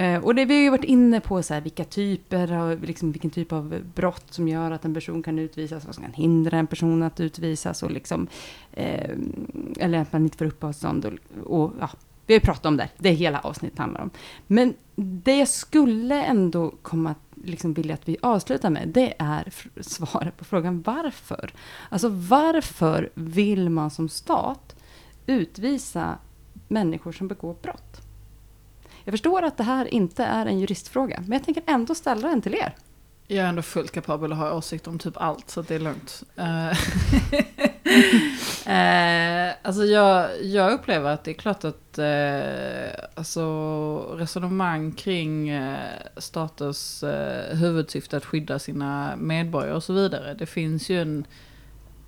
Eh, 0.00 0.24
och 0.24 0.34
det, 0.34 0.44
vi 0.44 0.54
har 0.54 0.62
ju 0.62 0.70
varit 0.70 0.84
inne 0.84 1.20
på 1.20 1.42
så 1.42 1.54
här, 1.54 1.60
vilka 1.60 1.84
typer 1.84 2.52
av, 2.52 2.84
liksom, 2.84 3.12
vilken 3.12 3.30
typ 3.30 3.52
av 3.52 3.82
brott 3.94 4.24
som 4.30 4.48
gör 4.48 4.70
att 4.70 4.84
en 4.84 4.94
person 4.94 5.22
kan 5.22 5.38
utvisas, 5.38 5.84
vad 5.84 5.94
som 5.94 6.04
kan 6.04 6.12
hindra 6.12 6.58
en 6.58 6.66
person 6.66 7.02
att 7.02 7.20
utvisas 7.20 7.82
och 7.82 7.90
liksom, 7.90 8.26
eh, 8.72 9.10
eller 9.78 9.98
att 9.98 10.12
man 10.12 10.22
inte 10.22 10.38
får 10.38 10.44
uppehållstillstånd. 10.44 11.04
Och, 11.04 11.62
och, 11.62 11.72
ja, 11.80 11.90
vi 12.26 12.34
har 12.34 12.40
ju 12.40 12.44
pratat 12.44 12.66
om 12.66 12.76
det, 12.76 12.88
det 12.98 13.10
hela 13.10 13.38
avsnittet 13.40 13.78
handlar 13.78 14.00
om. 14.00 14.10
Men 14.46 14.74
det 14.94 15.36
jag 15.36 15.48
skulle 15.48 16.24
ändå 16.24 16.74
komma 16.82 17.14
liksom 17.44 17.74
vilja 17.74 17.94
att 17.94 18.08
vi 18.08 18.16
avslutar 18.22 18.70
med, 18.70 18.88
det 18.88 19.14
är 19.18 19.52
svaret 19.80 20.36
på 20.36 20.44
frågan 20.44 20.82
varför. 20.82 21.52
Alltså 21.88 22.08
varför 22.08 23.10
vill 23.14 23.70
man 23.70 23.90
som 23.90 24.08
stat 24.08 24.76
utvisa 25.26 26.18
människor 26.68 27.12
som 27.12 27.28
begår 27.28 27.56
brott? 27.62 28.09
Jag 29.10 29.12
förstår 29.12 29.42
att 29.42 29.56
det 29.56 29.62
här 29.62 29.94
inte 29.94 30.24
är 30.24 30.46
en 30.46 30.58
juristfråga, 30.58 31.22
men 31.26 31.32
jag 31.32 31.44
tänker 31.44 31.62
ändå 31.66 31.94
ställa 31.94 32.28
den 32.28 32.42
till 32.42 32.54
er. 32.54 32.74
Jag 33.26 33.44
är 33.44 33.48
ändå 33.48 33.62
fullt 33.62 33.92
kapabel 33.92 34.32
att 34.32 34.38
ha 34.38 34.52
åsikter 34.54 34.90
om 34.90 34.98
typ 34.98 35.16
allt, 35.16 35.50
så 35.50 35.62
det 35.62 35.74
är 35.74 35.78
lugnt. 35.78 36.22
Eh, 36.36 36.70
eh, 39.48 39.54
alltså 39.62 39.84
jag, 39.84 40.44
jag 40.44 40.72
upplever 40.72 41.10
att 41.10 41.24
det 41.24 41.30
är 41.30 41.34
klart 41.34 41.64
att 41.64 41.98
eh, 41.98 43.04
alltså 43.14 43.44
resonemang 44.18 44.92
kring 44.92 45.48
eh, 45.48 45.78
staters 46.16 47.02
eh, 47.02 47.56
huvudsyfte 47.56 48.16
att 48.16 48.24
skydda 48.24 48.58
sina 48.58 49.16
medborgare 49.16 49.74
och 49.74 49.84
så 49.84 49.92
vidare. 49.92 50.34
Det 50.34 50.46
finns 50.46 50.88
ju 50.88 51.02
en 51.02 51.26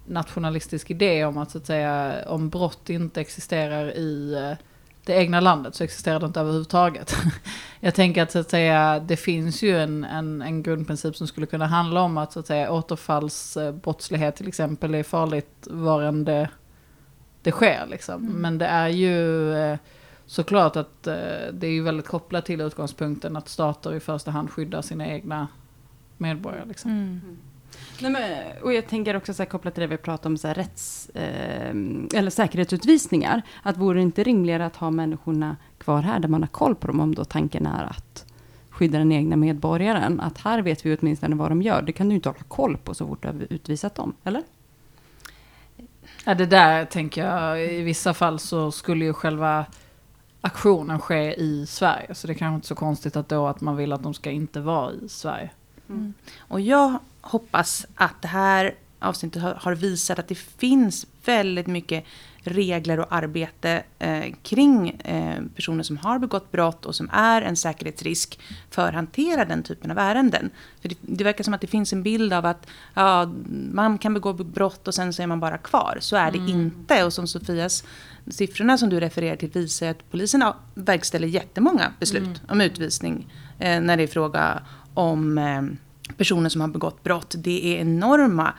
nationalistisk 0.07 0.90
idé 0.90 1.24
om 1.24 1.38
att, 1.38 1.50
så 1.50 1.59
att 1.59 1.66
säga, 1.66 2.24
om 2.26 2.48
brott 2.48 2.90
inte 2.90 3.20
existerar 3.20 3.96
i 3.96 4.34
eh, 4.34 4.66
det 5.05 5.12
egna 5.12 5.40
landet 5.40 5.74
så 5.74 5.84
existerar 5.84 6.20
det 6.20 6.26
inte 6.26 6.40
överhuvudtaget. 6.40 7.16
Jag 7.80 7.94
tänker 7.94 8.22
att, 8.22 8.30
så 8.32 8.38
att 8.38 8.50
säga, 8.50 8.98
det 8.98 9.16
finns 9.16 9.62
ju 9.62 9.78
en, 9.78 10.05
en, 10.05 10.42
en 10.42 10.62
grundprincip 10.62 11.16
som 11.16 11.26
skulle 11.26 11.46
kunna 11.46 11.66
handla 11.66 12.00
om 12.00 12.18
att, 12.18 12.32
så 12.32 12.40
att 12.40 12.46
säga, 12.46 12.72
återfallsbrottslighet 12.72 14.36
till 14.36 14.48
exempel 14.48 14.94
är 14.94 15.03
farligt 15.03 15.68
var 15.70 16.12
det, 16.12 16.48
det 17.42 17.50
sker. 17.50 17.86
Liksom. 17.90 18.22
Mm. 18.26 18.32
Men 18.34 18.59
det 18.59 18.66
är 18.66 18.88
ju 18.88 19.55
eh, 19.55 19.78
såklart 20.26 20.76
att 20.76 21.07
eh, 21.07 21.14
det 21.53 21.66
är 21.66 21.70
ju 21.70 21.82
väldigt 21.82 22.07
kopplat 22.07 22.46
till 22.46 22.61
utgångspunkten 22.61 23.36
att 23.36 23.48
stater 23.48 23.94
i 23.94 24.00
första 24.00 24.30
hand 24.30 24.50
skyddar 24.50 24.82
sina 24.82 25.07
egna 25.07 25.48
medborgare. 26.16 26.64
Liksom. 26.64 26.90
Mm. 26.90 27.20
Nej, 28.03 28.11
men, 28.12 28.62
och 28.62 28.72
jag 28.72 28.86
tänker 28.86 29.16
också 29.16 29.34
så 29.34 29.42
här, 29.42 29.50
kopplat 29.50 29.74
till 29.74 29.80
det 29.80 29.86
vi 29.86 29.96
pratade 29.96 30.28
om, 30.28 30.36
så 30.36 30.48
här, 30.48 30.55
rätts, 30.55 31.09
eh, 31.09 31.70
eller 32.14 32.30
säkerhetsutvisningar. 32.30 33.42
Att 33.62 33.76
vore 33.76 33.98
det 33.98 34.03
inte 34.03 34.22
rimligare 34.22 34.66
att 34.66 34.76
ha 34.76 34.90
människorna 34.90 35.57
kvar 35.78 36.03
här, 36.03 36.20
där 36.20 36.28
man 36.28 36.42
har 36.42 36.48
koll 36.48 36.74
på 36.74 36.86
dem, 36.86 37.00
om 37.00 37.14
då 37.14 37.24
tanken 37.24 37.66
är 37.66 37.84
att 37.84 38.26
skydda 38.70 38.98
den 38.98 39.12
egna 39.12 39.36
medborgaren. 39.36 40.20
Att 40.20 40.38
här 40.38 40.62
vet 40.62 40.86
vi 40.86 40.96
åtminstone 40.96 41.36
vad 41.36 41.50
de 41.50 41.62
gör. 41.62 41.82
Det 41.82 41.92
kan 41.92 42.09
du 42.09 42.14
inte 42.14 42.28
ha 42.28 42.34
koll 42.48 42.76
på 42.76 42.94
så 42.94 43.07
fort 43.07 43.22
du 43.22 43.28
har 43.28 43.46
utvisat 43.50 43.94
dem, 43.94 44.14
eller? 44.24 44.42
Ja, 46.24 46.34
det 46.34 46.46
där 46.46 46.84
tänker 46.84 47.26
jag, 47.26 47.64
i 47.64 47.82
vissa 47.82 48.14
fall 48.14 48.38
så 48.38 48.72
skulle 48.72 49.05
ju 49.05 49.12
själva 49.12 49.66
aktionen 50.40 50.98
ske 50.98 51.34
i 51.34 51.66
Sverige. 51.66 52.14
Så 52.14 52.26
det 52.26 52.32
är 52.32 52.34
kanske 52.34 52.55
inte 52.55 52.66
så 52.66 52.74
konstigt 52.74 53.16
att 53.16 53.28
då 53.28 53.46
att 53.46 53.61
man 53.61 53.76
vill 53.76 53.92
att 53.92 54.03
de 54.03 54.14
ska 54.14 54.30
inte 54.30 54.61
vara 54.61 54.92
i 54.92 55.09
Sverige. 55.09 55.50
Mm. 55.88 56.14
Och 56.38 56.61
jag 56.61 56.98
hoppas 57.23 57.87
att 57.95 58.23
det 58.23 58.29
här 58.29 58.75
avsnittet 58.99 59.43
har 59.43 59.75
visat 59.75 60.18
att 60.18 60.29
det 60.29 60.35
finns 60.35 61.07
väldigt 61.25 61.66
mycket 61.66 62.05
regler 62.45 63.01
och 63.01 63.07
arbete 63.14 63.83
eh, 63.99 64.35
kring 64.43 64.91
eh, 64.91 65.43
personer 65.55 65.83
som 65.83 65.97
har 65.97 66.18
begått 66.18 66.53
brott 66.53 66.87
och 66.87 66.95
som 66.95 67.11
är 67.12 67.43
en 67.43 67.57
säkerhetsrisk 67.57 68.41
för 68.70 68.89
att 68.89 68.95
hantera 68.95 69.45
den 69.45 69.62
typen 69.62 69.91
av 69.91 69.99
ärenden. 69.99 70.51
För 70.81 70.89
det, 70.89 70.97
det, 71.01 71.25
verkar 71.25 71.45
som 71.45 71.55
att 71.55 71.61
det 71.61 71.66
finns 71.66 71.93
en 71.93 72.03
bild 72.03 72.33
av 72.33 72.47
att 72.47 72.66
ja, 72.95 73.33
man 73.73 73.99
kan 73.99 74.14
begå 74.14 74.33
brott 74.33 74.89
och 74.89 74.95
sen 74.95 75.12
så 75.12 75.23
är 75.23 75.27
man 75.27 75.41
bara 75.41 75.59
kvar. 75.59 75.99
Så 76.01 76.16
är 76.16 76.31
det 76.31 76.39
mm. 76.39 76.51
inte. 76.51 77.05
Och 77.05 77.12
som 77.12 77.27
Sofias 77.27 77.85
siffrorna 78.31 78.79
som 78.79 78.89
du 78.89 79.01
refererar 79.01 79.37
till 79.37 79.51
visar 79.51 79.87
att 79.87 80.11
polisen 80.11 80.45
verkställer 80.75 81.29
jättemånga 81.29 81.93
beslut 82.01 82.23
mm. 82.23 82.39
om 82.49 82.61
utvisning 82.61 83.33
eh, 83.59 83.81
när 83.81 83.97
det 83.97 84.03
är 84.03 84.07
fråga 84.07 84.62
om 84.95 85.39
eh, 85.39 85.62
personer 86.16 86.48
som 86.48 86.61
har 86.61 86.68
begått 86.68 87.03
brott. 87.03 87.34
Det 87.38 87.76
är 87.76 87.80
enorma 87.80 88.55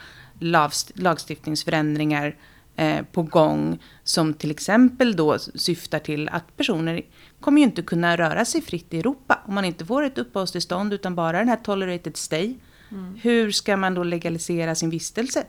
lagstiftningsförändringar 0.94 2.36
eh, 2.76 3.06
på 3.12 3.24
gång 3.24 3.80
som 4.04 4.34
till 4.34 4.52
exempel 4.52 5.16
då 5.16 5.40
syftar 5.40 6.00
till 6.00 6.30
att 6.30 6.58
personer 6.58 7.02
kommer 7.40 7.58
ju 7.58 7.64
inte 7.64 7.82
kunna 7.82 8.18
röra 8.18 8.46
sig 8.46 8.62
fritt 8.62 8.94
i 8.94 9.00
Europa 9.00 9.40
om 9.46 9.56
man 9.56 9.66
inte 9.66 9.86
får 9.86 10.04
ett 10.04 10.18
uppehållstillstånd 10.18 10.94
utan 10.94 11.16
bara 11.16 11.40
den 11.40 11.50
här 11.50 11.60
tolerated 11.64 12.18
stay. 12.18 12.56
Mm. 12.92 13.16
Hur 13.22 13.52
ska 13.52 13.78
man 13.78 13.94
då 13.94 14.04
legalisera 14.04 14.76
sin 14.76 14.90
vistelse? 14.90 15.44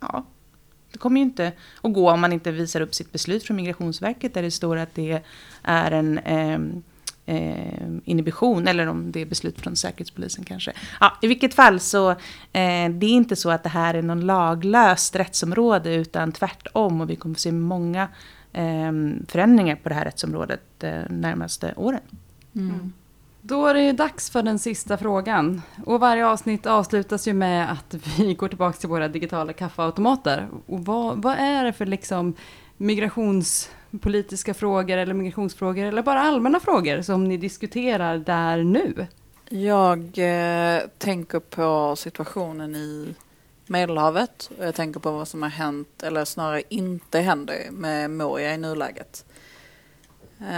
Ja, 0.00 0.26
det 0.92 0.98
kommer 0.98 1.20
ju 1.20 1.22
inte 1.22 1.52
att 1.82 1.92
gå 1.92 2.10
om 2.10 2.20
man 2.20 2.32
inte 2.32 2.52
visar 2.52 2.80
upp 2.80 2.94
sitt 2.94 3.12
beslut 3.12 3.44
från 3.44 3.56
Migrationsverket 3.56 4.34
där 4.34 4.42
det 4.42 4.50
står 4.50 4.76
att 4.76 4.94
det 4.94 5.22
är 5.62 5.90
en 5.90 6.18
eh, 6.18 6.58
eh, 7.32 7.88
inhibition 8.04 8.68
eller 8.68 8.86
om 8.86 9.12
det 9.12 9.20
är 9.20 9.26
beslut 9.26 9.60
från 9.60 9.76
Säkerhetspolisen 9.76 10.44
kanske. 10.44 10.72
Ja, 11.00 11.12
I 11.20 11.26
vilket 11.26 11.54
fall 11.54 11.80
så 11.80 12.10
eh, 12.10 12.16
det 12.90 13.06
är 13.06 13.12
inte 13.12 13.36
så 13.36 13.50
att 13.50 13.62
det 13.62 13.68
här 13.68 13.94
är 13.94 14.02
någon 14.02 14.26
laglöst 14.26 15.16
rättsområde 15.16 15.94
utan 15.94 16.32
tvärtom 16.32 17.00
och 17.00 17.10
vi 17.10 17.16
kommer 17.16 17.34
att 17.34 17.40
se 17.40 17.52
många 17.52 18.08
eh, 18.52 18.92
förändringar 19.28 19.76
på 19.76 19.88
det 19.88 19.94
här 19.94 20.04
rättsområdet 20.04 20.60
de 20.78 20.86
eh, 20.86 21.10
närmaste 21.10 21.74
åren. 21.76 22.00
Mm. 22.54 22.92
Då 23.44 23.66
är 23.66 23.74
det 23.74 23.92
dags 23.92 24.30
för 24.30 24.42
den 24.42 24.58
sista 24.58 24.96
frågan. 24.96 25.62
Och 25.84 26.00
varje 26.00 26.26
avsnitt 26.26 26.66
avslutas 26.66 27.28
ju 27.28 27.32
med 27.32 27.72
att 27.72 27.94
vi 28.18 28.34
går 28.34 28.48
tillbaka 28.48 28.78
till 28.78 28.88
våra 28.88 29.08
digitala 29.08 29.52
kaffeautomater. 29.52 30.48
Och 30.66 30.84
vad, 30.84 31.22
vad 31.22 31.36
är 31.38 31.64
det 31.64 31.72
för 31.72 31.86
liksom 31.86 32.34
migrationspolitiska 32.82 34.54
frågor 34.54 34.96
eller 34.96 35.14
migrationsfrågor 35.14 35.84
eller 35.84 36.02
bara 36.02 36.20
allmänna 36.20 36.60
frågor 36.60 37.02
som 37.02 37.24
ni 37.24 37.36
diskuterar 37.36 38.18
där 38.18 38.62
nu? 38.62 39.06
Jag 39.48 39.98
eh, 39.98 40.82
tänker 40.98 41.40
på 41.40 41.96
situationen 41.96 42.76
i 42.76 43.14
Medelhavet 43.66 44.50
och 44.58 44.66
jag 44.66 44.74
tänker 44.74 45.00
på 45.00 45.10
vad 45.10 45.28
som 45.28 45.42
har 45.42 45.50
hänt, 45.50 46.02
eller 46.02 46.24
snarare 46.24 46.62
inte 46.68 47.18
händer, 47.18 47.70
med 47.70 48.10
Moria 48.10 48.54
i 48.54 48.58
nuläget. 48.58 49.24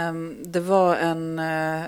Um, 0.09 0.37
det 0.45 0.59
var 0.59 0.95
en 0.95 1.39
uh, 1.39 1.85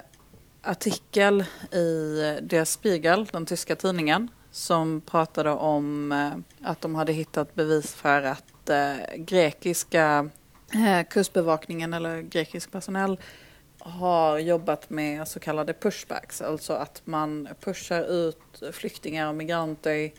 artikel 0.62 1.46
i 1.72 2.16
Der 2.42 2.66
Spiegel, 2.66 3.26
den 3.26 3.46
tyska 3.46 3.76
tidningen, 3.76 4.28
som 4.52 5.02
pratade 5.02 5.52
om 5.52 6.12
uh, 6.12 6.70
att 6.70 6.82
de 6.82 6.96
hade 6.96 7.14
hittat 7.14 7.56
bevis 7.56 7.94
för 7.94 8.22
att 8.22 8.44
eh, 8.70 8.95
grekiska 9.15 10.30
eh, 10.74 11.07
kustbevakningen 11.09 11.93
eller 11.93 12.22
grekisk 12.22 12.72
personal 12.72 13.20
har 13.80 14.38
jobbat 14.38 14.89
med 14.89 15.28
så 15.28 15.39
kallade 15.39 15.74
pushbacks, 15.74 16.41
alltså 16.41 16.74
att 16.74 17.01
man 17.05 17.47
pushar 17.59 18.01
ut 18.01 18.63
flyktingar 18.72 19.28
och 19.28 19.36
migranter 19.36 20.11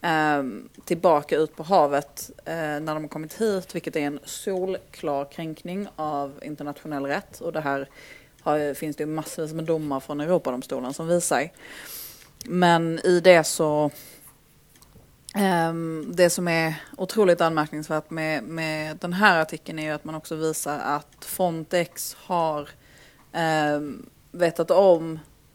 eh, 0.00 0.42
tillbaka 0.84 1.36
ut 1.36 1.56
på 1.56 1.62
havet 1.62 2.30
eh, 2.44 2.54
när 2.54 2.94
de 2.94 3.02
har 3.02 3.08
kommit 3.08 3.40
hit, 3.40 3.74
vilket 3.74 3.96
är 3.96 4.00
en 4.00 4.20
solklar 4.24 5.24
kränkning 5.24 5.88
av 5.96 6.40
internationell 6.42 7.06
rätt. 7.06 7.40
Och 7.40 7.52
det 7.52 7.60
här 7.60 7.88
har, 8.40 8.74
finns 8.74 8.96
det 8.96 9.06
massvis 9.06 9.52
med 9.52 9.64
domar 9.64 10.00
från 10.00 10.20
Europadomstolen 10.20 10.94
som 10.94 11.08
visar. 11.08 11.50
Men 12.44 12.98
i 12.98 13.20
det 13.20 13.44
så 13.44 13.90
Ehm, 15.34 16.12
det 16.14 16.30
som 16.30 16.48
är 16.48 16.74
otroligt 16.96 17.40
anmärkningsvärt 17.40 18.10
med, 18.10 18.42
med 18.44 18.96
den 18.96 19.12
här 19.12 19.40
artikeln 19.40 19.78
är 19.78 19.82
ju 19.82 19.90
att 19.90 20.04
man 20.04 20.14
också 20.14 20.34
visar 20.34 20.78
att 20.78 21.24
Frontex 21.24 22.16
har 22.20 22.68
um, 23.76 24.06
vetat 24.30 24.70
om 24.70 25.12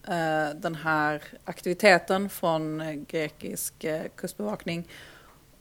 uh, 0.10 0.56
den 0.56 0.76
här 0.76 1.24
aktiviteten 1.46 2.30
från 2.30 2.84
grekisk 3.10 3.84
uh, 3.84 4.02
kustbevakning 4.16 4.88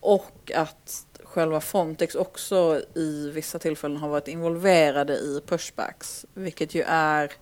och 0.00 0.52
att 0.54 1.06
själva 1.24 1.60
Frontex 1.60 2.14
också 2.14 2.82
i 2.94 3.30
vissa 3.30 3.58
tillfällen 3.58 3.96
har 3.96 4.08
varit 4.08 4.28
involverade 4.28 5.12
i 5.12 5.40
pushbacks, 5.46 6.26
vilket 6.34 6.74
ju 6.74 6.82
är 6.86 7.32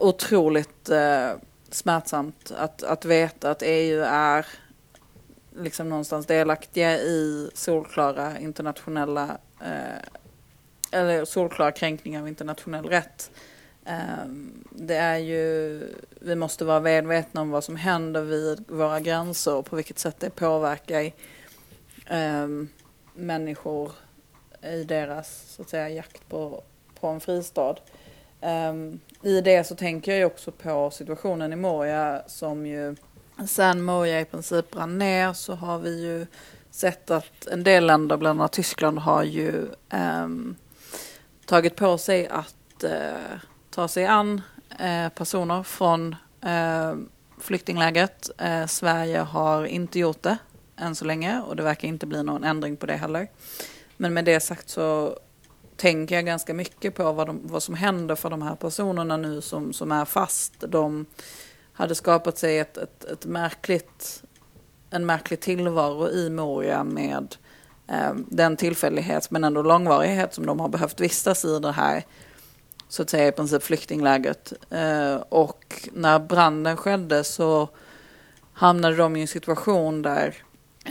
otroligt 0.00 0.90
uh, 0.90 1.30
smärtsamt 1.70 2.52
att, 2.56 2.82
att 2.82 3.04
veta 3.04 3.50
att 3.50 3.62
EU 3.62 4.02
är 4.02 4.46
liksom 5.56 5.88
någonstans 5.88 6.26
delaktiga 6.26 6.98
i 6.98 7.50
solklara 7.54 8.38
internationella 8.38 9.38
eh, 9.60 10.02
eller 10.90 11.24
solklara 11.24 11.72
kränkningar 11.72 12.20
av 12.20 12.28
internationell 12.28 12.84
rätt. 12.84 13.30
Eh, 13.84 14.26
det 14.70 14.96
är 14.96 15.16
ju, 15.18 15.82
vi 16.20 16.34
måste 16.34 16.64
vara 16.64 16.80
medvetna 16.80 17.40
om 17.40 17.50
vad 17.50 17.64
som 17.64 17.76
händer 17.76 18.22
vid 18.22 18.64
våra 18.68 19.00
gränser 19.00 19.54
och 19.54 19.66
på 19.66 19.76
vilket 19.76 19.98
sätt 19.98 20.16
det 20.20 20.30
påverkar 20.30 21.12
eh, 22.06 22.48
människor 23.14 23.92
i 24.62 24.84
deras 24.84 25.44
så 25.48 25.62
att 25.62 25.68
säga, 25.68 25.88
jakt 25.88 26.28
på, 26.28 26.62
på 27.00 27.06
en 27.06 27.20
fristad. 27.20 27.76
Ehm, 28.40 29.00
I 29.22 29.40
det 29.40 29.64
så 29.64 29.74
tänker 29.74 30.14
jag 30.14 30.26
också 30.26 30.52
på 30.52 30.90
situationen 30.90 31.52
i 31.52 31.56
Moria 31.56 32.22
som 32.26 32.66
ju 32.66 32.96
sen 33.48 33.82
Moja 33.82 34.20
i 34.20 34.24
princip 34.24 34.70
brann 34.70 34.98
ner 34.98 35.32
så 35.32 35.54
har 35.54 35.78
vi 35.78 36.02
ju 36.02 36.26
sett 36.70 37.10
att 37.10 37.46
en 37.46 37.64
del 37.64 37.86
länder, 37.86 38.16
bland 38.16 38.40
annat 38.40 38.52
Tyskland, 38.52 38.98
har 38.98 39.22
ju 39.22 39.68
eh, 39.88 40.28
tagit 41.46 41.76
på 41.76 41.98
sig 41.98 42.28
att 42.28 42.84
eh, 42.84 43.38
ta 43.70 43.88
sig 43.88 44.06
an 44.06 44.42
eh, 44.78 45.08
personer 45.08 45.62
från 45.62 46.16
ehm, 46.40 47.08
flyktinglägret. 47.40 48.30
Eh, 48.38 48.66
Sverige 48.66 49.18
har 49.18 49.64
inte 49.64 49.98
gjort 49.98 50.22
det 50.22 50.38
än 50.76 50.94
så 50.94 51.04
länge 51.04 51.40
och 51.40 51.56
det 51.56 51.62
verkar 51.62 51.88
inte 51.88 52.06
bli 52.06 52.22
någon 52.22 52.44
ändring 52.44 52.76
på 52.76 52.86
det 52.86 52.96
heller. 52.96 53.28
Men 53.96 54.14
med 54.14 54.24
det 54.24 54.40
sagt 54.40 54.68
så 54.68 55.18
tänker 55.76 56.14
jag 56.14 56.26
ganska 56.26 56.54
mycket 56.54 56.94
på 56.94 57.12
vad, 57.12 57.26
de, 57.26 57.40
vad 57.42 57.62
som 57.62 57.74
händer 57.74 58.14
för 58.14 58.30
de 58.30 58.42
här 58.42 58.54
personerna 58.54 59.16
nu 59.16 59.40
som, 59.40 59.72
som 59.72 59.92
är 59.92 60.04
fast. 60.04 60.54
De 60.68 61.06
hade 61.76 61.94
skapat 61.94 62.38
sig 62.38 62.58
ett, 62.58 62.76
ett, 62.76 63.04
ett 63.04 63.24
märkligt, 63.24 64.22
en 64.90 65.06
märklig 65.06 65.40
tillvaro 65.40 66.08
i 66.08 66.30
Moria 66.30 66.84
med 66.84 67.36
eh, 67.88 68.14
den 68.14 68.56
tillfällighet 68.56 69.30
men 69.30 69.44
ändå 69.44 69.62
långvarighet 69.62 70.34
som 70.34 70.46
de 70.46 70.60
har 70.60 70.68
behövt 70.68 71.00
vistas 71.00 71.44
i 71.44 71.58
det 71.58 71.72
här 71.72 72.04
så 72.88 73.02
att 73.02 73.10
säga 73.10 73.28
i 73.28 73.32
princip 73.32 73.62
flyktinglägret. 73.62 74.52
Eh, 74.70 75.16
och 75.16 75.88
när 75.92 76.18
branden 76.18 76.76
skedde 76.76 77.24
så 77.24 77.68
hamnade 78.52 78.96
de 78.96 79.16
i 79.16 79.20
en 79.20 79.28
situation 79.28 80.02
där 80.02 80.34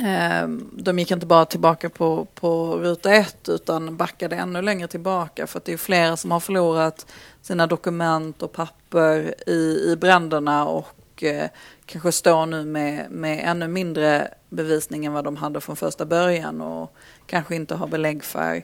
Ehm, 0.03 0.69
de 0.73 0.99
gick 0.99 1.11
inte 1.11 1.25
bara 1.25 1.45
tillbaka 1.45 1.89
på, 1.89 2.27
på 2.35 2.77
ruta 2.77 3.13
ett 3.13 3.49
utan 3.49 3.97
backade 3.97 4.35
ännu 4.35 4.61
längre 4.61 4.87
tillbaka 4.87 5.47
för 5.47 5.57
att 5.57 5.65
det 5.65 5.73
är 5.73 5.77
flera 5.77 6.17
som 6.17 6.31
har 6.31 6.39
förlorat 6.39 7.05
sina 7.41 7.67
dokument 7.67 8.43
och 8.43 8.51
papper 8.51 9.35
i, 9.49 9.91
i 9.91 9.95
bränderna 9.95 10.65
och 10.65 11.23
eh, 11.23 11.49
kanske 11.85 12.11
står 12.11 12.45
nu 12.45 12.65
med, 12.65 13.11
med 13.11 13.41
ännu 13.43 13.67
mindre 13.67 14.27
bevisning 14.49 15.05
än 15.05 15.13
vad 15.13 15.23
de 15.23 15.35
hade 15.35 15.61
från 15.61 15.75
första 15.75 16.05
början 16.05 16.61
och 16.61 16.95
kanske 17.25 17.55
inte 17.55 17.75
har 17.75 17.87
belägg 17.87 18.23
för 18.23 18.63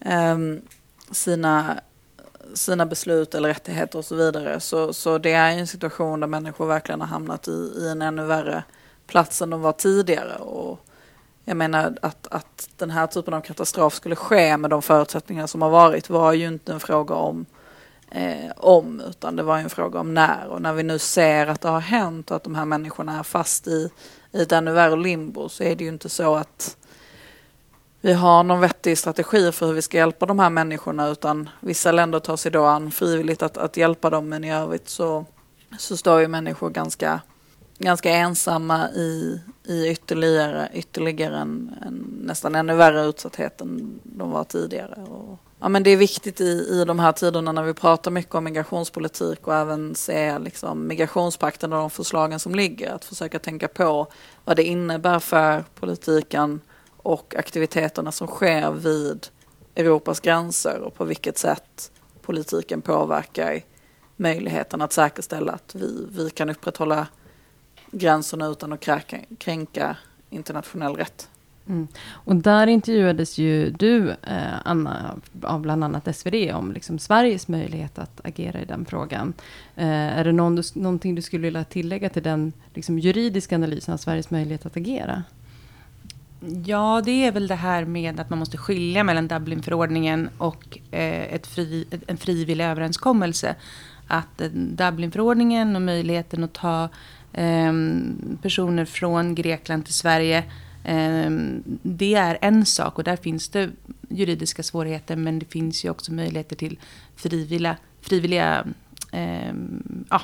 eh, 0.00 0.38
sina, 1.10 1.80
sina 2.54 2.86
beslut 2.86 3.34
eller 3.34 3.48
rättigheter 3.48 3.98
och 3.98 4.04
så 4.04 4.14
vidare. 4.14 4.60
Så, 4.60 4.92
så 4.92 5.18
det 5.18 5.32
är 5.32 5.50
en 5.50 5.66
situation 5.66 6.20
där 6.20 6.26
människor 6.26 6.66
verkligen 6.66 7.00
har 7.00 7.08
hamnat 7.08 7.48
i, 7.48 7.72
i 7.78 7.88
en 7.88 8.02
ännu 8.02 8.24
värre 8.24 8.64
plats 9.06 9.42
än 9.42 9.50
de 9.50 9.60
var 9.60 9.72
tidigare. 9.72 10.36
Och 10.36 10.80
jag 11.44 11.56
menar 11.56 11.96
att, 12.02 12.26
att 12.30 12.68
den 12.76 12.90
här 12.90 13.06
typen 13.06 13.34
av 13.34 13.40
katastrof 13.40 13.94
skulle 13.94 14.16
ske 14.16 14.56
med 14.56 14.70
de 14.70 14.82
förutsättningar 14.82 15.46
som 15.46 15.62
har 15.62 15.70
varit 15.70 16.10
var 16.10 16.32
ju 16.32 16.46
inte 16.46 16.72
en 16.72 16.80
fråga 16.80 17.14
om 17.14 17.46
eh, 18.10 18.50
om, 18.56 19.00
utan 19.00 19.36
det 19.36 19.42
var 19.42 19.58
en 19.58 19.70
fråga 19.70 20.00
om 20.00 20.14
när. 20.14 20.46
Och 20.48 20.62
när 20.62 20.72
vi 20.72 20.82
nu 20.82 20.98
ser 20.98 21.46
att 21.46 21.60
det 21.60 21.68
har 21.68 21.80
hänt 21.80 22.30
och 22.30 22.36
att 22.36 22.44
de 22.44 22.54
här 22.54 22.64
människorna 22.64 23.18
är 23.18 23.22
fast 23.22 23.66
i, 23.66 23.90
i 24.32 24.42
ett 24.42 24.52
ännu 24.52 24.72
värre 24.72 24.96
limbo 24.96 25.48
så 25.48 25.62
är 25.62 25.76
det 25.76 25.84
ju 25.84 25.90
inte 25.90 26.08
så 26.08 26.34
att 26.34 26.76
vi 28.00 28.12
har 28.12 28.42
någon 28.42 28.60
vettig 28.60 28.98
strategi 28.98 29.52
för 29.52 29.66
hur 29.66 29.72
vi 29.72 29.82
ska 29.82 29.96
hjälpa 29.96 30.26
de 30.26 30.38
här 30.38 30.50
människorna 30.50 31.08
utan 31.08 31.48
vissa 31.60 31.92
länder 31.92 32.18
tar 32.20 32.36
sig 32.36 32.52
då 32.52 32.64
an 32.64 32.90
frivilligt 32.90 33.42
att, 33.42 33.56
att 33.56 33.76
hjälpa 33.76 34.10
dem 34.10 34.28
men 34.28 34.44
i 34.44 34.54
övrigt 34.54 34.88
så, 34.88 35.24
så 35.78 35.96
står 35.96 36.20
ju 36.20 36.28
människor 36.28 36.70
ganska, 36.70 37.20
ganska 37.78 38.10
ensamma 38.10 38.90
i, 38.90 39.40
i 39.64 39.88
ytterligare, 39.88 40.68
ytterligare 40.74 41.36
en, 41.36 41.74
en 41.86 42.20
nästan 42.20 42.54
ännu 42.54 42.74
värre 42.74 43.04
utsatthet 43.04 43.60
än 43.60 44.00
de 44.02 44.30
var 44.30 44.44
tidigare. 44.44 45.02
Och 45.02 45.38
ja, 45.60 45.68
men 45.68 45.82
det 45.82 45.90
är 45.90 45.96
viktigt 45.96 46.40
i, 46.40 46.68
i 46.70 46.84
de 46.86 46.98
här 46.98 47.12
tiderna 47.12 47.52
när 47.52 47.62
vi 47.62 47.74
pratar 47.74 48.10
mycket 48.10 48.34
om 48.34 48.44
migrationspolitik 48.44 49.46
och 49.46 49.54
även 49.54 49.94
se 49.94 50.38
liksom, 50.38 50.86
migrationspakten 50.86 51.72
och 51.72 51.78
de 51.78 51.90
förslagen 51.90 52.38
som 52.38 52.54
ligger. 52.54 52.92
Att 52.92 53.04
försöka 53.04 53.38
tänka 53.38 53.68
på 53.68 54.06
vad 54.44 54.56
det 54.56 54.64
innebär 54.64 55.18
för 55.18 55.64
politiken 55.74 56.60
och 56.96 57.34
aktiviteterna 57.38 58.12
som 58.12 58.26
sker 58.26 58.70
vid 58.70 59.26
Europas 59.74 60.20
gränser 60.20 60.80
och 60.80 60.94
på 60.94 61.04
vilket 61.04 61.38
sätt 61.38 61.90
politiken 62.22 62.82
påverkar 62.82 63.60
möjligheten 64.16 64.82
att 64.82 64.92
säkerställa 64.92 65.52
att 65.52 65.74
vi, 65.74 66.06
vi 66.10 66.30
kan 66.30 66.50
upprätthålla 66.50 67.06
gränserna 67.94 68.46
utan 68.46 68.72
att 68.72 68.80
kränka, 68.80 69.18
kränka 69.38 69.96
internationell 70.30 70.96
rätt. 70.96 71.28
Mm. 71.68 71.88
Och 72.10 72.36
där 72.36 72.66
intervjuades 72.66 73.38
ju 73.38 73.70
du, 73.70 74.10
eh, 74.10 74.54
Anna, 74.64 75.14
av 75.42 75.60
bland 75.60 75.84
annat 75.84 76.16
SvD 76.16 76.52
om 76.54 76.72
liksom 76.72 76.98
Sveriges 76.98 77.48
möjlighet 77.48 77.98
att 77.98 78.20
agera 78.24 78.60
i 78.60 78.64
den 78.64 78.84
frågan. 78.84 79.32
Eh, 79.76 80.18
är 80.18 80.24
det 80.24 80.32
någon, 80.32 80.62
någonting 80.74 81.14
du 81.14 81.22
skulle 81.22 81.42
vilja 81.42 81.64
tillägga 81.64 82.08
till 82.08 82.22
den 82.22 82.52
liksom, 82.74 82.98
juridiska 82.98 83.54
analysen 83.54 83.94
av 83.94 83.98
Sveriges 83.98 84.30
möjlighet 84.30 84.66
att 84.66 84.76
agera? 84.76 85.22
Ja, 86.64 87.02
det 87.04 87.26
är 87.26 87.32
väl 87.32 87.46
det 87.46 87.54
här 87.54 87.84
med 87.84 88.20
att 88.20 88.30
man 88.30 88.38
måste 88.38 88.56
skilja 88.56 89.04
mellan 89.04 89.28
Dublinförordningen 89.28 90.28
och 90.38 90.78
eh, 90.90 91.34
ett 91.34 91.46
fri, 91.46 91.86
en 92.06 92.16
frivillig 92.16 92.64
överenskommelse. 92.64 93.54
Att 94.08 94.40
eh, 94.40 94.48
Dublinförordningen 94.50 95.76
och 95.76 95.82
möjligheten 95.82 96.44
att 96.44 96.52
ta 96.52 96.88
personer 98.42 98.84
från 98.84 99.34
Grekland 99.34 99.84
till 99.84 99.94
Sverige 99.94 100.44
Ehm, 100.84 101.62
det 101.82 102.14
är 102.14 102.38
en 102.40 102.66
sak 102.66 102.98
och 102.98 103.04
där 103.04 103.16
finns 103.16 103.48
det 103.48 103.70
juridiska 104.08 104.62
svårigheter 104.62 105.16
men 105.16 105.38
det 105.38 105.46
finns 105.46 105.84
ju 105.84 105.90
också 105.90 106.12
möjligheter 106.12 106.56
till 106.56 106.78
frivilliga, 107.16 107.76
frivilliga 108.00 108.66
eh, 109.12 109.54
ja, 110.10 110.20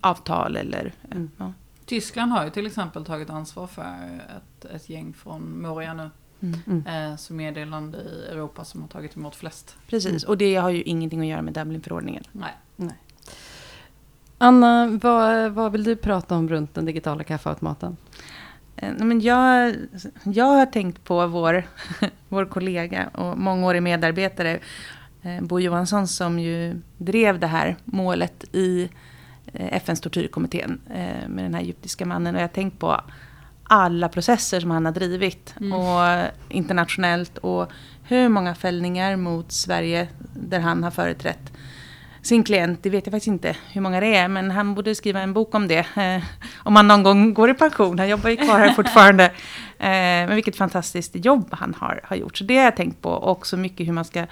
avtal 0.00 0.56
eller 0.56 0.92
Mm. 1.10 1.30
ja. 1.36 1.52
Tyskland 1.86 2.32
har 2.32 2.44
ju 2.44 2.50
till 2.50 2.66
exempel 2.66 3.04
tagit 3.04 3.30
ansvar 3.30 3.66
för 3.66 4.20
ett, 4.36 4.64
ett 4.64 4.88
gäng 4.88 5.12
från 5.12 5.62
Moria 5.62 5.94
nu. 5.94 6.10
Mm. 6.40 6.60
Mm. 6.66 7.12
Eh, 7.12 7.16
som 7.16 7.40
är 7.40 7.52
det 7.52 7.64
land 7.64 7.94
i 7.94 8.30
Europa 8.30 8.64
som 8.64 8.80
har 8.80 8.88
tagit 8.88 9.16
emot 9.16 9.36
flest. 9.36 9.76
Precis, 9.86 10.24
och 10.24 10.38
det 10.38 10.56
har 10.56 10.70
ju 10.70 10.82
ingenting 10.82 11.20
att 11.20 11.26
göra 11.26 11.42
med 11.42 11.54
Dublinförordningen. 11.54 12.24
Nej. 12.32 12.54
Anna, 14.38 14.98
vad, 15.02 15.52
vad 15.52 15.72
vill 15.72 15.84
du 15.84 15.96
prata 15.96 16.36
om 16.36 16.48
runt 16.48 16.74
den 16.74 16.84
digitala 16.84 17.24
kaffeautomaten? 17.24 17.96
Eh, 18.76 18.92
Men 18.98 19.20
jag, 19.20 19.74
jag 20.24 20.44
har 20.44 20.66
tänkt 20.66 21.04
på 21.04 21.26
vår, 21.26 21.62
vår 22.28 22.44
kollega 22.44 23.08
och 23.08 23.38
mångårig 23.38 23.82
medarbetare 23.82 24.58
eh, 25.22 25.40
Bo 25.42 25.60
Johansson 25.60 26.08
som 26.08 26.38
ju 26.38 26.80
drev 26.98 27.38
det 27.40 27.46
här 27.46 27.76
målet 27.84 28.44
i 28.52 28.90
eh, 29.52 29.76
FNs 29.76 30.00
tortyrkommittén 30.00 30.80
med 31.28 31.44
den 31.44 31.54
här 31.54 31.60
egyptiska 31.62 32.06
mannen. 32.06 32.34
Och 32.34 32.40
jag 32.40 32.48
har 32.48 32.54
tänkt 32.54 32.78
på 32.78 33.00
alla 33.68 34.08
processer 34.08 34.60
som 34.60 34.70
han 34.70 34.84
har 34.84 34.92
drivit 34.92 35.54
Mm. 35.60 35.72
och 35.72 36.26
internationellt 36.48 37.38
och 37.38 37.70
hur 38.02 38.28
många 38.28 38.54
fällningar 38.54 39.16
mot 39.16 39.52
Sverige 39.52 40.08
där 40.34 40.60
han 40.60 40.84
har 40.84 40.90
företrätt 40.90 41.52
sin 42.26 42.44
klient. 42.44 42.82
Det 42.82 42.90
vet 42.90 43.06
jag 43.06 43.12
faktiskt 43.12 43.26
inte 43.28 43.56
hur 43.72 43.80
många 43.80 44.00
det 44.00 44.14
är, 44.16 44.28
men 44.28 44.50
han 44.50 44.74
borde 44.74 44.94
skriva 44.94 45.20
en 45.20 45.32
bok 45.32 45.54
om 45.54 45.68
det. 45.68 45.86
Eh, 45.96 46.22
om 46.56 46.76
han 46.76 46.88
någon 46.88 47.02
gång 47.02 47.34
går 47.34 47.50
i 47.50 47.54
pension. 47.54 47.98
Han 47.98 48.08
jobbar 48.08 48.30
ju 48.30 48.36
kvar 48.36 48.58
här 48.58 48.72
fortfarande. 48.72 49.30
Eh, 49.78 49.88
men 49.88 50.34
vilket 50.34 50.56
fantastiskt 50.56 51.24
jobb 51.24 51.48
han 51.50 51.74
har, 51.74 52.00
har 52.04 52.16
gjort. 52.16 52.36
Så 52.36 52.44
det 52.44 52.56
har 52.56 52.64
jag 52.64 52.76
tänkt 52.76 53.02
på. 53.02 53.10
Och 53.10 53.46
så 53.46 53.56
mycket 53.56 53.86
hur 53.88 53.92
man 53.92 54.04
ska 54.04 54.26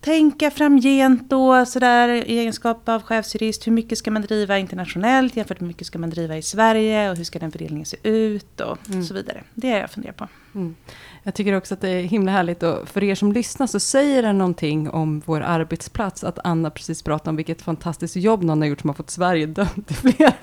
tänka 0.00 0.50
framgent 0.50 1.30
då, 1.30 1.66
sådär 1.66 2.08
i 2.08 2.38
egenskap 2.38 2.88
av 2.88 3.02
chefsjurist. 3.02 3.66
Hur 3.66 3.72
mycket 3.72 3.98
ska 3.98 4.10
man 4.10 4.22
driva 4.22 4.58
internationellt 4.58 5.36
jämfört 5.36 5.60
med 5.60 5.66
hur 5.66 5.68
mycket 5.68 5.86
ska 5.86 5.98
man 5.98 6.10
driva 6.10 6.36
i 6.36 6.42
Sverige 6.42 7.10
och 7.10 7.16
hur 7.16 7.24
ska 7.24 7.38
den 7.38 7.52
fördelningen 7.52 7.86
se 7.86 7.96
ut 8.02 8.60
och 8.60 8.78
Mm. 8.88 9.04
så 9.04 9.14
vidare. 9.14 9.42
Det 9.54 9.70
har 9.70 9.78
jag 9.78 9.90
funderat 9.90 10.16
på. 10.16 10.28
Mm. 10.54 10.74
Jag 11.22 11.34
tycker 11.34 11.56
också 11.56 11.74
att 11.74 11.80
det 11.80 11.88
är 11.88 12.02
himla 12.02 12.32
härligt 12.32 12.62
och 12.62 12.88
för 12.88 13.04
er 13.04 13.14
som 13.14 13.32
lyssnar 13.32 13.66
så 13.66 13.80
säger 13.80 14.22
det 14.22 14.32
någonting 14.32 14.90
om 14.90 15.22
vår 15.26 15.40
arbetsplats 15.40 16.24
att 16.24 16.38
Anna 16.44 16.70
precis 16.70 17.02
pratade 17.02 17.30
om 17.30 17.36
vilket 17.36 17.62
fantastiskt 17.62 18.16
jobb 18.16 18.42
någon 18.42 18.60
har 18.60 18.68
gjort 18.68 18.80
som 18.80 18.90
har 18.90 18.94
fått 18.94 19.10
Sverige 19.10 19.46
dömt 19.46 19.90
i 19.90 19.94
flera. 19.94 20.32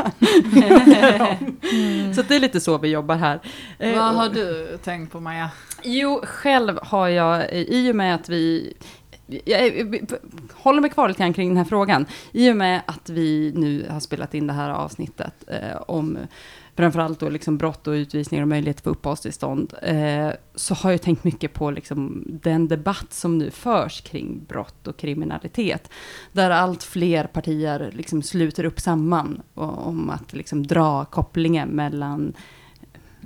Så 2.16 2.22
att 2.22 2.30
det 2.30 2.36
är 2.36 2.40
lite 2.40 2.60
så 2.60 2.78
vi 2.78 2.88
jobbar 2.88 3.16
här. 3.16 3.40
Eh, 3.80 3.96
Vad 3.96 4.16
har 4.16 4.30
du 4.30 4.78
tänkt 4.84 5.12
på 5.12 5.20
Maja? 5.20 5.50
Jo, 5.84 6.22
själv 6.24 6.80
har 6.82 7.08
jag, 7.08 7.54
i 7.54 7.92
och 7.92 7.96
med 7.96 8.16
att 8.16 8.30
vi... 8.30 8.74
Jag 9.46 9.72
håller 10.54 10.82
mig 10.82 10.90
kvar 10.90 11.08
lite 11.08 11.20
grann 11.24 11.34
kring 11.34 11.50
den 11.50 11.58
här 11.58 11.66
frågan. 11.66 12.06
I 12.32 12.52
och 12.52 12.56
med 12.56 12.82
att 12.86 13.10
vi 13.10 13.52
nu 13.56 13.86
har 13.90 14.00
spelat 14.00 14.34
in 14.34 14.48
det 14.48 14.54
här 14.54 14.70
avsnittet 14.70 15.34
eh, 15.48 15.82
om 15.88 16.18
framförallt 16.78 17.20
då 17.20 17.30
liksom 17.30 17.58
brott 17.58 17.88
och 17.88 17.92
utvisningar 17.92 18.42
och 18.42 18.48
möjlighet 18.48 18.82
för 18.82 18.92
uppehållstillstånd, 18.92 19.74
eh, 19.82 20.30
så 20.56 20.74
har 20.74 20.92
jag 20.92 21.02
tänkt 21.02 21.24
mycket 21.24 21.54
på 21.54 21.72
liksom 21.72 22.24
den 22.28 22.68
debatt 22.68 23.14
som 23.14 23.38
nu 23.38 23.52
förs 23.52 24.02
kring 24.02 24.46
brott 24.48 24.88
och 24.88 24.98
kriminalitet. 24.98 25.90
Där 26.32 26.50
allt 26.50 26.84
fler 26.84 27.24
partier 27.24 27.92
liksom 27.94 28.24
sluter 28.24 28.64
upp 28.64 28.80
samman 28.80 29.42
och, 29.54 29.88
om 29.88 30.10
att 30.10 30.34
liksom 30.34 30.68
dra 30.68 31.06
kopplingen 31.06 31.70
mellan 31.70 32.34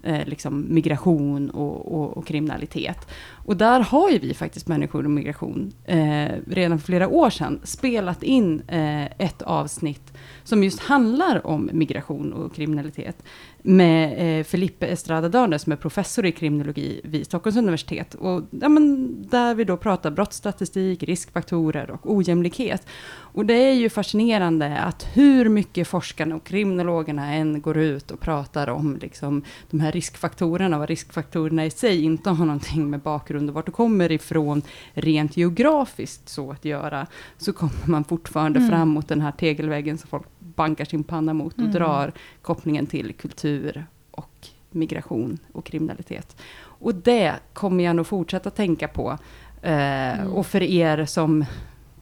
eh, 0.04 0.26
liksom 0.26 0.66
migration 0.74 1.50
och, 1.50 1.94
och, 1.94 2.18
och 2.18 2.28
kriminalitet. 2.28 3.08
Och 3.46 3.58
där 3.58 3.80
har 3.80 4.10
ju 4.10 4.20
vi 4.20 4.34
faktiskt 4.34 4.68
människor 4.68 5.04
och 5.04 5.12
migration 5.12 5.72
eh, 5.86 6.32
redan 6.48 6.80
för 6.80 6.86
flera 6.86 7.08
år 7.08 7.30
sedan 7.30 7.60
spelat 7.64 8.24
in 8.24 8.62
eh, 8.68 9.06
ett 9.06 9.42
avsnitt 9.42 10.14
som 10.44 10.64
just 10.64 10.80
handlar 10.80 11.48
om 11.48 11.70
migration 11.74 12.34
och 12.34 12.56
kriminalitet 12.56 13.24
med 13.64 14.40
eh, 14.40 14.44
Felipe 14.44 14.88
Estrada 14.88 15.30
Dörner 15.30 15.58
som 15.58 15.72
är 15.72 15.76
professor 15.76 16.26
i 16.26 16.32
kriminologi 16.32 17.02
vid 17.04 17.26
Stockholms 17.26 17.58
universitet. 17.58 18.14
Och, 18.14 18.44
ja, 18.52 18.70
men, 18.70 19.16
där 19.30 19.56
vi 19.56 19.64
då 19.64 19.78
pratar 19.78 20.12
brottsstatistik, 20.12 21.04
riskfaktorer 21.04 21.92
och 21.92 22.16
ojämlikhet. 22.16 22.88
Och 23.34 23.46
det 23.46 23.54
är 23.54 23.74
ju 23.74 23.90
fascinerande 23.90 24.78
att 24.78 25.08
hur 25.14 25.50
mycket 25.50 25.88
forskarna 25.88 26.36
och 26.36 26.44
kriminologerna 26.44 27.34
än 27.34 27.62
går 27.62 27.78
ut 27.78 28.12
och 28.12 28.20
pratar 28.20 28.70
om 28.70 28.98
liksom, 29.02 29.44
de 29.70 29.80
här 29.80 29.92
riskfaktorerna 29.92 30.78
och 30.80 30.88
riskfaktorerna 30.88 31.66
i 31.66 31.70
sig 31.70 32.04
inte 32.04 32.30
har 32.30 32.46
någonting 32.46 32.90
med 32.90 33.00
bakgrund 33.00 33.50
och 33.50 33.56
vart 33.56 33.66
du 33.66 33.72
kommer 33.72 34.12
ifrån 34.12 34.62
rent 34.94 35.38
geografiskt 35.38 36.30
så 36.30 36.52
att 36.52 36.66
göra, 36.66 37.08
så 37.38 37.54
kommer 37.54 37.88
man 37.88 38.04
fortfarande 38.04 38.60
Mm. 38.62 38.70
fram 38.70 38.90
mot 38.90 39.08
den 39.08 39.22
här 39.22 39.32
tegelväggen 39.32 39.98
som 39.98 40.10
folk 40.10 40.26
bankar 40.56 40.86
sin 40.86 41.04
panna 41.04 41.34
mot 41.34 41.54
och 41.54 41.60
Mm. 41.60 41.72
drar 41.72 42.12
kopplingen 42.42 42.88
till 42.88 43.14
kultur 43.14 43.86
och 44.12 44.48
migration 44.70 45.38
och 45.54 45.66
kriminalitet. 45.66 46.36
Och 46.64 46.96
det 46.96 47.34
kommer 47.54 47.84
jag 47.84 47.96
nog 47.96 48.08
fortsätta 48.08 48.50
tänka 48.50 48.88
på. 48.88 49.18
Eh, 49.62 49.72
Mm. 50.20 50.34
Och 50.34 50.46
för 50.48 50.62
er 50.64 51.06
som, 51.06 51.46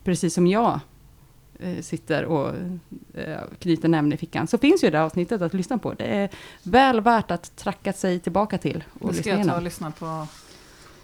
precis 0.04 0.34
som 0.34 0.48
jag, 0.48 0.80
eh, 1.60 1.82
sitter 1.82 2.26
och 2.26 2.54
eh, 3.14 3.40
knyter 3.60 3.88
näven 3.88 4.14
i 4.14 4.18
fickan, 4.18 4.48
så 4.48 4.58
finns 4.58 4.84
ju 4.84 4.90
det 4.90 5.02
avsnittet 5.04 5.42
att 5.42 5.54
lyssna 5.54 5.78
på. 5.78 5.94
Det 5.94 6.06
är 6.06 6.30
väl 6.64 7.02
värt 7.02 7.32
att 7.32 7.56
tracka 7.56 7.94
sig 7.94 8.20
tillbaka 8.20 8.58
till 8.58 8.84
och 9.00 9.08
Det 9.08 9.14
ska 9.14 9.30
lyssna 9.30 9.40
jag 9.40 9.48
ta 9.48 9.56
och 9.56 9.62
lyssna 9.64 9.92
på 9.92 10.28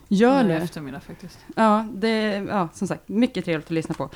Gör 0.08 0.44
det. 0.44 0.56
eftermiddag 0.56 1.00
faktiskt. 1.00 1.40
Ja, 1.56 1.88
det 1.94 2.34
ja, 2.50 2.68
som 2.74 2.88
sagt, 2.88 3.10
mycket 3.10 3.46
trevligt 3.46 3.66
att 3.68 3.72
lyssna 3.72 3.96
på. 3.96 4.10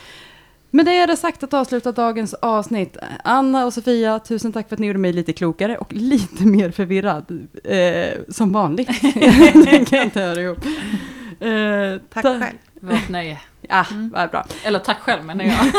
Men 0.72 0.86
det 0.86 0.92
är 0.92 1.08
det 1.08 1.18
sagt 1.18 1.44
att 1.44 1.54
avsluta 1.54 1.92
dagens 1.92 2.34
avsnitt. 2.34 2.98
Anna 3.24 3.66
och 3.66 3.74
Sofia, 3.74 4.20
tusen 4.20 4.52
tack 4.52 4.70
för 4.70 4.76
att 4.76 4.80
ni 4.80 4.88
gjorde 4.88 5.00
mig 5.00 5.14
lite 5.14 5.34
klokare 5.34 5.78
och 5.78 5.94
lite 5.94 6.44
mer 6.44 6.72
förvirrad. 6.72 7.48
Eh, 7.64 8.18
som 8.30 8.52
vanligt. 8.54 8.90
det 9.02 9.86
kan 9.90 9.98
jag 9.98 10.06
inte 10.06 10.22
höra 10.22 10.42
ihop. 10.42 10.58
Eh, 11.40 12.02
Tack 12.14 12.24
ta- 12.24 12.40
själv. 12.40 12.58
Vårt 12.82 13.10
nöje. 13.10 13.40
Ja, 13.62 13.86
Mm. 13.92 14.10
vad 14.10 14.30
bra. 14.30 14.46
Eller 14.64 14.80
tack 14.80 15.00
själv 15.00 15.26
menar 15.26 15.46
jag. 15.46 15.60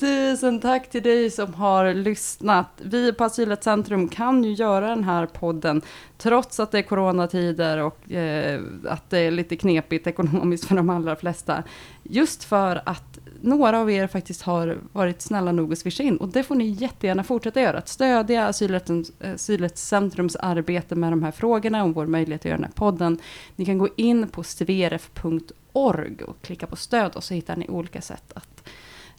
Tusen 0.00 0.60
tack 0.60 0.90
till 0.90 1.02
dig 1.02 1.30
som 1.30 1.54
har 1.54 1.94
lyssnat. 1.94 2.68
Vi 2.76 3.12
på 3.12 3.24
Asylet 3.24 3.64
Centrum 3.64 4.08
kan 4.08 4.44
ju 4.44 4.52
göra 4.52 4.88
den 4.88 5.04
här 5.04 5.26
podden 5.26 5.82
trots 6.18 6.60
att 6.60 6.70
det 6.70 6.78
är 6.78 6.82
coronatider 6.82 7.78
och 7.78 8.12
eh, 8.12 8.60
att 8.88 9.10
det 9.10 9.18
är 9.18 9.30
lite 9.30 9.56
knepigt 9.56 10.06
ekonomiskt 10.06 10.64
för 10.64 10.74
de 10.76 10.90
allra 10.90 11.16
flesta. 11.16 11.62
Just 12.02 12.44
för 12.44 12.82
att 12.86 13.18
några 13.42 13.80
av 13.80 13.90
er 13.90 14.06
faktiskt 14.06 14.42
har 14.42 14.78
varit 14.92 15.22
snälla 15.22 15.52
nog 15.52 15.72
att 15.72 15.78
swisha 15.78 16.02
in 16.02 16.16
och 16.16 16.28
det 16.28 16.42
får 16.42 16.54
ni 16.54 16.64
jättegärna 16.68 17.24
fortsätta 17.24 17.60
göra. 17.60 17.78
Att 17.78 17.88
stödja 17.88 18.48
Asylrättens- 18.50 19.34
Asylet 19.34 19.78
Centrums 19.78 20.36
arbete 20.36 20.94
med 20.94 21.12
de 21.12 21.22
här 21.22 21.30
frågorna 21.30 21.82
om 21.84 21.92
vår 21.92 22.06
möjlighet 22.06 22.40
att 22.40 22.44
göra 22.44 22.56
den 22.56 22.64
här 22.64 22.72
podden. 22.72 23.18
Ni 23.56 23.64
kan 23.64 23.78
gå 23.78 23.88
in 23.96 24.28
på 24.28 24.42
sveref.org 24.42 26.24
och 26.24 26.42
klicka 26.42 26.66
på 26.66 26.76
stöd 26.76 27.16
och 27.16 27.24
så 27.24 27.34
hittar 27.34 27.56
ni 27.56 27.68
olika 27.68 28.00
sätt 28.00 28.32
att 28.34 28.68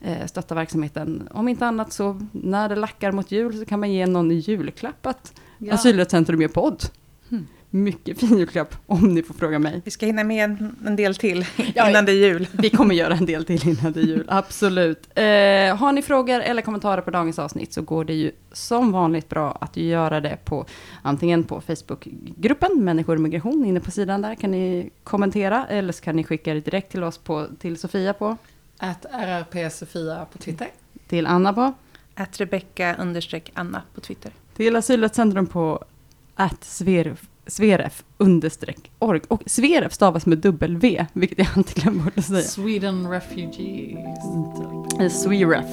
eh, 0.01 0.25
stötta 0.25 0.55
verksamheten. 0.55 1.27
Om 1.31 1.47
inte 1.47 1.65
annat 1.65 1.93
så 1.93 2.21
när 2.31 2.69
det 2.69 2.75
lackar 2.75 3.11
mot 3.11 3.31
jul 3.31 3.57
så 3.59 3.65
kan 3.65 3.79
man 3.79 3.91
ge 3.91 4.05
någon 4.05 4.31
i 4.31 4.35
julklapp 4.35 5.05
att 5.05 5.33
Ja. 5.57 5.73
Asylrättscentrum 5.73 6.41
gör 6.41 6.47
podd. 6.49 6.83
Hmm. 7.29 7.47
Mycket 7.75 8.19
fin 8.19 8.37
julklapp 8.37 8.75
om 8.85 8.99
ni 9.13 9.23
får 9.23 9.33
fråga 9.33 9.59
mig. 9.59 9.81
Vi 9.85 9.91
ska 9.91 10.05
hinna 10.05 10.23
med 10.23 10.43
en, 10.43 10.75
en 10.85 10.95
del 10.95 11.15
till 11.15 11.45
Ja, 11.75 11.89
innan 11.89 12.05
det 12.05 12.11
är 12.11 12.15
jul. 12.15 12.47
Vi 12.51 12.69
kommer 12.69 12.95
göra 12.95 13.13
en 13.13 13.25
del 13.25 13.45
till 13.45 13.67
innan 13.69 13.91
det 13.91 13.99
är 13.99 14.03
jul, 14.03 14.25
absolut. 14.29 15.07
Eh, 15.15 15.23
har 15.77 15.91
ni 15.91 16.01
frågor 16.01 16.39
eller 16.39 16.61
kommentarer 16.61 17.01
på 17.01 17.11
dagens 17.11 17.39
avsnitt 17.39 17.73
så 17.73 17.81
går 17.81 18.05
det 18.05 18.13
ju 18.13 18.31
som 18.51 18.91
vanligt 18.91 19.29
bra 19.29 19.57
att 19.61 19.77
göra 19.77 20.21
det 20.21 20.37
på 20.45 20.65
antingen 21.01 21.43
på 21.43 21.61
Facebookgruppen 21.61 22.83
Människor 22.83 23.15
och 23.15 23.21
migration, 23.21 23.65
inne 23.65 23.79
på 23.79 23.91
sidan 23.91 24.21
där 24.21 24.35
kan 24.35 24.51
ni 24.51 24.89
kommentera 25.03 25.65
eller 25.69 25.93
så 25.93 26.03
kan 26.03 26.15
ni 26.15 26.23
skicka 26.23 26.53
det 26.53 26.59
direkt 26.59 26.91
till 26.91 27.03
oss 27.03 27.17
på, 27.17 27.47
till 27.59 27.77
Sofia 27.77 28.13
på, 28.13 28.37
Att 28.77 29.05
RRP 29.11 29.71
Sofia 29.73 30.25
på 30.31 30.37
Twitter. 30.37 30.67
till 31.07 31.27
Anna 31.27 31.53
på, 31.53 31.73
Att 32.15 32.39
Rebecka 32.41 32.95
understreck 32.99 33.51
Anna 33.53 33.81
på 33.95 34.01
Twitter. 34.01 34.31
till 34.55 34.75
Asylrättscentrum 34.75 35.47
på 35.47 35.83
att 36.35 36.63
sverf, 36.63 37.21
sveref 37.47 38.03
understreck 38.17 38.91
org. 38.99 39.21
Och 39.27 39.43
sveref 39.45 39.93
stavas 39.93 40.25
med 40.25 40.37
dubbel 40.37 40.77
V, 40.77 41.05
vilket 41.13 41.37
jag 41.37 41.47
alltid 41.55 41.83
glömmer 41.83 42.03
bort 42.03 42.17
att 42.17 42.25
säga. 42.25 42.41
Sweden 42.41 43.09
Refugees. 43.11 43.97
Eh, 44.99 45.09
Sweref. 45.09 45.65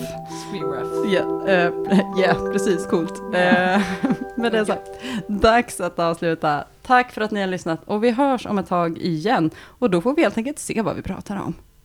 Sweref. 0.50 1.12
Ja, 1.12 1.48
eh, 1.48 1.72
ja, 2.16 2.50
precis, 2.52 2.86
coolt. 2.86 3.22
Eh, 3.34 3.82
med 4.36 4.52
det 4.52 4.66
sagt, 4.66 4.90
dags 5.28 5.80
att 5.80 5.98
avsluta. 5.98 6.64
Tack 6.82 7.12
för 7.12 7.20
att 7.20 7.30
ni 7.30 7.40
har 7.40 7.46
lyssnat 7.46 7.80
och 7.84 8.04
vi 8.04 8.10
hörs 8.10 8.46
om 8.46 8.58
ett 8.58 8.68
tag 8.68 8.98
igen. 8.98 9.50
Och 9.60 9.90
då 9.90 10.00
får 10.00 10.14
vi 10.14 10.22
helt 10.22 10.36
enkelt 10.38 10.58
se 10.58 10.82
vad 10.82 10.96
vi 10.96 11.02
pratar 11.02 11.36
om. 11.36 11.54